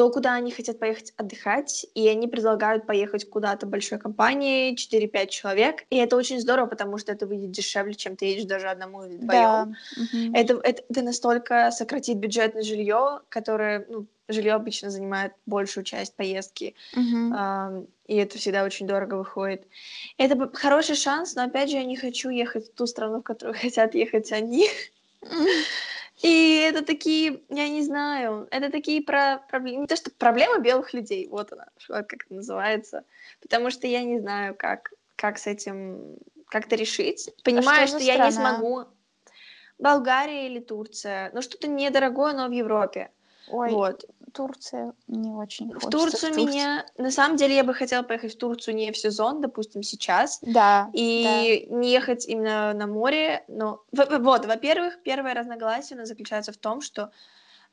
то, 0.00 0.08
куда 0.08 0.32
они 0.32 0.50
хотят 0.50 0.78
поехать 0.78 1.12
отдыхать, 1.18 1.84
и 1.94 2.08
они 2.08 2.26
предлагают 2.26 2.86
поехать 2.86 3.28
куда-то 3.28 3.66
большой 3.66 3.98
компанией, 3.98 4.74
4-5 4.74 5.28
человек, 5.28 5.84
и 5.90 5.96
это 5.96 6.16
очень 6.16 6.40
здорово, 6.40 6.68
потому 6.68 6.96
что 6.96 7.12
это 7.12 7.26
выйдет 7.26 7.50
дешевле, 7.50 7.92
чем 7.92 8.16
ты 8.16 8.24
едешь 8.24 8.46
даже 8.46 8.68
одному 8.68 9.04
или 9.04 9.16
вдвоем. 9.16 9.76
Да. 9.96 10.38
Это, 10.38 10.54
это, 10.64 10.82
это 10.88 11.02
настолько 11.02 11.70
сократит 11.70 12.16
бюджет 12.16 12.54
на 12.54 12.62
жилье, 12.62 13.20
которое, 13.28 13.84
ну, 13.90 14.06
жилье 14.26 14.54
обычно 14.54 14.88
занимает 14.88 15.34
большую 15.44 15.84
часть 15.84 16.16
поездки, 16.16 16.74
Мгм. 16.94 17.34
Ам, 17.36 17.86
и 18.06 18.16
это 18.16 18.38
всегда 18.38 18.64
очень 18.64 18.86
дорого 18.86 19.16
выходит. 19.16 19.66
Это 20.16 20.50
хороший 20.54 20.96
шанс, 20.96 21.34
но 21.34 21.42
опять 21.42 21.68
же 21.68 21.76
я 21.76 21.84
не 21.84 21.96
хочу 21.96 22.30
ехать 22.30 22.68
в 22.68 22.74
ту 22.74 22.86
страну, 22.86 23.20
в 23.20 23.22
которую 23.22 23.54
хотят 23.60 23.94
ехать 23.94 24.32
они. 24.32 24.66
И 26.22 26.56
это 26.56 26.84
такие, 26.84 27.42
я 27.48 27.68
не 27.68 27.82
знаю, 27.82 28.46
это 28.50 28.70
такие 28.70 29.02
про, 29.02 29.42
проблемы, 29.48 29.82
не 29.82 29.86
то 29.86 29.96
что 29.96 30.10
проблемы 30.10 30.60
белых 30.60 30.92
людей, 30.92 31.26
вот 31.28 31.52
она, 31.52 31.68
вот 31.88 32.06
как 32.06 32.24
это 32.26 32.34
называется, 32.34 33.04
потому 33.40 33.70
что 33.70 33.86
я 33.86 34.02
не 34.02 34.20
знаю, 34.20 34.54
как, 34.54 34.92
как 35.16 35.38
с 35.38 35.46
этим 35.46 36.18
как-то 36.46 36.76
решить. 36.76 37.30
Понимаю, 37.42 37.84
А 37.84 37.86
что 37.86 37.98
что, 37.98 38.06
я 38.06 38.26
не 38.26 38.32
смогу. 38.32 38.84
Болгария 39.78 40.46
или 40.46 40.60
Турция, 40.60 41.30
ну 41.32 41.40
что-то 41.40 41.68
недорогое, 41.68 42.34
но 42.34 42.48
в 42.48 42.52
Европе. 42.52 43.10
Ой, 43.48 43.70
Вот. 43.70 44.04
Турция 44.30 44.94
не 45.06 45.30
очень 45.30 45.72
В 45.72 45.90
Турцию 45.90 46.32
в 46.34 46.36
меня... 46.36 46.86
На 46.98 47.10
самом 47.10 47.36
деле 47.36 47.56
я 47.56 47.64
бы 47.64 47.74
хотела 47.74 48.02
поехать 48.02 48.34
в 48.34 48.38
Турцию 48.38 48.74
не 48.74 48.92
в 48.92 48.96
сезон, 48.96 49.40
допустим, 49.40 49.82
сейчас. 49.82 50.38
Да. 50.42 50.90
И 50.92 51.66
да. 51.68 51.76
не 51.76 51.92
ехать 51.92 52.26
именно 52.26 52.72
на 52.72 52.86
море. 52.86 53.44
Но 53.48 53.82
вот, 53.92 54.46
во-первых, 54.46 55.02
первое 55.02 55.34
разногласие 55.34 55.98
нас 55.98 56.08
заключается 56.08 56.52
в 56.52 56.56
том, 56.56 56.80
что 56.80 57.10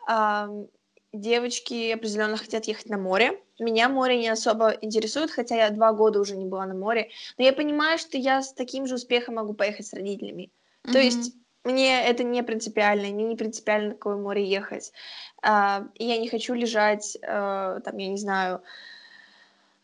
э, 0.09 0.65
девочки 1.13 1.91
определенно 1.91 2.37
хотят 2.37 2.65
ехать 2.65 2.89
на 2.89 2.97
море. 2.97 3.41
Меня 3.59 3.89
море 3.89 4.19
не 4.19 4.29
особо 4.29 4.71
интересует, 4.81 5.31
хотя 5.31 5.55
я 5.55 5.69
два 5.69 5.93
года 5.93 6.19
уже 6.19 6.35
не 6.35 6.45
была 6.45 6.65
на 6.65 6.75
море. 6.75 7.09
Но 7.37 7.43
я 7.43 7.53
понимаю, 7.53 7.97
что 7.97 8.17
я 8.17 8.41
с 8.41 8.53
таким 8.53 8.85
же 8.87 8.95
успехом 8.95 9.35
могу 9.35 9.53
поехать 9.53 9.87
с 9.87 9.93
родителями. 9.93 10.51
Mm-hmm. 10.83 10.91
То 10.91 10.99
есть 10.99 11.33
мне 11.67 12.07
это 12.07 12.23
не 12.23 12.43
принципиально, 12.43 13.07
мне 13.09 13.25
не 13.25 13.35
принципиально 13.35 13.89
на 13.89 13.93
какое 13.95 14.15
море 14.15 14.43
ехать. 14.43 14.93
А, 15.41 15.87
я 15.95 16.17
не 16.17 16.29
хочу 16.29 16.53
лежать, 16.53 17.17
а, 17.21 17.79
там, 17.81 17.97
я 17.97 18.07
не 18.07 18.17
знаю, 18.17 18.61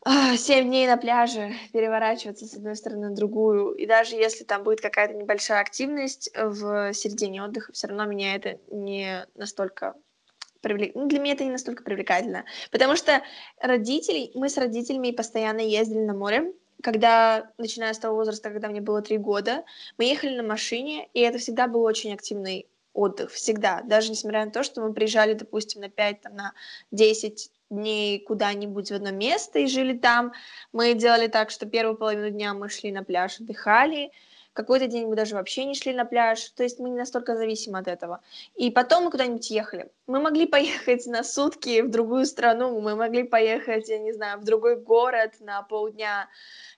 а, 0.05 0.35
семь 0.37 0.67
дней 0.67 0.87
на 0.87 0.97
пляже, 0.97 1.53
переворачиваться 1.73 2.45
с 2.45 2.53
одной 2.53 2.75
стороны 2.75 3.09
на 3.09 3.15
другую. 3.15 3.73
И 3.73 3.85
даже 3.85 4.15
если 4.15 4.43
там 4.43 4.63
будет 4.63 4.81
какая-то 4.81 5.13
небольшая 5.13 5.59
активность 5.59 6.31
в 6.35 6.93
середине 6.93 7.43
отдыха, 7.43 7.73
все 7.73 7.87
равно 7.87 8.05
меня 8.05 8.35
это 8.35 8.59
не 8.71 9.27
настолько 9.35 9.95
привлек... 10.61 10.95
ну, 10.95 11.07
для 11.07 11.19
меня 11.19 11.33
это 11.33 11.43
не 11.43 11.51
настолько 11.51 11.83
привлекательно. 11.83 12.45
Потому 12.71 12.95
что 12.95 13.21
родителей, 13.59 14.31
мы 14.33 14.49
с 14.49 14.57
родителями 14.57 15.11
постоянно 15.11 15.59
ездили 15.59 15.99
на 15.99 16.13
море, 16.13 16.53
когда, 16.83 17.49
начиная 17.57 17.93
с 17.93 17.99
того 17.99 18.17
возраста, 18.17 18.49
когда 18.49 18.67
мне 18.67 18.81
было 18.81 19.01
три 19.01 19.17
года, 19.17 19.63
мы 19.97 20.03
ехали 20.03 20.35
на 20.35 20.43
машине, 20.43 21.07
и 21.13 21.21
это 21.21 21.37
всегда 21.37 21.67
был 21.67 21.81
очень 21.81 22.13
активный 22.13 22.67
отдых, 22.93 23.31
всегда. 23.31 23.81
Даже 23.83 24.11
несмотря 24.11 24.45
на 24.45 24.51
то, 24.51 24.63
что 24.63 24.81
мы 24.81 24.93
приезжали, 24.93 25.33
допустим, 25.33 25.81
на 25.81 25.89
5, 25.89 26.21
там, 26.21 26.35
на 26.35 26.53
10 26.91 27.51
дней 27.69 28.19
куда-нибудь 28.19 28.91
в 28.91 28.93
одно 28.93 29.11
место 29.11 29.59
и 29.59 29.67
жили 29.67 29.97
там, 29.97 30.33
мы 30.73 30.93
делали 30.93 31.27
так, 31.27 31.51
что 31.51 31.65
первую 31.65 31.95
половину 31.95 32.29
дня 32.29 32.53
мы 32.53 32.69
шли 32.69 32.91
на 32.91 33.03
пляж, 33.03 33.39
отдыхали, 33.39 34.11
какой-то 34.53 34.87
день 34.87 35.07
мы 35.07 35.15
даже 35.15 35.35
вообще 35.35 35.65
не 35.65 35.75
шли 35.75 35.93
на 35.93 36.05
пляж, 36.05 36.49
то 36.49 36.63
есть 36.63 36.79
мы 36.79 36.89
не 36.89 36.97
настолько 36.97 37.35
зависимы 37.35 37.79
от 37.79 37.87
этого. 37.87 38.21
И 38.55 38.71
потом 38.71 39.05
мы 39.05 39.11
куда-нибудь 39.11 39.49
ехали. 39.49 39.91
Мы 40.07 40.19
могли 40.19 40.47
поехать 40.57 41.05
на 41.07 41.23
сутки 41.23 41.81
в 41.81 41.89
другую 41.89 42.25
страну, 42.25 42.79
мы 42.79 42.95
могли 42.95 43.23
поехать, 43.23 43.89
я 43.89 43.99
не 43.99 44.13
знаю, 44.13 44.39
в 44.39 44.43
другой 44.43 44.77
город 44.77 45.33
на 45.39 45.61
полдня, 45.63 46.29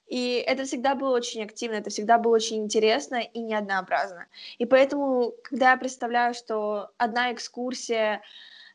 и 0.07 0.43
это 0.45 0.63
всегда 0.65 0.95
было 0.95 1.15
очень 1.15 1.43
активно, 1.43 1.75
это 1.75 1.89
всегда 1.89 2.17
было 2.17 2.35
очень 2.35 2.63
интересно 2.63 3.15
и 3.15 3.39
не 3.39 3.55
однообразно. 3.55 4.27
И 4.57 4.65
поэтому, 4.65 5.33
когда 5.43 5.71
я 5.71 5.77
представляю, 5.77 6.33
что 6.33 6.91
одна 6.97 7.33
экскурсия 7.33 8.21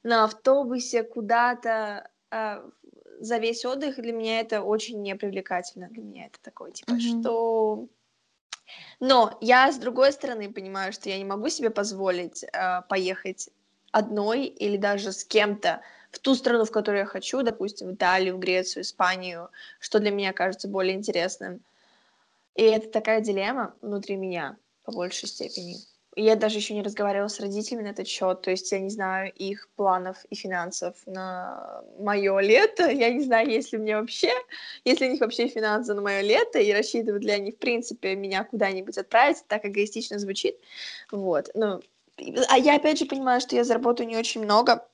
на 0.03 0.25
автобусе 0.25 1.05
куда-то 1.05 2.11
э, 2.31 2.71
за 3.21 3.37
весь 3.37 3.65
отдых, 3.65 3.97
для 3.97 4.13
меня 4.13 4.41
это 4.41 4.63
очень 4.63 5.03
непривлекательно. 5.03 5.89
Для 5.89 6.03
меня 6.03 6.27
это 6.27 6.39
такое, 6.43 6.73
типа, 6.73 6.93
mm-hmm. 6.93 7.21
что... 7.21 7.89
Но 9.01 9.37
я, 9.41 9.73
с 9.73 9.79
другой 9.79 10.13
стороны, 10.13 10.53
понимаю, 10.53 10.93
что 10.93 11.09
я 11.09 11.19
не 11.19 11.25
могу 11.25 11.49
себе 11.49 11.71
позволить 11.71 12.45
э, 12.45 12.83
поехать 12.89 13.49
одной 13.93 14.45
или 14.45 14.77
даже 14.77 15.13
с 15.13 15.25
кем-то 15.25 15.81
в 16.11 16.19
ту 16.19 16.35
страну, 16.35 16.65
в 16.65 16.71
которую 16.71 17.01
я 17.01 17.07
хочу, 17.07 17.43
допустим, 17.43 17.89
в 17.89 17.95
Италию, 17.95 18.37
в 18.37 18.39
Грецию, 18.39 18.83
Испанию, 18.83 19.51
что 19.79 20.01
для 20.01 20.11
меня 20.11 20.33
кажется 20.33 20.69
более 20.69 20.97
интересным. 20.97 21.61
И 22.55 22.63
это 22.63 22.89
такая 22.89 23.21
дилемма 23.21 23.75
внутри 23.81 24.17
меня, 24.17 24.57
по 24.85 24.93
большей 24.93 25.29
степени. 25.29 25.77
Я 26.17 26.35
даже 26.35 26.59
еще 26.59 26.75
не 26.75 26.83
разговаривала 26.83 27.29
с 27.29 27.39
родителями 27.39 27.85
на 27.85 27.93
этот 27.93 28.09
счет, 28.09 28.43
то 28.43 28.51
есть 28.51 28.73
я 28.73 28.81
не 28.81 28.91
знаю 28.91 29.33
их 29.33 29.69
планов 29.77 30.25
и 30.29 30.35
финансов 30.35 30.97
на 31.07 31.85
мое 32.01 32.41
лето, 32.41 32.91
я 32.91 33.11
не 33.11 33.21
знаю, 33.21 33.49
есть 33.49 33.73
ли 33.73 33.79
мне 33.79 33.97
вообще, 33.97 34.33
если 34.85 35.07
у 35.07 35.11
них 35.13 35.21
вообще 35.21 35.47
финансы 35.47 35.95
на 35.95 36.01
мое 36.01 36.21
лето, 36.23 36.59
и 36.59 36.73
рассчитывают 36.73 37.23
ли 37.23 37.31
они, 37.31 37.53
в 37.53 37.59
принципе, 37.59 38.17
меня 38.17 38.43
куда-нибудь 38.43 38.99
отправить, 38.99 39.45
так 39.47 39.65
эгоистично 39.65 40.19
звучит, 40.19 40.59
вот, 41.13 41.49
ну, 41.55 41.81
а 42.49 42.59
я 42.59 42.77
опять 42.77 42.99
же 42.99 43.07
понимаю, 43.07 43.41
что 43.41 43.55
я 43.55 43.63
заработаю 43.63 44.09
не 44.09 44.17
очень 44.17 44.43
много, 44.43 44.87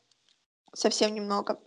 совсем 0.75 1.15
немного. 1.15 1.59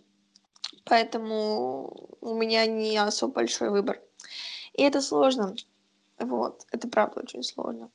Поэтому 0.84 2.16
у 2.20 2.34
меня 2.34 2.66
не 2.66 2.96
особо 2.96 3.34
большой 3.34 3.70
выбор. 3.70 4.00
И 4.72 4.82
это 4.82 5.00
сложно. 5.00 5.54
Вот, 6.18 6.64
это 6.70 6.88
правда 6.88 7.20
очень 7.20 7.42
сложно. 7.42 7.90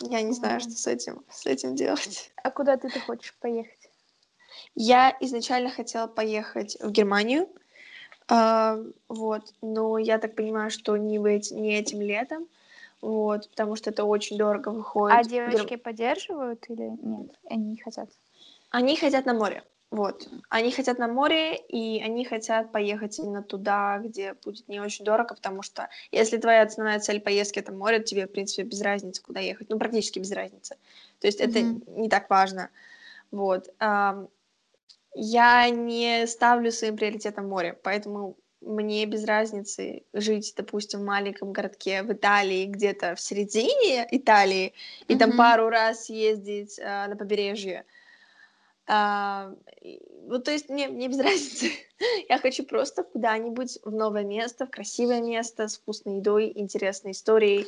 Я 0.00 0.22
не 0.22 0.32
знаю, 0.32 0.60
что 0.60 0.70
с 0.70 0.86
этим, 0.86 1.24
с 1.30 1.46
этим 1.46 1.74
делать. 1.74 2.32
А 2.42 2.50
куда 2.50 2.76
ты, 2.76 2.88
ты 2.90 3.00
хочешь 3.00 3.34
поехать? 3.40 3.90
Я 4.74 5.16
изначально 5.20 5.70
хотела 5.70 6.06
поехать 6.06 6.76
в 6.80 6.90
Германию, 6.90 7.48
э, 8.28 8.92
вот, 9.08 9.54
но 9.62 9.98
я 9.98 10.18
так 10.18 10.34
понимаю, 10.34 10.70
что 10.70 10.96
не, 10.96 11.18
быть, 11.18 11.50
не 11.50 11.78
этим 11.78 12.00
летом, 12.00 12.46
вот, 13.00 13.48
потому 13.50 13.76
что 13.76 13.90
это 13.90 14.04
очень 14.04 14.36
дорого 14.36 14.70
выходит. 14.70 15.18
А 15.18 15.24
девочки 15.24 15.70
Гер... 15.70 15.78
поддерживают 15.78 16.64
или 16.68 16.96
нет? 17.02 17.38
Они 17.48 17.70
не 17.70 17.76
хотят? 17.78 18.10
Они 18.70 18.96
хотят 18.96 19.26
на 19.26 19.34
море. 19.34 19.64
Вот. 19.96 20.28
Они 20.50 20.70
хотят 20.70 20.98
на 20.98 21.08
море, 21.08 21.56
и 21.56 22.02
они 22.02 22.26
хотят 22.26 22.70
поехать 22.70 23.18
именно 23.18 23.42
туда, 23.42 23.98
где 24.04 24.34
будет 24.44 24.68
не 24.68 24.78
очень 24.78 25.06
дорого, 25.06 25.34
потому 25.34 25.62
что 25.62 25.88
если 26.12 26.36
твоя 26.36 26.64
основная 26.64 27.00
цель 27.00 27.18
поездки 27.18 27.60
это 27.60 27.72
море, 27.72 28.02
тебе, 28.02 28.26
в 28.26 28.30
принципе, 28.30 28.64
без 28.64 28.82
разницы, 28.82 29.22
куда 29.22 29.40
ехать. 29.40 29.70
Ну, 29.70 29.78
практически 29.78 30.18
без 30.18 30.32
разницы. 30.32 30.76
То 31.18 31.26
есть 31.28 31.40
mm-hmm. 31.40 31.80
это 31.86 32.00
не 32.00 32.10
так 32.10 32.28
важно. 32.28 32.68
Вот. 33.30 33.72
Я 35.14 35.70
не 35.70 36.26
ставлю 36.26 36.70
своим 36.70 36.98
приоритетом 36.98 37.48
море, 37.48 37.72
поэтому 37.82 38.36
мне 38.60 39.06
без 39.06 39.24
разницы 39.24 40.02
жить, 40.12 40.52
допустим, 40.58 41.00
в 41.00 41.04
маленьком 41.04 41.54
городке 41.54 42.02
в 42.02 42.12
Италии, 42.12 42.66
где-то 42.66 43.14
в 43.14 43.20
середине 43.20 44.06
Италии, 44.10 44.74
и 45.08 45.14
mm-hmm. 45.14 45.18
там 45.18 45.36
пару 45.38 45.70
раз 45.70 46.10
ездить 46.10 46.78
э, 46.78 47.06
на 47.06 47.16
побережье, 47.16 47.86
а, 48.86 49.52
вот, 50.26 50.44
то 50.44 50.52
есть 50.52 50.68
мне, 50.68 50.88
мне 50.88 51.08
без 51.08 51.18
разницы. 51.20 51.70
Я 52.28 52.38
хочу 52.38 52.64
просто 52.64 53.02
куда-нибудь 53.02 53.78
в 53.84 53.90
новое 53.90 54.24
место, 54.24 54.66
в 54.66 54.70
красивое 54.70 55.20
место, 55.20 55.68
с 55.68 55.78
вкусной 55.78 56.18
едой, 56.18 56.52
интересной 56.54 57.12
историей. 57.12 57.66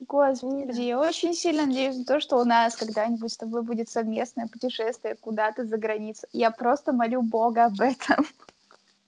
Господи, 0.00 0.80
я 0.80 0.98
очень 0.98 1.34
сильно 1.34 1.66
надеюсь 1.66 1.96
на 1.98 2.04
то, 2.06 2.20
что 2.20 2.38
у 2.38 2.44
нас 2.44 2.74
когда-нибудь 2.74 3.32
с 3.32 3.36
тобой 3.36 3.62
будет 3.62 3.90
совместное 3.90 4.46
путешествие 4.46 5.14
куда-то 5.14 5.66
за 5.66 5.76
границу. 5.76 6.26
Я 6.32 6.50
просто 6.50 6.92
молю 6.92 7.20
Бога 7.20 7.66
об 7.66 7.80
этом. 7.80 8.26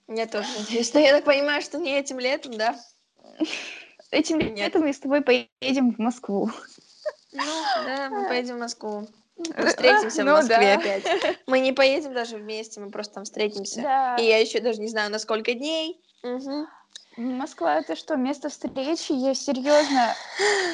Я 0.06 0.26
тоже 0.26 0.48
надеюсь. 0.58 0.92
Но 0.92 1.00
я 1.00 1.12
так 1.12 1.24
понимаю, 1.24 1.62
что 1.62 1.78
не 1.78 1.98
этим 1.98 2.18
летом, 2.18 2.58
да? 2.58 2.78
Этим 4.10 4.38
Нет. 4.38 4.58
летом 4.58 4.82
мы 4.82 4.92
с 4.92 4.98
тобой 4.98 5.22
поедем 5.22 5.94
в 5.94 5.98
Москву. 5.98 6.50
Ну, 7.32 7.42
да, 7.86 8.10
мы 8.10 8.28
поедем 8.28 8.56
в 8.56 8.60
Москву. 8.60 9.08
Мы 9.36 9.66
встретимся 9.66 10.24
ну, 10.24 10.32
в 10.32 10.34
Москве 10.36 10.56
да. 10.56 10.74
опять. 10.74 11.38
Мы 11.46 11.60
не 11.60 11.72
поедем 11.72 12.14
даже 12.14 12.36
вместе, 12.36 12.80
мы 12.80 12.90
просто 12.90 13.14
там 13.14 13.24
встретимся. 13.24 13.80
Да. 13.82 14.16
И 14.16 14.24
я 14.24 14.38
еще 14.38 14.60
даже 14.60 14.80
не 14.80 14.88
знаю, 14.88 15.10
на 15.10 15.18
сколько 15.18 15.54
дней. 15.54 16.00
Угу. 16.22 16.66
Москва 17.16 17.76
это 17.78 17.96
что, 17.96 18.16
место 18.16 18.48
встречи? 18.48 19.12
Я 19.12 19.34
серьезно. 19.34 20.14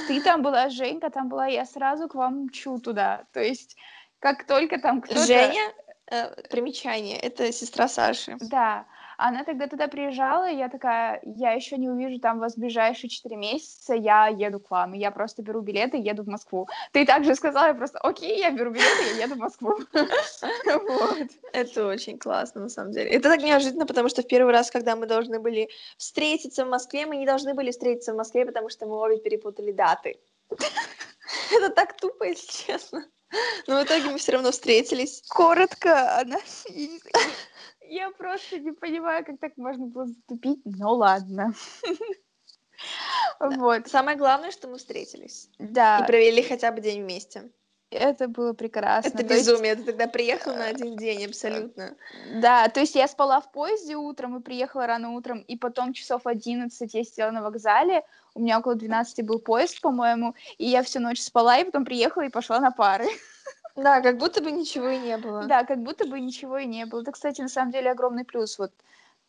Ты 0.07 0.21
там 0.23 0.43
была, 0.43 0.69
Женька 0.69 1.11
там 1.11 1.29
была, 1.29 1.47
я 1.47 1.65
сразу 1.65 2.09
к 2.09 2.15
вам 2.15 2.45
мчу 2.45 2.79
туда. 2.79 3.25
То 3.33 3.41
есть, 3.41 3.77
как 4.21 4.47
только 4.47 4.79
там 4.79 5.01
кто-то. 5.01 5.25
Женя, 5.25 5.73
э, 6.11 6.43
примечание, 6.49 7.19
это 7.19 7.53
сестра 7.53 7.89
Саши. 7.89 8.37
Да. 8.41 8.87
Она 9.21 9.43
тогда 9.43 9.67
туда 9.67 9.89
приезжала, 9.89 10.49
и 10.49 10.57
я 10.57 10.69
такая, 10.69 11.21
я 11.25 11.51
еще 11.51 11.77
не 11.77 11.91
увижу 11.91 12.21
там 12.21 12.39
вас 12.39 12.55
в 12.55 12.59
ближайшие 12.59 13.11
четыре 13.11 13.35
месяца, 13.35 13.93
я 13.93 14.29
еду 14.29 14.61
к 14.61 14.71
вам. 14.71 14.95
И 14.95 14.99
я 14.99 15.11
просто 15.11 15.43
беру 15.43 15.61
билеты 15.61 15.99
и 15.99 16.03
еду 16.03 16.23
в 16.23 16.29
Москву. 16.29 16.69
Ты 16.93 17.05
также 17.05 17.35
сказала, 17.35 17.67
я 17.67 17.75
просто, 17.75 17.99
окей, 17.99 18.39
я 18.39 18.53
беру 18.53 18.71
билеты, 18.71 19.17
я 19.17 19.25
еду 19.25 19.35
в 19.35 19.39
Москву. 19.39 19.75
Это 21.53 21.87
очень 21.89 22.17
классно, 22.17 22.61
на 22.61 22.69
самом 22.69 22.93
деле. 22.93 23.11
Это 23.11 23.29
так 23.29 23.43
неожиданно, 23.43 23.87
потому 23.87 24.09
что 24.09 24.23
в 24.23 24.29
первый 24.29 24.53
раз, 24.53 24.71
когда 24.71 24.95
мы 24.95 25.07
должны 25.07 25.41
были 25.41 25.69
встретиться 25.97 26.65
в 26.65 26.69
Москве, 26.69 27.05
мы 27.05 27.17
не 27.17 27.27
должны 27.27 27.55
были 27.55 27.73
встретиться 27.73 28.13
в 28.13 28.17
Москве, 28.17 28.47
потому 28.47 28.69
что 28.69 28.87
мы 28.87 28.95
обе 28.95 29.19
перепутали 29.19 29.73
даты. 29.73 30.21
Это 31.51 31.71
так 31.71 31.97
тупо, 31.97 32.23
если 32.23 32.67
честно. 32.67 33.05
Но 33.67 33.81
в 33.81 33.85
итоге 33.85 34.11
мы 34.11 34.19
все 34.19 34.33
равно 34.33 34.53
встретились. 34.53 35.25
Коротко, 35.29 36.21
она... 36.21 36.39
Я 37.89 38.11
просто 38.11 38.59
не 38.59 38.73
понимаю, 38.73 39.25
как 39.25 39.39
так 39.41 39.57
можно 39.57 39.87
было 39.87 40.07
затупить, 40.07 40.61
но 40.65 40.95
ладно. 40.95 41.55
Вот. 43.41 43.89
Самое 43.89 44.17
главное, 44.17 44.51
что 44.51 44.69
мы 44.69 44.79
встретились. 44.79 45.51
Да. 45.59 46.01
И 46.01 46.07
провели 46.07 46.43
хотя 46.43 46.71
бы 46.71 46.81
день 46.81 47.03
вместе. 47.03 47.51
Это 47.91 48.29
было 48.29 48.53
прекрасно. 48.53 49.09
Это 49.09 49.25
безумие. 49.25 49.73
Есть... 49.73 49.87
Ты 49.87 49.93
тогда 49.93 50.07
приехал 50.07 50.55
на 50.55 50.67
один 50.67 50.97
день, 50.97 51.25
абсолютно. 51.25 51.97
Да, 52.35 52.69
то 52.69 52.81
есть 52.81 52.95
я 52.95 53.09
спала 53.09 53.41
в 53.41 53.51
поезде 53.51 53.97
утром 53.97 54.37
и 54.37 54.43
приехала 54.43 54.87
рано 54.87 55.13
утром, 55.13 55.41
и 55.41 55.57
потом 55.57 55.95
часов 55.95 56.27
11 56.27 56.95
я 56.95 57.05
сидела 57.05 57.31
на 57.31 57.43
вокзале, 57.43 58.05
у 58.35 58.41
меня 58.41 58.59
около 58.59 58.75
12 58.75 59.25
был 59.25 59.39
поезд, 59.39 59.81
по-моему, 59.81 60.35
и 60.59 60.67
я 60.67 60.83
всю 60.83 61.01
ночь 61.01 61.21
спала, 61.21 61.59
и 61.59 61.65
потом 61.65 61.87
приехала 61.87 62.27
и 62.27 62.31
пошла 62.31 62.61
на 62.61 62.71
пары. 62.71 63.07
Да, 63.79 64.01
как 64.01 64.19
будто 64.19 64.43
бы 64.43 64.51
ничего 64.51 64.89
и 64.89 64.99
не 64.99 65.17
было. 65.19 65.45
Да, 65.45 65.65
как 65.65 65.79
будто 65.83 66.05
бы 66.07 66.19
ничего 66.19 66.59
и 66.59 66.67
не 66.67 66.85
было. 66.85 67.03
Это, 67.03 67.13
кстати, 67.13 67.41
на 67.41 67.49
самом 67.49 67.71
деле 67.71 67.93
огромный 67.93 68.25
плюс. 68.25 68.59
Вот 68.59 68.73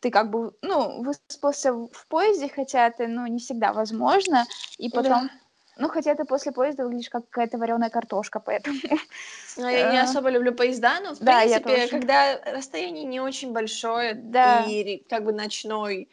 ты 0.00 0.10
как 0.10 0.30
бы, 0.30 0.52
ну, 0.62 1.02
выспался 1.02 1.72
в 1.72 2.06
поезде, 2.08 2.48
хотя 2.48 2.88
это, 2.88 3.06
ну, 3.06 3.26
не 3.26 3.38
всегда 3.38 3.72
возможно, 3.72 4.44
и 4.78 4.88
потом, 4.88 5.28
да. 5.28 5.30
ну, 5.76 5.88
хотя 5.88 6.14
ты 6.14 6.24
после 6.24 6.52
поезда 6.52 6.84
выглядишь 6.84 7.10
как 7.10 7.28
какая-то 7.28 7.58
вареная 7.58 7.90
картошка, 7.90 8.40
поэтому... 8.40 8.76
Ну, 9.56 9.68
я 9.68 9.90
не 9.90 9.98
э, 9.98 10.02
особо 10.02 10.30
люблю 10.30 10.54
поезда, 10.54 11.00
но, 11.00 11.14
в 11.14 11.18
да, 11.18 11.40
принципе, 11.40 11.88
когда 11.88 12.38
расстояние 12.46 13.04
не 13.04 13.20
очень 13.20 13.52
большое, 13.52 14.14
да. 14.14 14.64
и 14.66 15.04
как 15.08 15.24
бы 15.24 15.32
ночной, 15.32 16.08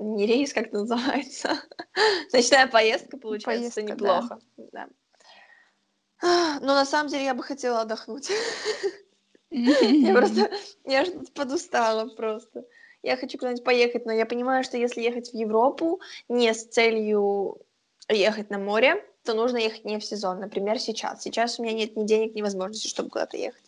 не 0.00 0.26
рейс, 0.26 0.52
как 0.52 0.68
это 0.68 0.78
называется, 0.78 1.60
ночная 2.32 2.66
поездка, 2.66 3.18
получается, 3.18 3.80
поездка, 3.80 3.82
неплохо. 3.82 4.38
Да. 4.56 4.64
да. 4.72 4.86
Но 6.22 6.74
на 6.74 6.84
самом 6.84 7.08
деле 7.10 7.24
я 7.24 7.34
бы 7.34 7.42
хотела 7.42 7.82
отдохнуть. 7.82 8.30
Я 9.50 10.12
просто, 10.12 10.50
я 10.84 11.06
подустала 11.34 12.08
просто 12.08 12.64
я 13.06 13.16
хочу 13.16 13.38
куда-нибудь 13.38 13.64
поехать, 13.64 14.04
но 14.04 14.12
я 14.12 14.26
понимаю, 14.26 14.64
что 14.64 14.76
если 14.76 15.00
ехать 15.00 15.30
в 15.30 15.34
Европу 15.34 16.00
не 16.28 16.52
с 16.52 16.66
целью 16.66 17.58
ехать 18.08 18.50
на 18.50 18.58
море, 18.58 19.04
то 19.22 19.34
нужно 19.34 19.58
ехать 19.58 19.84
не 19.84 19.98
в 19.98 20.04
сезон, 20.04 20.40
например, 20.40 20.78
сейчас. 20.80 21.22
Сейчас 21.22 21.58
у 21.58 21.62
меня 21.62 21.72
нет 21.72 21.96
ни 21.96 22.04
денег, 22.04 22.34
ни 22.34 22.42
возможности, 22.42 22.88
чтобы 22.88 23.10
куда-то 23.10 23.36
ехать. 23.36 23.62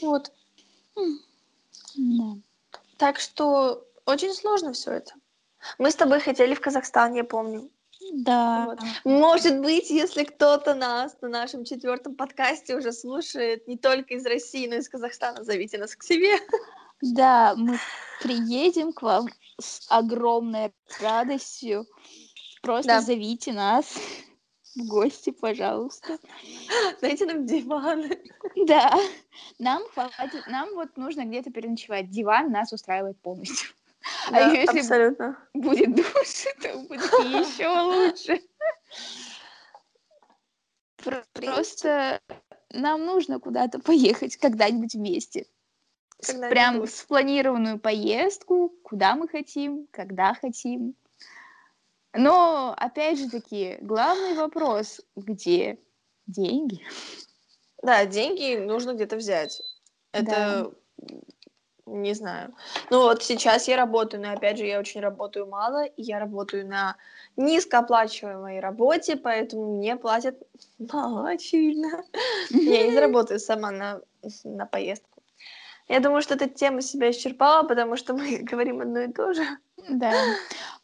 Вот. 0.00 0.32
Да. 0.94 2.36
Так 2.96 3.20
что 3.20 3.86
очень 4.06 4.32
сложно 4.32 4.72
все 4.72 4.92
это. 4.92 5.12
Мы 5.76 5.90
с 5.90 5.96
тобой 5.96 6.20
хотели 6.20 6.54
в 6.54 6.60
Казахстан, 6.60 7.14
я 7.14 7.24
помню. 7.24 7.68
Да. 8.12 8.66
Вот. 8.66 8.80
Может 9.04 9.60
быть, 9.60 9.90
если 9.90 10.24
кто-то 10.24 10.74
нас 10.74 11.16
на 11.20 11.28
нашем 11.28 11.64
четвертом 11.64 12.14
подкасте 12.14 12.76
уже 12.76 12.92
слушает 12.92 13.66
не 13.68 13.76
только 13.76 14.14
из 14.14 14.26
России, 14.26 14.66
но 14.66 14.76
и 14.76 14.78
из 14.78 14.88
Казахстана, 14.88 15.44
зовите 15.44 15.78
нас 15.78 15.94
к 15.94 16.02
себе. 16.02 16.36
Да, 17.00 17.54
мы 17.56 17.78
приедем 18.22 18.92
к 18.92 19.02
вам 19.02 19.28
с 19.60 19.86
огромной 19.88 20.72
радостью. 21.00 21.86
Просто 22.62 22.88
да. 22.88 23.00
зовите 23.00 23.52
нас 23.52 23.94
в 24.74 24.86
гости, 24.86 25.30
пожалуйста. 25.30 26.18
Дайте 27.00 27.26
нам 27.26 27.46
диваны. 27.46 28.18
Да, 28.66 28.92
нам 29.58 29.82
хватит, 29.92 30.46
нам 30.48 30.74
вот 30.74 30.96
нужно 30.96 31.24
где-то 31.24 31.50
переночевать. 31.50 32.10
Диван 32.10 32.50
нас 32.50 32.72
устраивает 32.72 33.20
полностью. 33.20 33.70
А 34.28 34.32
да, 34.32 34.50
а 34.50 34.54
если 34.54 34.80
абсолютно. 34.80 35.38
будет 35.54 35.94
душ, 35.94 36.46
то 36.60 36.78
будет 36.80 37.02
еще 37.02 37.68
лучше. 37.68 38.42
Просто 41.32 42.20
нам 42.70 43.06
нужно 43.06 43.40
куда-то 43.40 43.78
поехать 43.78 44.36
когда-нибудь 44.36 44.94
вместе. 44.94 45.46
Когда 46.20 46.48
Прям 46.50 46.86
спланированную 46.86 47.78
поездку, 47.78 48.70
куда 48.82 49.14
мы 49.14 49.28
хотим, 49.28 49.86
когда 49.92 50.34
хотим. 50.34 50.94
Но, 52.12 52.74
опять 52.76 53.18
же 53.18 53.30
таки, 53.30 53.78
главный 53.80 54.34
вопрос, 54.34 55.00
где 55.14 55.78
деньги? 56.26 56.84
Да, 57.82 58.04
деньги 58.04 58.56
нужно 58.56 58.94
где-то 58.94 59.16
взять. 59.16 59.62
Это, 60.12 60.26
да. 60.26 60.70
Не 61.96 62.14
знаю. 62.14 62.54
Ну 62.90 63.02
вот 63.02 63.22
сейчас 63.22 63.68
я 63.68 63.76
работаю, 63.76 64.22
но 64.22 64.32
опять 64.32 64.58
же 64.58 64.66
я 64.66 64.78
очень 64.78 65.00
работаю 65.00 65.46
мало, 65.46 65.84
и 65.84 66.02
я 66.02 66.18
работаю 66.18 66.66
на 66.66 66.96
низкооплачиваемой 67.36 68.60
работе, 68.60 69.16
поэтому 69.16 69.76
мне 69.76 69.96
платят 69.96 70.36
мало, 70.78 71.30
очевидно. 71.30 72.04
Я 72.50 72.86
не 72.86 72.92
заработаю 72.94 73.40
сама 73.40 73.70
на, 73.70 74.00
на 74.44 74.66
поездку. 74.66 75.22
Я 75.88 76.00
думаю, 76.00 76.20
что 76.20 76.34
эта 76.34 76.48
тема 76.48 76.82
себя 76.82 77.10
исчерпала, 77.10 77.66
потому 77.66 77.96
что 77.96 78.14
мы 78.14 78.38
говорим 78.42 78.80
одно 78.80 79.00
и 79.00 79.12
то 79.12 79.32
же. 79.32 79.42
Да. 79.88 80.12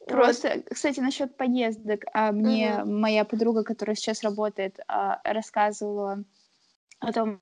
Просто, 0.06 0.54
вот. 0.54 0.64
кстати, 0.70 1.00
насчет 1.00 1.36
поездок. 1.36 2.04
А, 2.12 2.32
мне 2.32 2.78
угу. 2.78 2.90
моя 2.90 3.24
подруга, 3.24 3.64
которая 3.64 3.96
сейчас 3.96 4.22
работает, 4.22 4.80
а, 4.88 5.20
рассказывала 5.24 6.24
о 7.00 7.12
том, 7.12 7.40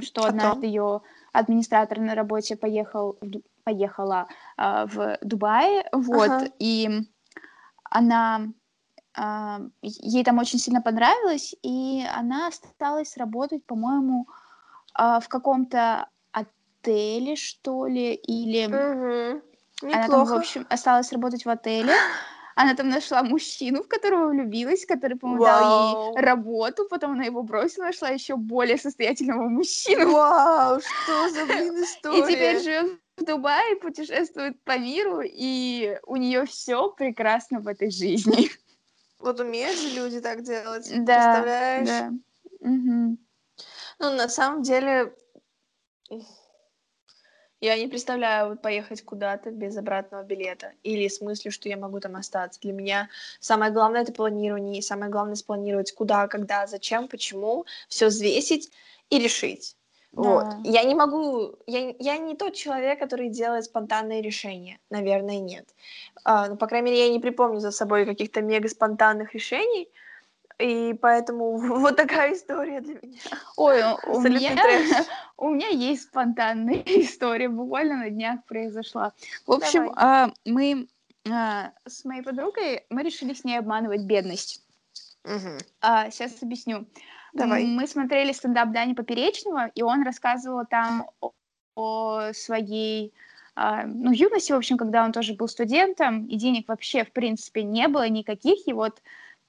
что 0.00 0.24
однажды 0.24 0.66
ее 0.66 1.02
администратор 1.38 1.98
на 1.98 2.14
работе 2.14 2.56
поехал, 2.56 3.18
поехала 3.64 4.28
а, 4.56 4.86
в 4.86 5.18
Дубай, 5.22 5.84
вот, 5.92 6.30
ага. 6.30 6.48
и 6.58 7.02
она 7.84 8.48
ей 9.82 10.24
там 10.24 10.38
очень 10.38 10.60
сильно 10.60 10.80
понравилось, 10.80 11.54
и 11.62 12.04
она 12.14 12.48
осталась 12.48 13.16
работать, 13.16 13.64
по-моему, 13.66 14.28
в 14.94 15.24
каком-то 15.28 16.08
отеле, 16.30 17.34
что 17.34 17.86
ли, 17.86 18.14
или... 18.14 18.66
Угу. 18.66 19.42
Она 19.92 20.08
там, 20.08 20.24
в 20.24 20.32
общем, 20.32 20.66
осталась 20.70 21.12
работать 21.12 21.44
в 21.44 21.48
отеле. 21.48 21.92
Она 22.60 22.74
там 22.74 22.88
нашла 22.88 23.22
мужчину, 23.22 23.84
в 23.84 23.86
которого 23.88 24.30
влюбилась, 24.30 24.84
который, 24.84 25.16
по-моему, 25.16 25.44
дал 25.44 26.12
ей 26.12 26.20
работу, 26.20 26.88
потом 26.90 27.12
она 27.12 27.22
его 27.22 27.44
бросила, 27.44 27.84
нашла 27.84 28.08
еще 28.08 28.34
более 28.34 28.76
состоятельного 28.76 29.48
мужчину. 29.48 30.10
Вау, 30.10 30.80
что 30.80 31.28
за, 31.32 31.46
блин, 31.46 31.84
история. 31.84 32.18
И 32.18 32.32
теперь 32.32 32.58
живет 32.60 32.98
в 33.16 33.24
Дубае, 33.24 33.76
путешествует 33.76 34.60
по 34.64 34.76
миру, 34.76 35.20
и 35.22 36.00
у 36.04 36.16
нее 36.16 36.46
все 36.46 36.90
прекрасно 36.90 37.60
в 37.60 37.68
этой 37.68 37.92
жизни. 37.92 38.50
Вот 39.20 39.40
умеют 39.40 39.76
же 39.76 39.90
люди 39.90 40.20
так 40.20 40.42
делать, 40.42 40.88
да, 41.04 41.42
представляешь? 41.42 41.88
Да. 41.88 42.12
Угу. 42.60 43.18
Ну, 43.98 44.14
на 44.16 44.28
самом 44.28 44.62
деле, 44.62 45.12
я 47.60 47.76
не 47.78 47.88
представляю 47.88 48.56
поехать 48.56 49.02
куда-то 49.04 49.50
без 49.50 49.76
обратного 49.76 50.22
билета 50.22 50.72
или 50.82 51.08
с 51.08 51.20
мыслью, 51.20 51.52
что 51.52 51.68
я 51.68 51.76
могу 51.76 52.00
там 52.00 52.16
остаться. 52.16 52.60
Для 52.60 52.72
меня 52.72 53.08
самое 53.40 53.72
главное 53.72 54.02
это 54.02 54.12
планирование, 54.12 54.78
и 54.78 54.82
самое 54.82 55.10
главное 55.10 55.34
спланировать 55.34 55.92
куда, 55.92 56.28
когда, 56.28 56.66
зачем, 56.66 57.08
почему, 57.08 57.66
все 57.88 58.06
взвесить 58.06 58.70
и 59.10 59.18
решить. 59.18 59.76
Да. 60.12 60.22
Вот. 60.22 60.46
Я 60.64 60.84
не 60.84 60.94
могу, 60.94 61.56
я, 61.66 61.94
я 61.98 62.18
не 62.18 62.34
тот 62.36 62.54
человек, 62.54 62.98
который 62.98 63.28
делает 63.28 63.64
спонтанные 63.64 64.22
решения. 64.22 64.78
Наверное, 64.90 65.38
нет. 65.38 65.66
А, 66.24 66.48
ну, 66.48 66.56
по 66.56 66.66
крайней 66.66 66.90
мере, 66.90 67.06
я 67.06 67.12
не 67.12 67.20
припомню 67.20 67.60
за 67.60 67.70
собой 67.70 68.06
каких-то 68.06 68.40
мега 68.40 68.68
спонтанных 68.68 69.34
решений. 69.34 69.88
И 70.58 70.92
поэтому 71.00 71.56
вот 71.78 71.96
такая 71.96 72.34
история 72.34 72.80
для 72.80 72.94
меня. 72.94 73.20
Ой, 73.56 73.82
у 74.06 74.20
меня, 74.20 74.56
у 75.36 75.50
меня 75.50 75.68
есть 75.68 76.04
спонтанная 76.04 76.82
история, 76.86 77.48
буквально 77.48 77.98
на 77.98 78.10
днях 78.10 78.44
произошла. 78.44 79.12
В 79.46 79.52
общем, 79.52 79.92
а, 79.96 80.32
мы 80.44 80.88
а, 81.30 81.72
с 81.86 82.04
моей 82.04 82.22
подругой, 82.22 82.84
мы 82.90 83.02
решили 83.02 83.34
с 83.34 83.44
ней 83.44 83.58
обманывать 83.58 84.02
бедность. 84.02 84.64
Угу. 85.24 85.58
А, 85.80 86.10
сейчас 86.10 86.42
объясню. 86.42 86.86
Давай. 87.34 87.64
Мы 87.64 87.86
смотрели 87.86 88.32
стендап 88.32 88.72
Дани 88.72 88.94
Поперечного, 88.94 89.70
и 89.74 89.82
он 89.82 90.02
рассказывал 90.02 90.64
там 90.68 91.10
о, 91.20 91.32
о 91.76 92.32
своей 92.32 93.12
ну, 93.54 94.12
юности, 94.12 94.52
в 94.52 94.56
общем, 94.56 94.76
когда 94.76 95.04
он 95.04 95.10
тоже 95.10 95.34
был 95.34 95.48
студентом, 95.48 96.26
и 96.26 96.36
денег 96.36 96.68
вообще, 96.68 97.04
в 97.04 97.10
принципе, 97.10 97.64
не 97.64 97.88
было 97.88 98.08
никаких, 98.08 98.66
и 98.68 98.72
вот 98.72 99.02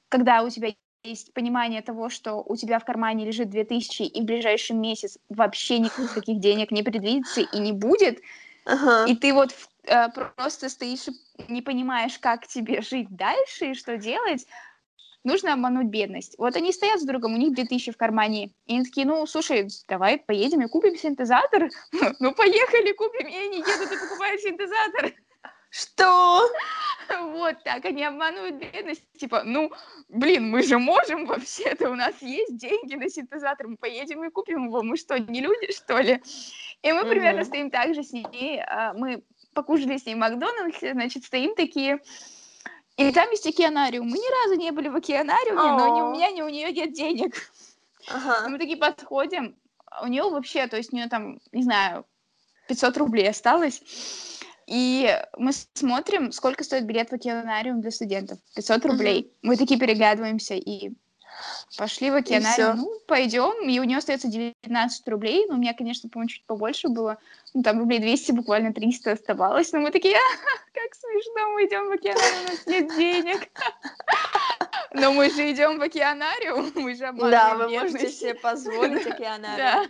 когда 0.09 0.41
у 0.41 0.49
тебя 0.49 0.73
есть 1.03 1.33
понимание 1.33 1.81
того, 1.81 2.09
что 2.09 2.43
у 2.45 2.55
тебя 2.55 2.79
в 2.79 2.85
кармане 2.85 3.25
лежит 3.25 3.49
2000, 3.49 4.03
и 4.03 4.21
в 4.21 4.25
ближайший 4.25 4.75
месяц 4.75 5.17
вообще 5.29 5.79
никаких 5.79 6.39
денег 6.39 6.71
не 6.71 6.83
предвидится 6.83 7.41
и 7.41 7.59
не 7.59 7.71
будет, 7.71 8.19
ага. 8.65 9.05
и 9.05 9.15
ты 9.15 9.33
вот 9.33 9.55
э, 9.85 10.09
просто 10.35 10.69
стоишь 10.69 11.07
и 11.07 11.51
не 11.51 11.61
понимаешь, 11.61 12.19
как 12.19 12.47
тебе 12.47 12.81
жить 12.81 13.07
дальше 13.09 13.71
и 13.71 13.73
что 13.75 13.97
делать, 13.97 14.45
нужно 15.23 15.53
обмануть 15.53 15.87
бедность. 15.87 16.35
Вот 16.37 16.55
они 16.55 16.73
стоят 16.73 16.99
с 16.99 17.05
другом, 17.05 17.33
у 17.33 17.37
них 17.37 17.53
2000 17.53 17.91
в 17.91 17.97
кармане, 17.97 18.51
и 18.65 18.75
они 18.75 18.83
такие, 18.83 19.07
ну, 19.07 19.25
слушай, 19.25 19.67
давай 19.87 20.17
поедем 20.17 20.61
и 20.61 20.67
купим 20.67 20.97
синтезатор. 20.97 21.69
Ну, 22.19 22.33
поехали, 22.33 22.91
купим, 22.93 23.27
и 23.27 23.35
они 23.35 23.57
едут 23.57 23.91
и 23.91 23.97
покупают 23.97 24.41
синтезатор. 24.41 25.13
Что? 25.69 26.49
Вот 27.31 27.63
так 27.63 27.85
они 27.85 28.03
обманывают 28.03 28.55
бедность. 28.55 29.03
Типа, 29.17 29.43
ну, 29.43 29.71
блин, 30.07 30.49
мы 30.49 30.63
же 30.63 30.77
можем 30.77 31.25
вообще-то, 31.25 31.89
у 31.89 31.95
нас 31.95 32.21
есть 32.21 32.57
деньги 32.57 32.95
на 32.95 33.09
синтезатор, 33.09 33.67
мы 33.67 33.77
поедем 33.77 34.23
и 34.23 34.29
купим 34.29 34.65
его. 34.65 34.83
Мы 34.83 34.97
что, 34.97 35.19
не 35.19 35.41
люди, 35.41 35.71
что 35.71 35.99
ли? 35.99 36.21
И 36.81 36.91
мы 36.91 37.05
примерно 37.05 37.43
стоим 37.43 37.69
так 37.69 37.93
же 37.95 38.03
с 38.03 38.11
ней. 38.11 38.61
А, 38.61 38.93
мы 38.93 39.23
покушали 39.53 39.97
с 39.97 40.05
ней 40.05 40.15
в 40.15 40.19
Макдональдсе, 40.19 40.93
значит, 40.93 41.25
стоим 41.25 41.55
такие... 41.55 41.99
И 42.97 43.13
там 43.13 43.29
есть 43.31 43.47
океанариум. 43.47 44.07
Мы 44.07 44.17
ни 44.17 44.43
разу 44.43 44.59
не 44.59 44.71
были 44.71 44.89
в 44.89 44.95
океанариуме, 44.95 45.61
но 45.61 45.95
ни 45.95 46.01
у 46.01 46.11
меня, 46.11 46.31
ни 46.31 46.41
у 46.41 46.49
нее 46.49 46.69
нет 46.73 46.91
денег. 46.91 47.33
Ага. 48.09 48.49
мы 48.49 48.57
такие 48.57 48.75
подходим. 48.75 49.55
У 50.01 50.07
нее 50.07 50.23
вообще, 50.23 50.67
то 50.67 50.75
есть 50.75 50.91
у 50.91 50.97
нее 50.97 51.07
там, 51.07 51.39
не 51.53 51.63
знаю, 51.63 52.05
500 52.67 52.97
рублей 52.97 53.29
осталось. 53.29 53.81
И 54.69 55.19
мы 55.35 55.51
смотрим, 55.73 56.31
сколько 56.31 56.63
стоит 56.63 56.85
билет 56.85 57.09
в 57.09 57.13
океанариум 57.13 57.81
для 57.81 57.89
студентов. 57.89 58.37
500 58.55 58.85
рублей. 58.85 59.21
Uh-huh. 59.21 59.37
Мы 59.41 59.57
такие 59.57 59.79
переглядываемся 59.79 60.53
и... 60.53 60.91
Пошли 61.75 62.11
в 62.11 62.15
океанариум. 62.15 62.77
Ну, 62.77 62.99
пойдем. 63.07 63.67
И 63.67 63.79
у 63.79 63.83
нее 63.83 63.97
остается 63.97 64.27
19 64.27 65.07
рублей. 65.07 65.47
Но 65.47 65.55
у 65.55 65.57
меня, 65.57 65.73
конечно, 65.73 66.07
по-моему, 66.07 66.29
чуть 66.29 66.45
побольше 66.45 66.89
было. 66.89 67.17
Ну, 67.55 67.63
там 67.63 67.79
рублей 67.79 67.99
200, 67.99 68.33
буквально 68.33 68.71
300 68.71 69.13
оставалось. 69.13 69.71
Но 69.71 69.79
мы 69.79 69.89
такие, 69.89 70.17
как 70.73 70.93
смешно, 70.93 71.51
мы 71.53 71.65
идем 71.65 71.87
в 71.87 71.91
океанариум, 71.91 72.45
у 72.45 72.51
нас 72.51 72.67
нет 72.67 72.95
денег. 72.95 73.49
Но 74.93 75.13
мы 75.13 75.29
же 75.31 75.51
идем 75.51 75.79
в 75.79 75.81
океанариум, 75.81 76.71
мы 76.75 76.93
же 76.93 77.11
Да, 77.13 77.55
вы 77.55 77.69
можете 77.69 78.09
себе 78.09 78.35
позволить 78.35 79.07
океанариум. 79.07 79.89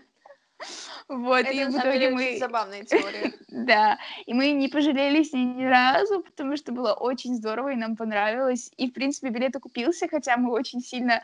Вот, 1.07 1.39
Это, 1.39 1.51
и 1.51 1.65
в 1.65 1.77
итоге 1.77 2.09
мы... 2.09 2.37
забавная 2.37 2.83
теория. 2.85 3.33
да, 3.47 3.97
и 4.25 4.33
мы 4.33 4.51
не 4.51 4.67
пожалели 4.67 5.23
с 5.23 5.33
ней 5.33 5.45
ни 5.45 5.65
разу, 5.65 6.21
потому 6.21 6.57
что 6.57 6.71
было 6.71 6.93
очень 6.93 7.35
здорово, 7.35 7.69
и 7.69 7.75
нам 7.75 7.95
понравилось. 7.95 8.71
И, 8.77 8.89
в 8.89 8.93
принципе, 8.93 9.29
билет 9.29 9.55
окупился, 9.55 10.07
хотя 10.07 10.37
мы 10.37 10.51
очень 10.51 10.81
сильно 10.81 11.21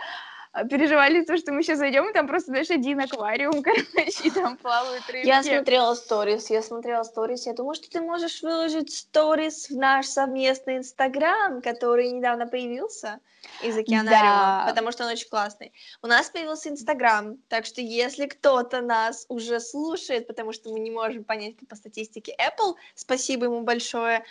переживали 0.63 1.23
то, 1.23 1.37
что 1.37 1.51
мы 1.51 1.63
сейчас 1.63 1.79
зайдем, 1.79 2.09
и 2.09 2.13
там 2.13 2.27
просто, 2.27 2.51
знаешь, 2.51 2.69
один 2.69 3.01
аквариум, 3.01 3.61
короче, 3.63 4.23
и 4.23 4.31
там 4.31 4.57
плавают 4.57 5.03
рыбки. 5.09 5.27
Я 5.27 5.43
смотрела 5.43 5.93
сторис, 5.95 6.49
я 6.49 6.61
смотрела 6.61 7.03
сторис, 7.03 7.45
я 7.45 7.53
думаю, 7.53 7.75
что 7.75 7.89
ты 7.89 8.01
можешь 8.01 8.41
выложить 8.41 8.93
сторис 8.93 9.69
в 9.69 9.75
наш 9.75 10.05
совместный 10.07 10.77
инстаграм, 10.77 11.61
который 11.61 12.11
недавно 12.11 12.47
появился 12.47 13.19
из 13.61 13.77
океанариума, 13.77 14.63
да. 14.63 14.65
потому 14.69 14.91
что 14.91 15.03
он 15.03 15.11
очень 15.11 15.29
классный. 15.29 15.73
У 16.01 16.07
нас 16.07 16.29
появился 16.29 16.69
инстаграм, 16.69 17.37
так 17.47 17.65
что 17.65 17.81
если 17.81 18.25
кто-то 18.25 18.81
нас 18.81 19.25
уже 19.27 19.59
слушает, 19.59 20.27
потому 20.27 20.53
что 20.53 20.71
мы 20.71 20.79
не 20.79 20.91
можем 20.91 21.23
понять 21.23 21.55
по 21.67 21.75
статистике 21.75 22.35
Apple, 22.39 22.75
спасибо 22.95 23.45
ему 23.45 23.61
большое, 23.61 24.23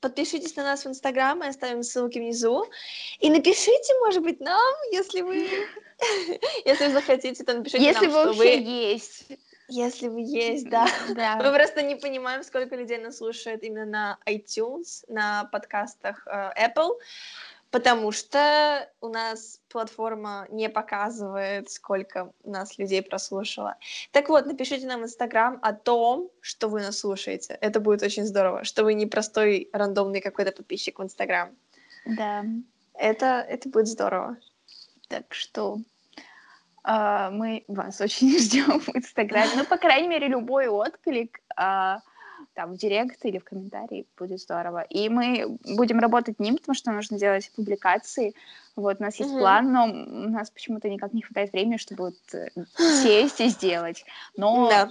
Подпишитесь 0.00 0.54
на 0.56 0.62
нас 0.62 0.84
в 0.84 0.88
Инстаграм, 0.88 1.38
мы 1.38 1.48
оставим 1.48 1.82
ссылки 1.82 2.18
внизу. 2.18 2.64
И 3.18 3.30
напишите, 3.30 3.94
может 4.00 4.22
быть, 4.22 4.40
нам, 4.40 4.74
если 4.92 5.22
вы... 5.22 5.48
Если 6.64 6.86
вы 6.86 6.92
захотите, 6.92 7.42
то 7.42 7.54
напишите 7.54 7.84
если 7.84 8.06
нам, 8.06 8.14
вы 8.14 8.20
что 8.20 8.26
вообще 8.28 8.56
вы... 8.58 8.62
есть. 8.62 9.26
Если 9.68 10.06
вы 10.06 10.20
есть, 10.20 10.68
да. 10.70 10.86
да. 11.10 11.36
Мы 11.36 11.52
просто 11.52 11.82
не 11.82 11.96
понимаем, 11.96 12.44
сколько 12.44 12.76
людей 12.76 12.98
нас 12.98 13.18
слушает 13.18 13.64
именно 13.64 13.84
на 13.84 14.18
iTunes, 14.26 15.04
на 15.08 15.44
подкастах 15.46 16.26
э, 16.26 16.52
Apple 16.56 16.92
потому 17.70 18.12
что 18.12 18.88
у 19.00 19.08
нас 19.08 19.60
платформа 19.68 20.46
не 20.50 20.68
показывает, 20.68 21.70
сколько 21.70 22.32
нас 22.44 22.78
людей 22.78 23.02
прослушало. 23.02 23.76
Так 24.12 24.28
вот, 24.28 24.46
напишите 24.46 24.86
нам 24.86 25.00
в 25.00 25.04
Инстаграм 25.04 25.58
о 25.62 25.72
том, 25.72 26.30
что 26.40 26.68
вы 26.68 26.80
нас 26.80 26.98
слушаете. 26.98 27.58
Это 27.60 27.80
будет 27.80 28.02
очень 28.02 28.24
здорово, 28.24 28.64
что 28.64 28.84
вы 28.84 28.94
не 28.94 29.06
простой 29.06 29.68
рандомный 29.72 30.20
какой-то 30.20 30.52
подписчик 30.52 30.98
в 30.98 31.02
Инстаграм. 31.02 31.50
Да. 32.06 32.44
Это, 32.94 33.44
это 33.48 33.68
будет 33.68 33.88
здорово. 33.88 34.36
Так 35.08 35.34
что 35.34 35.78
Uh, 36.86 37.30
мы 37.32 37.64
вас 37.68 38.00
очень 38.00 38.38
ждем 38.38 38.80
в 38.80 38.96
Инстаграме. 38.96 39.50
Ну, 39.56 39.64
по 39.66 39.76
крайней 39.76 40.08
мере, 40.08 40.28
любой 40.28 40.68
отклик 40.68 41.40
uh, 41.60 41.98
там 42.54 42.74
в 42.74 42.76
директ 42.76 43.24
или 43.24 43.38
в 43.38 43.44
комментарии, 43.44 44.06
будет 44.16 44.40
здорово. 44.40 44.82
И 44.82 45.08
мы 45.08 45.58
будем 45.76 45.98
работать 45.98 46.40
ним, 46.40 46.56
потому 46.56 46.74
что 46.74 46.92
нужно 46.92 47.18
делать 47.18 47.50
публикации. 47.54 48.34
Вот, 48.76 49.00
у 49.00 49.02
нас 49.02 49.16
есть 49.16 49.32
mm-hmm. 49.32 49.38
план, 49.38 49.72
но 49.72 49.84
у 49.84 50.30
нас 50.30 50.50
почему-то 50.50 50.88
никак 50.88 51.12
не 51.12 51.22
хватает 51.22 51.52
времени, 51.52 51.76
чтобы 51.76 52.04
вот 52.04 52.34
э, 52.34 52.48
сесть 52.76 53.40
и 53.40 53.48
сделать. 53.48 54.04
Но, 54.36 54.68
да. 54.68 54.90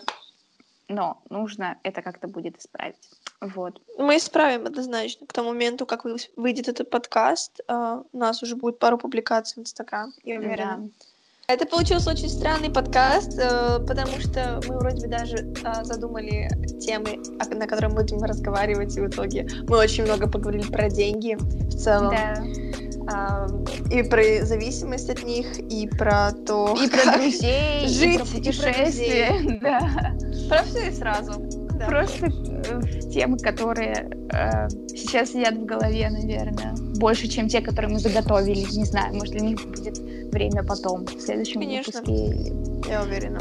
но 0.87 1.21
нужно 1.29 1.77
это 1.83 2.01
как-то 2.01 2.27
будет 2.27 2.57
исправить. 2.57 2.95
Вот. 3.39 3.81
Мы 3.97 4.17
исправим 4.17 4.65
однозначно. 4.65 5.27
К 5.27 5.33
тому 5.33 5.49
моменту, 5.49 5.85
как 5.85 6.05
выйдет 6.35 6.67
этот 6.67 6.89
подкаст, 6.89 7.61
uh, 7.67 8.03
у 8.11 8.17
нас 8.17 8.41
уже 8.41 8.55
будет 8.55 8.79
пару 8.79 8.97
публикаций 8.97 9.61
в 9.61 9.63
Инстаграм, 9.63 10.11
я 10.23 10.39
уверена. 10.39 10.77
Да. 10.79 11.07
Это 11.49 11.65
получился 11.65 12.09
очень 12.09 12.27
странный 12.27 12.69
подкаст, 12.69 13.39
э, 13.39 13.79
потому 13.87 14.19
что 14.19 14.59
мы 14.67 14.79
вроде 14.79 15.07
бы 15.07 15.07
даже 15.07 15.53
а, 15.63 15.81
задумали 15.85 16.49
темы, 16.77 17.19
на 17.49 17.65
которые 17.65 17.89
мы 17.89 18.01
будем 18.01 18.21
разговаривать, 18.21 18.97
и 18.97 18.99
в 18.99 19.07
итоге 19.07 19.47
мы 19.69 19.77
очень 19.77 20.03
много 20.03 20.29
поговорили 20.29 20.69
про 20.69 20.89
деньги 20.89 21.37
в 21.39 21.73
целом. 21.73 22.13
Да. 22.13 23.47
И 23.89 24.03
про 24.03 24.45
зависимость 24.45 25.09
от 25.09 25.23
них, 25.23 25.57
и 25.57 25.87
про 25.87 26.33
то, 26.45 26.77
и 26.83 26.89
про 26.89 27.13
друзей, 27.13 27.87
жить, 27.87 28.15
и 28.15 28.17
про 28.17 28.25
путешествия, 28.25 29.59
да. 29.61 30.17
Про 30.49 30.63
все 30.63 30.89
и 30.89 30.91
сразу. 30.91 31.66
Да. 31.77 31.85
Просто 31.87 32.27
э, 32.27 32.99
темы, 33.11 33.37
которые 33.37 34.09
э, 34.33 34.69
сейчас 34.89 35.31
сидят 35.31 35.55
в 35.55 35.65
голове, 35.65 36.09
наверное, 36.09 36.73
больше, 36.97 37.27
чем 37.27 37.47
те, 37.47 37.61
которые 37.61 37.93
мы 37.93 37.99
заготовили. 37.99 38.65
Не 38.75 38.85
знаю, 38.85 39.13
может, 39.13 39.33
для 39.33 39.41
них 39.41 39.65
будет 39.65 39.97
время 40.31 40.63
потом, 40.63 41.05
в 41.05 41.21
следующем 41.21 41.61
Конечно. 41.61 42.01
выпуске. 42.01 42.53
Я 42.89 43.03
уверена. 43.03 43.39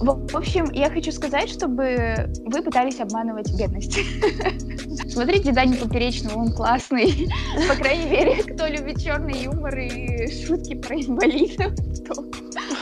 В, 0.00 0.28
в 0.28 0.36
общем, 0.36 0.70
я 0.72 0.90
хочу 0.90 1.10
сказать, 1.10 1.48
чтобы 1.48 2.28
вы 2.44 2.62
пытались 2.62 3.00
обманывать 3.00 3.50
бедность. 3.58 3.98
Смотрите 5.10 5.52
Дани 5.52 5.74
Поперечного, 5.74 6.38
он 6.38 6.52
классный. 6.52 7.28
По 7.68 7.74
крайней 7.74 8.10
мере, 8.10 8.42
кто 8.42 8.66
любит 8.66 9.02
черный 9.02 9.42
юмор 9.44 9.76
и 9.78 10.30
шутки 10.44 10.74
про 10.74 10.96
инвалидов, 10.96 11.72
то... 12.06 12.24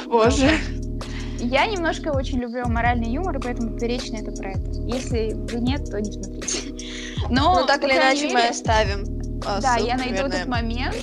Боже. 0.07 0.51
Я 1.45 1.67
немножко 1.67 2.09
очень 2.09 2.39
люблю 2.39 2.67
моральный 2.67 3.11
юмор, 3.11 3.39
поэтому 3.41 3.75
Поперечный 3.75 4.21
это 4.21 4.33
про 4.33 4.53
это. 4.53 4.71
Если 4.87 5.35
вы 5.35 5.61
нет, 5.61 5.85
то 5.91 6.01
не 6.01 6.13
смотрите. 6.13 6.75
Но, 7.31 7.61
ну, 7.61 7.67
так 7.67 7.83
или 7.85 7.93
иначе 7.93 8.29
мы 8.29 8.49
оставим. 8.49 9.21
А, 9.47 9.61
да, 9.61 9.77
я 9.77 9.97
найду 9.97 10.27
этот 10.27 10.47
момент, 10.47 10.97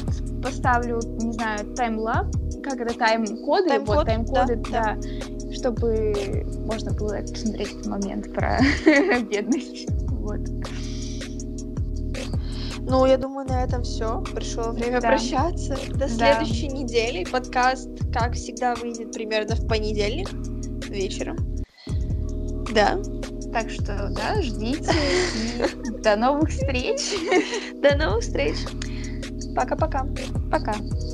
поставлю, 0.43 0.99
не 1.19 1.33
знаю, 1.33 1.75
таймлап, 1.75 2.27
как 2.63 2.79
это, 2.79 2.97
тайм-коды, 2.97 3.69
тайм 3.69 3.85
вот, 3.85 4.05
тайм-коды, 4.05 4.55
да, 4.71 4.97
да, 4.97 5.53
чтобы 5.53 6.43
можно 6.65 6.91
было 6.93 7.17
посмотреть 7.21 7.71
этот 7.73 7.85
момент 7.85 8.33
про 8.33 8.59
бедность, 9.29 9.87
вот. 10.09 10.39
Ну, 12.84 13.05
я 13.05 13.17
думаю, 13.17 13.47
на 13.47 13.63
этом 13.63 13.84
все. 13.84 14.21
Пришло 14.34 14.71
время 14.71 15.01
да. 15.01 15.09
прощаться. 15.09 15.77
До 15.93 16.09
следующей 16.09 16.69
да. 16.69 16.75
недели. 16.75 17.23
Подкаст, 17.23 17.89
как 18.13 18.34
всегда, 18.34 18.75
выйдет 18.75 19.11
примерно 19.11 19.55
в 19.55 19.67
понедельник 19.67 20.29
вечером. 20.89 21.38
Да. 22.73 22.99
Так 23.53 23.69
что, 23.69 24.09
да, 24.15 24.41
ждите. 24.41 24.91
до 26.01 26.15
новых 26.15 26.49
встреч. 26.49 27.01
До 27.82 27.97
новых 27.97 28.23
встреч. 28.23 28.55
Пока-пока. 29.55 30.05
Пока. 30.49 30.71
-пока. 30.71 30.73
Пока. 30.73 31.11